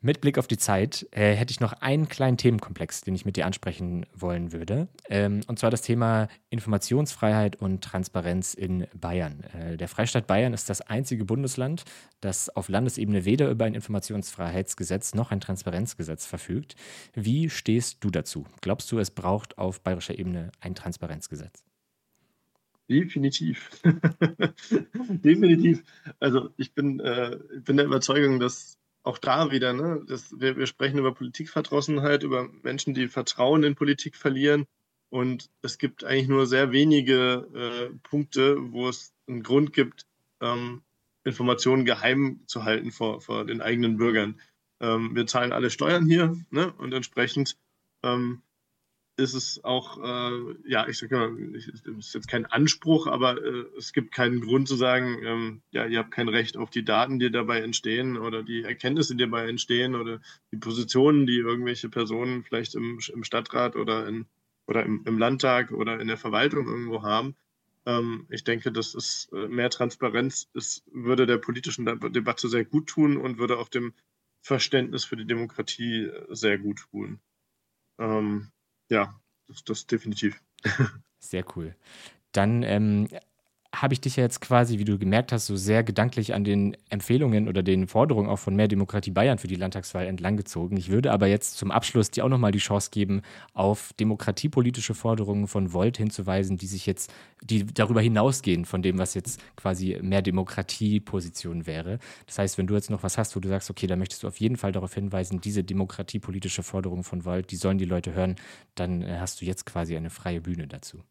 Mit 0.04 0.20
Blick 0.20 0.36
auf 0.36 0.46
die 0.46 0.58
Zeit 0.58 1.08
äh, 1.12 1.32
hätte 1.32 1.50
ich 1.50 1.60
noch 1.60 1.72
einen 1.72 2.10
kleinen 2.10 2.36
Themenkomplex, 2.36 3.00
den 3.00 3.14
ich 3.14 3.24
mit 3.24 3.36
dir 3.36 3.46
ansprechen 3.46 4.04
wollen 4.14 4.52
würde. 4.52 4.86
Ähm, 5.08 5.40
und 5.46 5.58
zwar 5.58 5.70
das 5.70 5.80
Thema 5.80 6.28
Informationsfreiheit 6.50 7.56
und 7.56 7.82
Transparenz 7.82 8.52
in 8.52 8.86
Bayern. 8.92 9.44
Äh, 9.54 9.78
der 9.78 9.88
Freistaat 9.88 10.26
Bayern 10.26 10.52
ist 10.52 10.68
das 10.68 10.82
einzige 10.82 11.24
Bundesland, 11.24 11.84
das 12.20 12.54
auf 12.54 12.68
Landesebene 12.68 13.24
weder 13.24 13.48
über 13.48 13.64
ein 13.64 13.72
Informationsfreiheitsgesetz 13.72 15.14
noch 15.14 15.30
ein 15.30 15.40
Transparenzgesetz 15.40 16.26
verfügt. 16.26 16.76
Wie 17.14 17.48
stehst 17.48 18.04
du 18.04 18.10
dazu? 18.10 18.44
Glaubst 18.60 18.92
du, 18.92 18.98
es 18.98 19.10
braucht 19.10 19.56
auf 19.56 19.80
bayerischer 19.80 20.18
Ebene 20.18 20.52
ein 20.60 20.74
Transparenzgesetz? 20.74 21.64
Definitiv. 22.90 23.70
Definitiv. 25.08 25.82
Also 26.20 26.50
ich 26.58 26.74
bin, 26.74 27.00
äh, 27.00 27.38
bin 27.64 27.78
der 27.78 27.86
Überzeugung, 27.86 28.38
dass 28.38 28.76
auch 29.04 29.18
da 29.18 29.50
wieder, 29.50 29.72
ne, 29.72 30.02
das, 30.08 30.34
wir, 30.40 30.56
wir 30.56 30.66
sprechen 30.66 30.98
über 30.98 31.14
Politikverdrossenheit, 31.14 32.22
über 32.22 32.48
Menschen, 32.62 32.94
die 32.94 33.08
Vertrauen 33.08 33.62
in 33.62 33.74
Politik 33.74 34.16
verlieren. 34.16 34.66
Und 35.10 35.50
es 35.62 35.78
gibt 35.78 36.02
eigentlich 36.02 36.28
nur 36.28 36.46
sehr 36.46 36.72
wenige 36.72 37.46
äh, 37.54 37.94
Punkte, 38.02 38.56
wo 38.72 38.88
es 38.88 39.14
einen 39.28 39.42
Grund 39.42 39.72
gibt, 39.72 40.06
ähm, 40.40 40.82
Informationen 41.22 41.84
geheim 41.84 42.40
zu 42.46 42.64
halten 42.64 42.90
vor, 42.90 43.20
vor 43.20 43.44
den 43.44 43.60
eigenen 43.60 43.98
Bürgern. 43.98 44.40
Ähm, 44.80 45.14
wir 45.14 45.26
zahlen 45.26 45.52
alle 45.52 45.70
Steuern 45.70 46.06
hier 46.06 46.36
ne? 46.50 46.72
und 46.72 46.92
entsprechend 46.92 47.56
ähm, 48.02 48.42
ist 49.16 49.34
es 49.34 49.62
auch, 49.62 49.98
äh, 50.02 50.54
ja, 50.66 50.88
ich 50.88 50.98
sage 50.98 51.16
mal, 51.16 51.54
es 51.54 51.68
ist 51.68 52.14
jetzt 52.14 52.28
kein 52.28 52.46
Anspruch, 52.46 53.06
aber 53.06 53.42
äh, 53.42 53.64
es 53.78 53.92
gibt 53.92 54.12
keinen 54.12 54.40
Grund 54.40 54.66
zu 54.66 54.74
sagen, 54.74 55.18
ähm, 55.24 55.62
ja, 55.70 55.86
ihr 55.86 56.00
habt 56.00 56.10
kein 56.10 56.28
Recht 56.28 56.56
auf 56.56 56.70
die 56.70 56.84
Daten, 56.84 57.20
die 57.20 57.30
dabei 57.30 57.60
entstehen 57.60 58.16
oder 58.16 58.42
die 58.42 58.64
Erkenntnisse, 58.64 59.14
die 59.14 59.24
dabei 59.24 59.48
entstehen 59.48 59.94
oder 59.94 60.20
die 60.52 60.56
Positionen, 60.56 61.26
die 61.26 61.36
irgendwelche 61.36 61.88
Personen 61.88 62.42
vielleicht 62.42 62.74
im, 62.74 62.98
im 63.12 63.24
Stadtrat 63.24 63.76
oder, 63.76 64.06
in, 64.08 64.26
oder 64.66 64.84
im, 64.84 65.02
im, 65.04 65.18
Landtag 65.18 65.70
oder 65.70 66.00
in 66.00 66.08
der 66.08 66.18
Verwaltung 66.18 66.66
irgendwo 66.66 67.02
haben. 67.02 67.36
Ähm, 67.86 68.26
ich 68.30 68.42
denke, 68.42 68.72
das 68.72 68.94
ist 68.94 69.32
äh, 69.32 69.46
mehr 69.46 69.70
Transparenz, 69.70 70.50
es 70.54 70.82
würde 70.92 71.26
der 71.26 71.38
politischen 71.38 71.84
Debatte 71.84 72.48
sehr 72.48 72.64
gut 72.64 72.88
tun 72.88 73.16
und 73.16 73.38
würde 73.38 73.58
auch 73.58 73.68
dem 73.68 73.94
Verständnis 74.42 75.04
für 75.04 75.16
die 75.16 75.26
Demokratie 75.26 76.06
äh, 76.06 76.34
sehr 76.34 76.58
gut 76.58 76.80
tun. 76.90 77.20
Ähm, 77.98 78.50
ja, 78.88 79.20
das, 79.46 79.64
das 79.64 79.86
definitiv. 79.86 80.42
Sehr 81.18 81.44
cool. 81.56 81.76
Dann 82.32 82.62
ähm, 82.62 83.08
habe 83.74 83.94
ich 83.94 84.00
dich 84.00 84.16
ja 84.16 84.22
jetzt 84.22 84.40
quasi, 84.40 84.78
wie 84.78 84.84
du 84.84 84.98
gemerkt 84.98 85.32
hast, 85.32 85.46
so 85.46 85.56
sehr 85.56 85.82
gedanklich 85.82 86.34
an 86.34 86.44
den 86.44 86.76
Empfehlungen 86.90 87.48
oder 87.48 87.62
den 87.62 87.86
Forderungen 87.86 88.28
auch 88.28 88.38
von 88.38 88.54
Mehr 88.54 88.68
Demokratie 88.68 89.10
Bayern 89.10 89.38
für 89.38 89.48
die 89.48 89.54
Landtagswahl 89.56 90.06
entlanggezogen. 90.06 90.76
Ich 90.76 90.90
würde 90.90 91.12
aber 91.12 91.26
jetzt 91.26 91.56
zum 91.56 91.70
Abschluss 91.70 92.10
dir 92.10 92.24
auch 92.24 92.28
nochmal 92.28 92.52
die 92.52 92.58
Chance 92.58 92.90
geben, 92.90 93.22
auf 93.52 93.92
demokratiepolitische 93.94 94.94
Forderungen 94.94 95.46
von 95.46 95.72
Volt 95.72 95.96
hinzuweisen, 95.96 96.56
die 96.56 96.66
sich 96.66 96.86
jetzt, 96.86 97.12
die 97.42 97.66
darüber 97.66 98.00
hinausgehen 98.00 98.64
von 98.64 98.82
dem, 98.82 98.98
was 98.98 99.14
jetzt 99.14 99.40
quasi 99.56 99.98
mehr 100.00 100.22
Demokratieposition 100.22 101.66
wäre. 101.66 101.98
Das 102.26 102.38
heißt, 102.38 102.58
wenn 102.58 102.66
du 102.66 102.74
jetzt 102.74 102.90
noch 102.90 103.02
was 103.02 103.18
hast, 103.18 103.34
wo 103.36 103.40
du 103.40 103.48
sagst, 103.48 103.70
okay, 103.70 103.86
da 103.86 103.96
möchtest 103.96 104.22
du 104.22 104.28
auf 104.28 104.38
jeden 104.38 104.56
Fall 104.56 104.72
darauf 104.72 104.94
hinweisen, 104.94 105.40
diese 105.40 105.64
demokratiepolitische 105.64 106.62
Forderung 106.62 107.04
von 107.04 107.24
Volt, 107.24 107.50
die 107.50 107.56
sollen 107.56 107.78
die 107.78 107.84
Leute 107.84 108.14
hören, 108.14 108.36
dann 108.74 109.02
äh, 109.02 109.18
hast 109.18 109.40
du 109.40 109.44
jetzt 109.44 109.66
quasi 109.66 109.96
eine 109.96 110.10
freie 110.10 110.40
Bühne 110.40 110.66
dazu. 110.66 111.02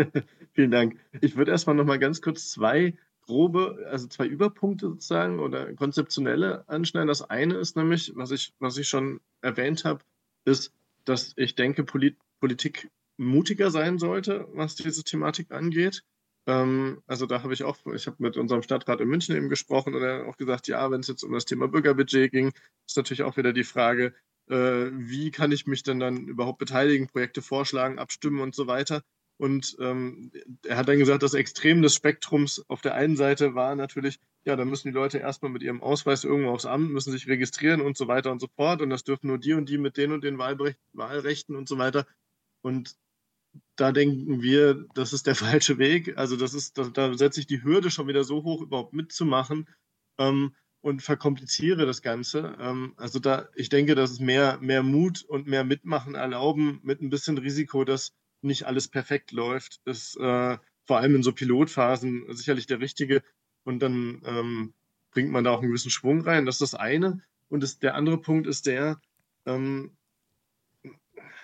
Vielen 0.52 0.70
Dank. 0.70 0.98
Ich 1.20 1.36
würde 1.36 1.50
erstmal 1.50 1.76
noch 1.76 1.84
mal 1.84 1.98
ganz 1.98 2.20
kurz 2.22 2.50
zwei 2.50 2.96
grobe, 3.22 3.86
also 3.88 4.08
zwei 4.08 4.26
Überpunkte 4.26 4.88
sozusagen 4.88 5.38
oder 5.38 5.72
konzeptionelle 5.74 6.68
anschneiden. 6.68 7.08
Das 7.08 7.22
eine 7.22 7.54
ist 7.54 7.76
nämlich, 7.76 8.12
was 8.16 8.30
ich, 8.30 8.52
was 8.58 8.76
ich 8.76 8.88
schon 8.88 9.20
erwähnt 9.40 9.84
habe, 9.84 10.00
ist, 10.44 10.72
dass 11.04 11.32
ich 11.36 11.54
denke, 11.54 11.84
Polit 11.84 12.16
Politik 12.40 12.90
mutiger 13.18 13.70
sein 13.70 13.98
sollte, 13.98 14.48
was 14.54 14.76
diese 14.76 15.04
Thematik 15.04 15.52
angeht. 15.52 16.02
Ähm, 16.46 17.02
also 17.06 17.26
da 17.26 17.42
habe 17.42 17.52
ich 17.52 17.64
auch, 17.64 17.76
ich 17.94 18.06
habe 18.06 18.16
mit 18.18 18.38
unserem 18.38 18.62
Stadtrat 18.62 19.00
in 19.00 19.08
München 19.08 19.36
eben 19.36 19.50
gesprochen 19.50 19.94
und 19.94 20.02
er 20.02 20.26
auch 20.26 20.38
gesagt, 20.38 20.68
ja, 20.68 20.90
wenn 20.90 21.00
es 21.00 21.08
jetzt 21.08 21.22
um 21.22 21.32
das 21.32 21.44
Thema 21.44 21.68
Bürgerbudget 21.68 22.32
ging, 22.32 22.52
ist 22.86 22.96
natürlich 22.96 23.22
auch 23.22 23.36
wieder 23.36 23.52
die 23.52 23.64
Frage, 23.64 24.14
äh, 24.48 24.90
wie 24.92 25.30
kann 25.30 25.52
ich 25.52 25.66
mich 25.66 25.82
denn 25.82 26.00
dann 26.00 26.26
überhaupt 26.26 26.58
beteiligen, 26.58 27.08
Projekte 27.08 27.42
vorschlagen, 27.42 27.98
abstimmen 27.98 28.40
und 28.40 28.54
so 28.54 28.66
weiter. 28.66 29.02
Und 29.40 29.74
ähm, 29.80 30.30
er 30.66 30.76
hat 30.76 30.88
dann 30.88 30.98
gesagt, 30.98 31.22
das 31.22 31.32
Extrem 31.32 31.80
des 31.80 31.94
Spektrums 31.94 32.62
auf 32.68 32.82
der 32.82 32.92
einen 32.92 33.16
Seite 33.16 33.54
war 33.54 33.74
natürlich, 33.74 34.20
ja, 34.44 34.54
da 34.54 34.66
müssen 34.66 34.88
die 34.88 34.94
Leute 34.94 35.16
erstmal 35.16 35.50
mit 35.50 35.62
ihrem 35.62 35.82
Ausweis 35.82 36.24
irgendwo 36.24 36.50
aufs 36.50 36.66
Amt, 36.66 36.90
müssen 36.90 37.10
sich 37.10 37.26
registrieren 37.26 37.80
und 37.80 37.96
so 37.96 38.06
weiter 38.06 38.32
und 38.32 38.38
so 38.38 38.48
fort. 38.54 38.82
Und 38.82 38.90
das 38.90 39.02
dürfen 39.02 39.28
nur 39.28 39.38
die 39.38 39.54
und 39.54 39.70
die 39.70 39.78
mit 39.78 39.96
den 39.96 40.12
und 40.12 40.24
den 40.24 40.36
Wahlrecht, 40.36 40.78
Wahlrechten 40.92 41.56
und 41.56 41.70
so 41.70 41.78
weiter. 41.78 42.06
Und 42.60 42.96
da 43.76 43.92
denken 43.92 44.42
wir, 44.42 44.84
das 44.92 45.14
ist 45.14 45.26
der 45.26 45.34
falsche 45.46 45.78
Weg. 45.78 46.18
Also 46.18 46.36
das 46.36 46.52
ist, 46.52 46.76
da, 46.76 46.90
da 46.90 47.16
setze 47.16 47.40
ich 47.40 47.46
die 47.46 47.64
Hürde 47.64 47.90
schon 47.90 48.08
wieder 48.08 48.24
so 48.24 48.44
hoch, 48.44 48.60
überhaupt 48.60 48.92
mitzumachen 48.92 49.70
ähm, 50.18 50.54
und 50.82 51.00
verkompliziere 51.00 51.86
das 51.86 52.02
Ganze. 52.02 52.58
Ähm, 52.60 52.92
also 52.98 53.18
da, 53.18 53.48
ich 53.54 53.70
denke, 53.70 53.94
dass 53.94 54.10
es 54.10 54.20
mehr, 54.20 54.58
mehr 54.60 54.82
Mut 54.82 55.22
und 55.22 55.46
mehr 55.46 55.64
Mitmachen 55.64 56.14
erlauben, 56.14 56.80
mit 56.82 57.00
ein 57.00 57.08
bisschen 57.08 57.38
Risiko, 57.38 57.84
dass 57.84 58.12
nicht 58.42 58.64
alles 58.64 58.88
perfekt 58.88 59.32
läuft, 59.32 59.80
ist 59.84 60.16
äh, 60.16 60.58
vor 60.86 60.98
allem 60.98 61.14
in 61.16 61.22
so 61.22 61.32
Pilotphasen 61.32 62.24
sicherlich 62.34 62.66
der 62.66 62.80
richtige. 62.80 63.22
Und 63.64 63.80
dann 63.80 64.22
ähm, 64.24 64.74
bringt 65.10 65.30
man 65.30 65.44
da 65.44 65.50
auch 65.50 65.60
einen 65.60 65.68
gewissen 65.68 65.90
Schwung 65.90 66.22
rein. 66.22 66.46
Das 66.46 66.56
ist 66.56 66.72
das 66.72 66.74
eine. 66.74 67.22
Und 67.48 67.62
das, 67.62 67.78
der 67.78 67.94
andere 67.94 68.18
Punkt 68.18 68.46
ist 68.46 68.66
der, 68.66 69.00
ähm, 69.46 69.92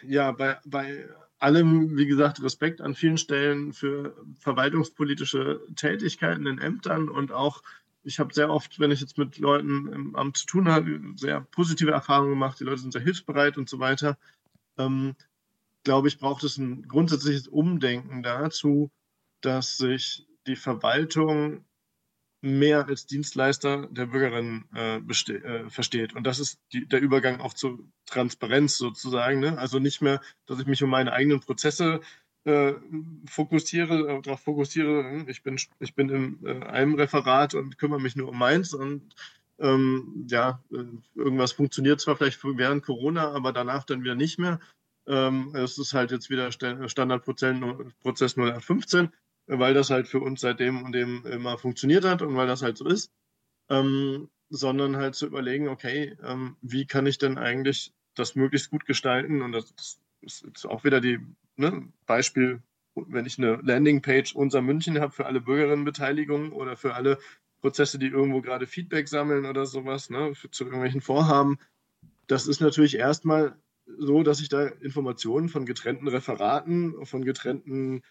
ja, 0.03 0.33
bei, 0.33 0.59
bei 0.65 1.09
allem, 1.39 1.97
wie 1.97 2.07
gesagt, 2.07 2.43
Respekt 2.43 2.81
an 2.81 2.95
vielen 2.95 3.19
Stellen 3.19 3.73
für 3.73 4.17
verwaltungspolitische 4.39 5.61
Tätigkeiten 5.75 6.47
in 6.47 6.59
Ämtern 6.59 7.09
und 7.09 7.33
auch, 7.33 7.63
ich 8.05 8.21
habe 8.21 8.33
sehr 8.33 8.51
oft, 8.51 8.79
wenn 8.79 8.93
ich 8.93 9.01
jetzt 9.01 9.19
mit 9.19 9.39
Leuten 9.39 9.93
im 9.93 10.15
Amt 10.15 10.37
zu 10.37 10.47
tun 10.47 10.69
habe, 10.69 11.01
sehr 11.17 11.41
positive 11.41 11.91
Erfahrungen 11.91 12.31
gemacht. 12.31 12.61
Die 12.61 12.65
Leute 12.65 12.81
sind 12.81 12.93
sehr 12.93 13.03
hilfsbereit 13.03 13.59
und 13.59 13.69
so 13.69 13.81
weiter. 13.81 14.17
Ähm, 14.79 15.17
glaube 15.87 16.09
ich, 16.09 16.19
braucht 16.19 16.43
es 16.43 16.59
ein 16.59 16.83
grundsätzliches 16.89 17.47
Umdenken 17.47 18.25
dazu, 18.25 18.91
dass 19.41 19.77
sich 19.77 20.27
die 20.49 20.57
Verwaltung 20.57 21.65
mehr 22.41 22.89
als 22.89 23.07
Dienstleister 23.07 23.87
der 23.87 24.07
Bürgerin 24.07 24.65
äh, 24.75 24.97
äh, 24.97 25.71
versteht. 25.71 26.13
Und 26.17 26.25
das 26.25 26.41
ist 26.41 26.59
die, 26.73 26.89
der 26.89 27.01
Übergang 27.01 27.41
auch 27.41 27.55
zur 27.55 27.79
Transparenz 28.05 28.79
sozusagen. 28.79 29.39
Ne? 29.39 29.59
Also 29.59 29.79
nicht 29.79 30.03
mehr, 30.03 30.21
dass 30.47 30.59
ich 30.59 30.67
mich 30.67 30.83
um 30.83 30.91
meine 30.91 31.13
eigenen 31.13 31.39
Prozesse 31.39 32.01
äh, 32.43 32.73
fokussiere, 33.29 34.09
äh, 34.09 34.23
darauf 34.23 34.41
fokussiere, 34.41 35.05
hm, 35.05 35.29
ich 35.29 35.45
bin, 35.45 35.57
ich 35.79 35.95
bin 35.95 36.09
in 36.09 36.45
äh, 36.45 36.67
einem 36.67 36.97
Referat 36.97 37.55
und 37.55 37.79
kümmere 37.79 38.01
mich 38.01 38.17
nur 38.17 38.31
um 38.31 38.39
meins 38.39 38.75
und 38.75 39.15
ähm, 39.61 40.27
ja, 40.29 40.65
äh, 40.73 40.85
irgendwas 41.15 41.53
funktioniert 41.53 42.01
zwar 42.01 42.17
vielleicht 42.17 42.43
während 42.43 42.85
Corona, 42.85 43.31
aber 43.31 43.53
danach 43.53 43.85
dann 43.85 44.03
wieder 44.03 44.17
nicht 44.17 44.41
mehr, 44.41 44.59
ähm, 45.07 45.55
es 45.55 45.79
ist 45.79 45.95
halt 45.95 46.11
jetzt 46.11 46.31
wieder 46.31 46.51
Standardprozess 46.53 47.57
0815, 47.57 49.11
weil 49.47 49.75
das 49.75 49.91
halt 49.91 50.09
für 50.09 50.21
uns 50.21 50.41
seitdem 50.41 50.83
und 50.83 50.93
dem 50.93 51.25
immer 51.27 51.59
funktioniert 51.59 52.05
hat 52.05 52.23
und 52.23 52.37
weil 52.37 52.47
das 52.47 52.63
halt 52.63 52.77
so 52.79 52.87
ist. 52.87 53.11
Ähm, 53.69 54.29
sondern 54.49 54.97
halt 54.97 55.15
zu 55.15 55.27
überlegen, 55.27 55.69
okay, 55.69 56.17
ähm, 56.23 56.57
wie 56.61 56.87
kann 56.87 57.07
ich 57.07 57.19
denn 57.19 57.39
eigentlich 57.39 57.93
das 58.15 58.37
möglichst 58.37 58.71
gut 58.71 58.87
gestalten? 58.87 59.43
Und 59.43 59.53
das, 59.53 59.75
ist 60.23 60.45
jetzt 60.45 60.67
auch 60.67 60.85
wieder 60.85 61.01
die 61.01 61.21
ne, 61.57 61.89
Beispiel, 62.07 62.63
wenn 62.95 63.27
ich 63.27 63.39
eine 63.39 63.57
Landingpage 63.57 64.35
unser 64.35 64.63
München 64.63 65.01
habe 65.01 65.13
für 65.13 65.27
alle 65.27 65.41
Bürgerinnenbeteiligung 65.41 66.53
oder 66.53 66.77
für 66.77 66.95
alle 66.95 67.19
Prozesse, 67.61 67.99
die 67.99 68.09
irgendwo 68.09 68.41
gerade 68.41 68.67
Feedback 68.67 69.09
sammeln 69.09 69.47
oder 69.47 69.67
sowas, 69.67 70.11
ne, 70.11 70.35
für, 70.35 70.51
zu 70.51 70.65
irgendwelchen 70.65 71.01
Vorhaben. 71.01 71.59
Das 72.27 72.47
ist 72.47 72.61
natürlich 72.61 72.97
erstmal 72.97 73.57
so, 73.99 74.23
dass 74.23 74.41
ich 74.41 74.49
da 74.49 74.67
Informationen 74.67 75.49
von 75.49 75.65
getrennten 75.65 76.09
Referaten, 76.09 77.07
von 77.07 77.25
getrennten 77.25 78.03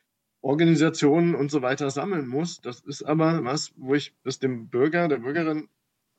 Organisationen 0.41 1.35
und 1.35 1.51
so 1.51 1.61
weiter 1.61 1.89
sammeln 1.89 2.27
muss. 2.27 2.61
Das 2.61 2.81
ist 2.81 3.03
aber 3.03 3.43
was, 3.43 3.73
wo 3.75 3.95
ich 3.95 4.13
es 4.23 4.39
dem 4.39 4.69
Bürger, 4.69 5.07
der 5.07 5.17
Bürgerin 5.17 5.69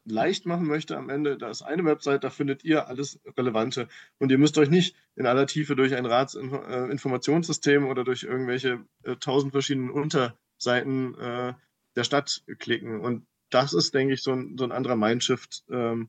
leicht 0.05 0.47
machen 0.47 0.67
möchte 0.67 0.97
am 0.97 1.11
Ende, 1.11 1.37
da 1.37 1.51
ist 1.51 1.63
eine 1.63 1.85
Website, 1.85 2.25
da 2.25 2.31
findet 2.31 2.65
ihr 2.65 2.89
alles 2.89 3.21
Relevante. 3.37 3.89
Und 4.19 4.31
ihr 4.31 4.39
müsst 4.39 4.57
euch 4.59 4.71
nicht 4.71 4.97
in 5.17 5.27
aller 5.27 5.47
Tiefe 5.47 5.75
durch 5.75 5.95
ein 5.95 6.07
Ratsinformationssystem 6.07 7.87
oder 7.87 8.05
durch 8.05 8.23
irgendwelche 8.23 8.85
äh, 9.03 9.17
tausend 9.17 9.53
verschiedenen 9.53 9.91
Unterseiten 9.91 11.15
äh, 11.19 11.55
der 11.97 12.05
Stadt 12.05 12.45
klicken. 12.59 13.01
Und 13.01 13.27
das 13.51 13.73
ist, 13.73 13.95
denke 13.95 14.15
ich, 14.15 14.23
so 14.23 14.33
ein, 14.33 14.57
so 14.59 14.65
ein 14.65 14.73
anderer 14.73 14.97
Mindshift, 14.97 15.65
ähm, 15.71 16.09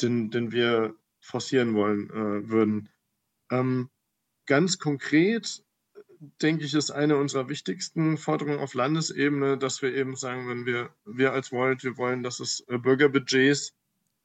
den, 0.00 0.30
den 0.30 0.52
wir 0.52 0.94
forcieren 1.20 1.74
wollen 1.74 2.10
äh, 2.10 2.48
würden. 2.48 2.88
Ähm, 3.50 3.90
ganz 4.46 4.78
konkret 4.78 5.62
denke 6.42 6.64
ich, 6.64 6.74
ist 6.74 6.90
eine 6.90 7.16
unserer 7.16 7.48
wichtigsten 7.48 8.16
Forderungen 8.16 8.58
auf 8.58 8.74
Landesebene, 8.74 9.56
dass 9.58 9.82
wir 9.82 9.94
eben 9.94 10.16
sagen, 10.16 10.48
wenn 10.48 10.66
wir, 10.66 10.90
wir 11.04 11.32
als 11.32 11.52
Volt, 11.52 11.84
wir 11.84 11.96
wollen, 11.96 12.22
dass 12.22 12.40
es 12.40 12.64
äh, 12.68 12.78
Bürgerbudgets 12.78 13.74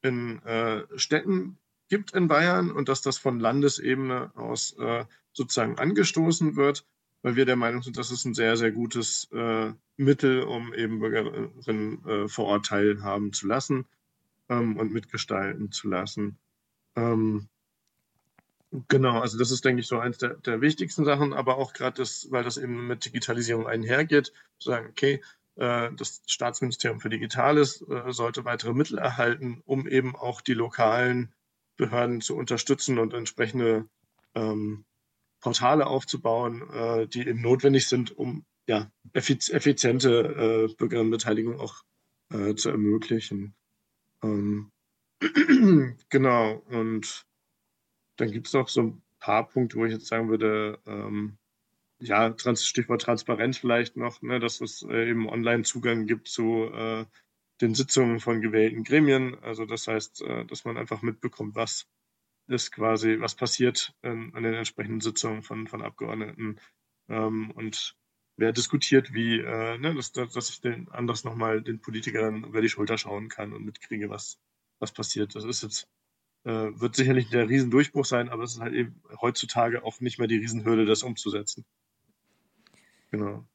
in 0.01 0.41
äh, 0.43 0.83
Städten 0.95 1.57
gibt 1.89 2.13
in 2.13 2.27
Bayern 2.27 2.71
und 2.71 2.89
dass 2.89 3.01
das 3.01 3.17
von 3.17 3.39
Landesebene 3.39 4.31
aus 4.35 4.75
äh, 4.79 5.05
sozusagen 5.33 5.77
angestoßen 5.77 6.55
wird, 6.55 6.85
weil 7.21 7.35
wir 7.35 7.45
der 7.45 7.55
Meinung 7.55 7.83
sind, 7.83 7.97
das 7.97 8.11
ist 8.11 8.25
ein 8.25 8.33
sehr, 8.33 8.57
sehr 8.57 8.71
gutes 8.71 9.29
äh, 9.31 9.71
Mittel, 9.97 10.43
um 10.43 10.73
eben 10.73 10.99
Bürgerinnen 10.99 12.05
äh, 12.05 12.27
vor 12.27 12.45
Ort 12.45 12.65
teilhaben 12.67 13.31
zu 13.33 13.47
lassen 13.47 13.85
ähm, 14.49 14.77
und 14.77 14.91
mitgestalten 14.91 15.71
zu 15.71 15.87
lassen. 15.87 16.37
Ähm, 16.95 17.49
Genau, 18.87 19.19
also 19.19 19.37
das 19.37 19.51
ist, 19.51 19.63
denke 19.65 19.81
ich, 19.81 19.87
so 19.87 19.99
eins 19.99 20.17
der, 20.17 20.33
der 20.35 20.59
wichtigsten 20.61 21.05
Sachen, 21.05 21.31
aber 21.33 21.57
auch 21.57 21.73
gerade 21.73 21.97
das, 21.97 22.31
weil 22.31 22.43
das 22.43 22.57
eben 22.57 22.87
mit 22.87 23.05
Digitalisierung 23.05 23.67
einhergeht, 23.67 24.33
zu 24.57 24.69
sagen, 24.71 24.87
okay, 24.89 25.21
äh, 25.57 25.91
das 25.95 26.23
Staatsministerium 26.25 26.99
für 26.99 27.09
Digitales 27.09 27.83
äh, 27.87 28.11
sollte 28.11 28.45
weitere 28.45 28.73
Mittel 28.73 28.97
erhalten, 28.97 29.61
um 29.65 29.87
eben 29.87 30.15
auch 30.15 30.41
die 30.41 30.55
lokalen 30.55 31.35
Behörden 31.77 32.21
zu 32.21 32.35
unterstützen 32.35 32.97
und 32.97 33.13
entsprechende 33.13 33.87
ähm, 34.33 34.85
Portale 35.39 35.85
aufzubauen, 35.85 36.67
äh, 36.71 37.07
die 37.07 37.27
eben 37.27 37.41
notwendig 37.41 37.87
sind, 37.87 38.17
um 38.17 38.43
ja, 38.65 38.91
effiz 39.11 39.49
effiziente 39.49 40.69
äh, 40.69 40.73
Bürgerinnenbeteiligung 40.73 41.59
auch 41.59 41.83
äh, 42.31 42.55
zu 42.55 42.69
ermöglichen. 42.69 43.53
Ähm, 44.23 44.72
genau, 46.09 46.55
und 46.67 47.25
dann 48.17 48.31
gibt 48.31 48.47
es 48.47 48.53
noch 48.53 48.69
so 48.69 48.81
ein 48.81 49.01
paar 49.19 49.47
Punkte, 49.47 49.77
wo 49.77 49.85
ich 49.85 49.93
jetzt 49.93 50.07
sagen 50.07 50.29
würde, 50.29 50.79
ähm, 50.85 51.37
ja, 51.99 52.29
Trans 52.31 52.65
Stichwort 52.65 53.01
Transparenz 53.01 53.57
vielleicht 53.57 53.95
noch, 53.95 54.21
ne, 54.21 54.39
dass 54.39 54.61
es 54.61 54.83
äh, 54.83 55.09
eben 55.09 55.29
Online-Zugang 55.29 56.05
gibt 56.05 56.27
zu 56.27 56.69
äh, 56.73 57.05
den 57.61 57.75
Sitzungen 57.75 58.19
von 58.19 58.41
gewählten 58.41 58.83
Gremien. 58.83 59.37
Also 59.41 59.65
das 59.65 59.87
heißt, 59.87 60.21
äh, 60.23 60.45
dass 60.45 60.65
man 60.65 60.77
einfach 60.77 61.01
mitbekommt, 61.01 61.55
was 61.55 61.87
ist 62.47 62.71
quasi, 62.71 63.21
was 63.21 63.35
passiert 63.35 63.95
an 64.01 64.33
den 64.33 64.53
entsprechenden 64.53 64.99
Sitzungen 64.99 65.43
von, 65.43 65.65
von 65.67 65.81
Abgeordneten 65.81 66.59
ähm, 67.07 67.51
und 67.51 67.95
wer 68.35 68.51
diskutiert 68.51 69.13
wie, 69.13 69.39
äh, 69.39 69.77
ne, 69.77 69.95
dass, 69.95 70.11
dass 70.11 70.49
ich 70.49 70.61
den 70.61 70.89
anders 70.89 71.23
nochmal 71.23 71.61
den 71.61 71.79
Politikern 71.79 72.43
über 72.43 72.61
die 72.61 72.69
Schulter 72.69 72.97
schauen 72.97 73.29
kann 73.29 73.53
und 73.53 73.63
mitkriege, 73.63 74.09
was, 74.09 74.39
was 74.83 74.91
passiert. 74.91 75.33
Das 75.33 75.45
ist 75.45 75.63
jetzt 75.63 75.87
äh, 76.43 76.79
wird 76.79 76.95
sicherlich 76.95 77.29
der 77.29 77.47
Riesendurchbruch 77.47 78.05
sein, 78.05 78.29
aber 78.29 78.43
es 78.43 78.55
ist 78.55 78.59
halt 78.59 78.73
eben 78.73 79.01
heutzutage 79.21 79.83
auch 79.83 80.01
nicht 80.01 80.19
mehr 80.19 80.27
die 80.27 80.37
Riesenhürde, 80.37 80.85
das 80.85 81.01
umzusetzen. 81.01 81.65
Genau. 83.11 83.45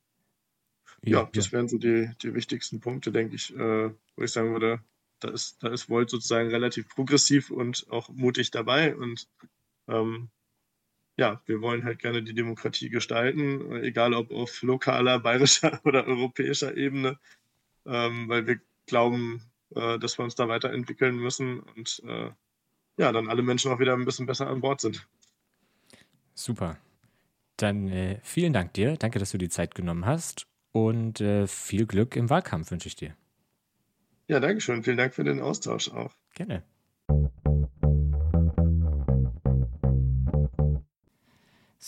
Ja, 1.03 1.21
ja 1.21 1.31
das 1.33 1.53
wären 1.53 1.69
so 1.69 1.79
die, 1.79 2.11
die 2.23 2.35
wichtigsten 2.35 2.81
Punkte, 2.81 3.13
denke 3.13 3.37
ich, 3.37 3.55
äh, 3.55 3.91
wo 4.17 4.23
ich 4.23 4.33
sagen 4.33 4.53
würde, 4.53 4.81
da 5.21 5.29
ist, 5.29 5.63
da 5.63 5.69
ist 5.69 5.91
Volt 5.91 6.11
sozusagen 6.11 6.49
relativ 6.49 6.89
progressiv 6.89 7.51
und 7.51 7.87
auch 7.91 8.09
mutig 8.09 8.51
dabei 8.51 8.97
und 8.97 9.29
ähm, 9.87 10.31
ja, 11.17 11.43
wir 11.47 11.61
wollen 11.61 11.85
halt 11.85 11.99
gerne 11.99 12.23
die 12.23 12.35
Demokratie 12.35 12.89
gestalten, 12.89 13.83
egal 13.83 14.15
ob 14.15 14.31
auf 14.31 14.63
lokaler, 14.63 15.19
bayerischer 15.19 15.81
oder 15.85 16.07
europäischer 16.07 16.77
Ebene, 16.77 17.19
ähm, 17.85 18.29
weil 18.29 18.47
wir 18.47 18.61
glauben, 18.87 19.43
äh, 19.75 19.99
dass 19.99 20.19
wir 20.19 20.25
uns 20.25 20.35
da 20.35 20.49
weiterentwickeln 20.49 21.17
müssen 21.17 21.61
und 21.61 22.03
äh, 22.07 22.31
ja, 22.99 23.13
dann 23.13 23.29
alle 23.29 23.43
Menschen 23.43 23.71
auch 23.71 23.79
wieder 23.79 23.95
ein 23.95 24.05
bisschen 24.05 24.27
besser 24.27 24.49
an 24.49 24.61
Bord 24.61 24.81
sind. 24.81 25.07
Super. 26.35 26.79
Dann 27.57 27.89
äh, 27.89 28.21
vielen 28.23 28.53
Dank 28.53 28.73
dir. 28.75 28.97
Danke, 28.97 29.19
dass 29.19 29.31
du 29.31 29.39
die 29.39 29.49
Zeit 29.49 29.75
genommen 29.75 30.07
hast. 30.07 30.47
Und 30.73 31.21
äh, 31.21 31.47
viel 31.47 31.87
Glück 31.87 32.15
im 32.17 32.31
Wahlkampf 32.31 32.71
wünsche 32.71 32.89
ich 32.89 32.97
dir. 32.97 33.17
Ja, 34.27 34.41
danke 34.41 34.61
schön. 34.61 34.83
Vielen 34.83 34.99
Dank 34.99 35.15
für 35.15 35.25
den 35.25 35.41
Austausch 35.41 35.91
auch. 35.91 36.15
Gerne. 36.35 36.63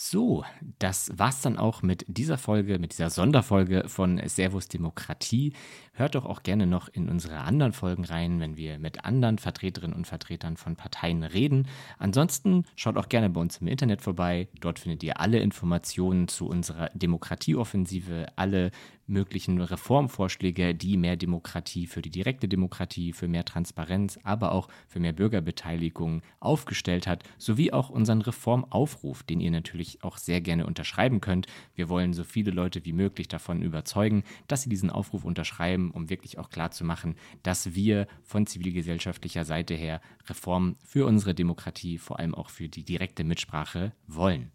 So, 0.03 0.43
das 0.79 1.11
war's 1.15 1.41
dann 1.41 1.59
auch 1.59 1.83
mit 1.83 2.05
dieser 2.07 2.39
Folge, 2.39 2.79
mit 2.79 2.93
dieser 2.93 3.11
Sonderfolge 3.11 3.83
von 3.87 4.19
Servus 4.27 4.67
Demokratie. 4.67 5.53
Hört 5.93 6.15
doch 6.15 6.25
auch 6.25 6.41
gerne 6.41 6.65
noch 6.65 6.89
in 6.89 7.07
unsere 7.07 7.37
anderen 7.37 7.71
Folgen 7.71 8.03
rein, 8.03 8.39
wenn 8.39 8.57
wir 8.57 8.79
mit 8.79 9.05
anderen 9.05 9.37
Vertreterinnen 9.37 9.95
und 9.95 10.07
Vertretern 10.07 10.57
von 10.57 10.75
Parteien 10.75 11.21
reden. 11.21 11.67
Ansonsten 11.99 12.65
schaut 12.75 12.97
auch 12.97 13.09
gerne 13.09 13.29
bei 13.29 13.39
uns 13.41 13.57
im 13.57 13.67
Internet 13.67 14.01
vorbei. 14.01 14.47
Dort 14.59 14.79
findet 14.79 15.03
ihr 15.03 15.19
alle 15.19 15.37
Informationen 15.37 16.27
zu 16.27 16.47
unserer 16.47 16.89
Demokratieoffensive, 16.95 18.25
alle 18.37 18.71
möglichen 19.11 19.61
Reformvorschläge, 19.61 20.73
die 20.73 20.97
mehr 20.97 21.15
Demokratie 21.15 21.85
für 21.85 22.01
die 22.01 22.09
direkte 22.09 22.47
Demokratie, 22.47 23.13
für 23.13 23.27
mehr 23.27 23.45
Transparenz, 23.45 24.19
aber 24.23 24.51
auch 24.53 24.67
für 24.87 24.99
mehr 24.99 25.13
Bürgerbeteiligung 25.13 26.21
aufgestellt 26.39 27.05
hat, 27.05 27.23
sowie 27.37 27.71
auch 27.71 27.89
unseren 27.89 28.21
Reformaufruf, 28.21 29.23
den 29.23 29.39
ihr 29.39 29.51
natürlich 29.51 30.03
auch 30.03 30.17
sehr 30.17 30.41
gerne 30.41 30.65
unterschreiben 30.65 31.21
könnt. 31.21 31.47
Wir 31.75 31.89
wollen 31.89 32.13
so 32.13 32.23
viele 32.23 32.51
Leute 32.51 32.85
wie 32.85 32.93
möglich 32.93 33.27
davon 33.27 33.61
überzeugen, 33.61 34.23
dass 34.47 34.63
sie 34.63 34.69
diesen 34.69 34.89
Aufruf 34.89 35.23
unterschreiben, 35.23 35.91
um 35.91 36.09
wirklich 36.09 36.39
auch 36.39 36.49
klarzumachen, 36.49 37.15
dass 37.43 37.75
wir 37.75 38.07
von 38.23 38.47
zivilgesellschaftlicher 38.47 39.45
Seite 39.45 39.73
her 39.75 40.01
Reformen 40.27 40.77
für 40.83 41.05
unsere 41.05 41.35
Demokratie, 41.35 41.97
vor 41.97 42.19
allem 42.19 42.33
auch 42.33 42.49
für 42.49 42.69
die 42.69 42.83
direkte 42.83 43.23
Mitsprache 43.23 43.91
wollen. 44.07 44.51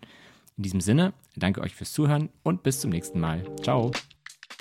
In 0.56 0.62
diesem 0.62 0.80
Sinne, 0.80 1.12
danke 1.36 1.60
euch 1.60 1.74
fürs 1.74 1.92
Zuhören 1.92 2.30
und 2.42 2.62
bis 2.62 2.80
zum 2.80 2.90
nächsten 2.90 3.20
Mal. 3.20 3.44
Ciao. 3.62 3.92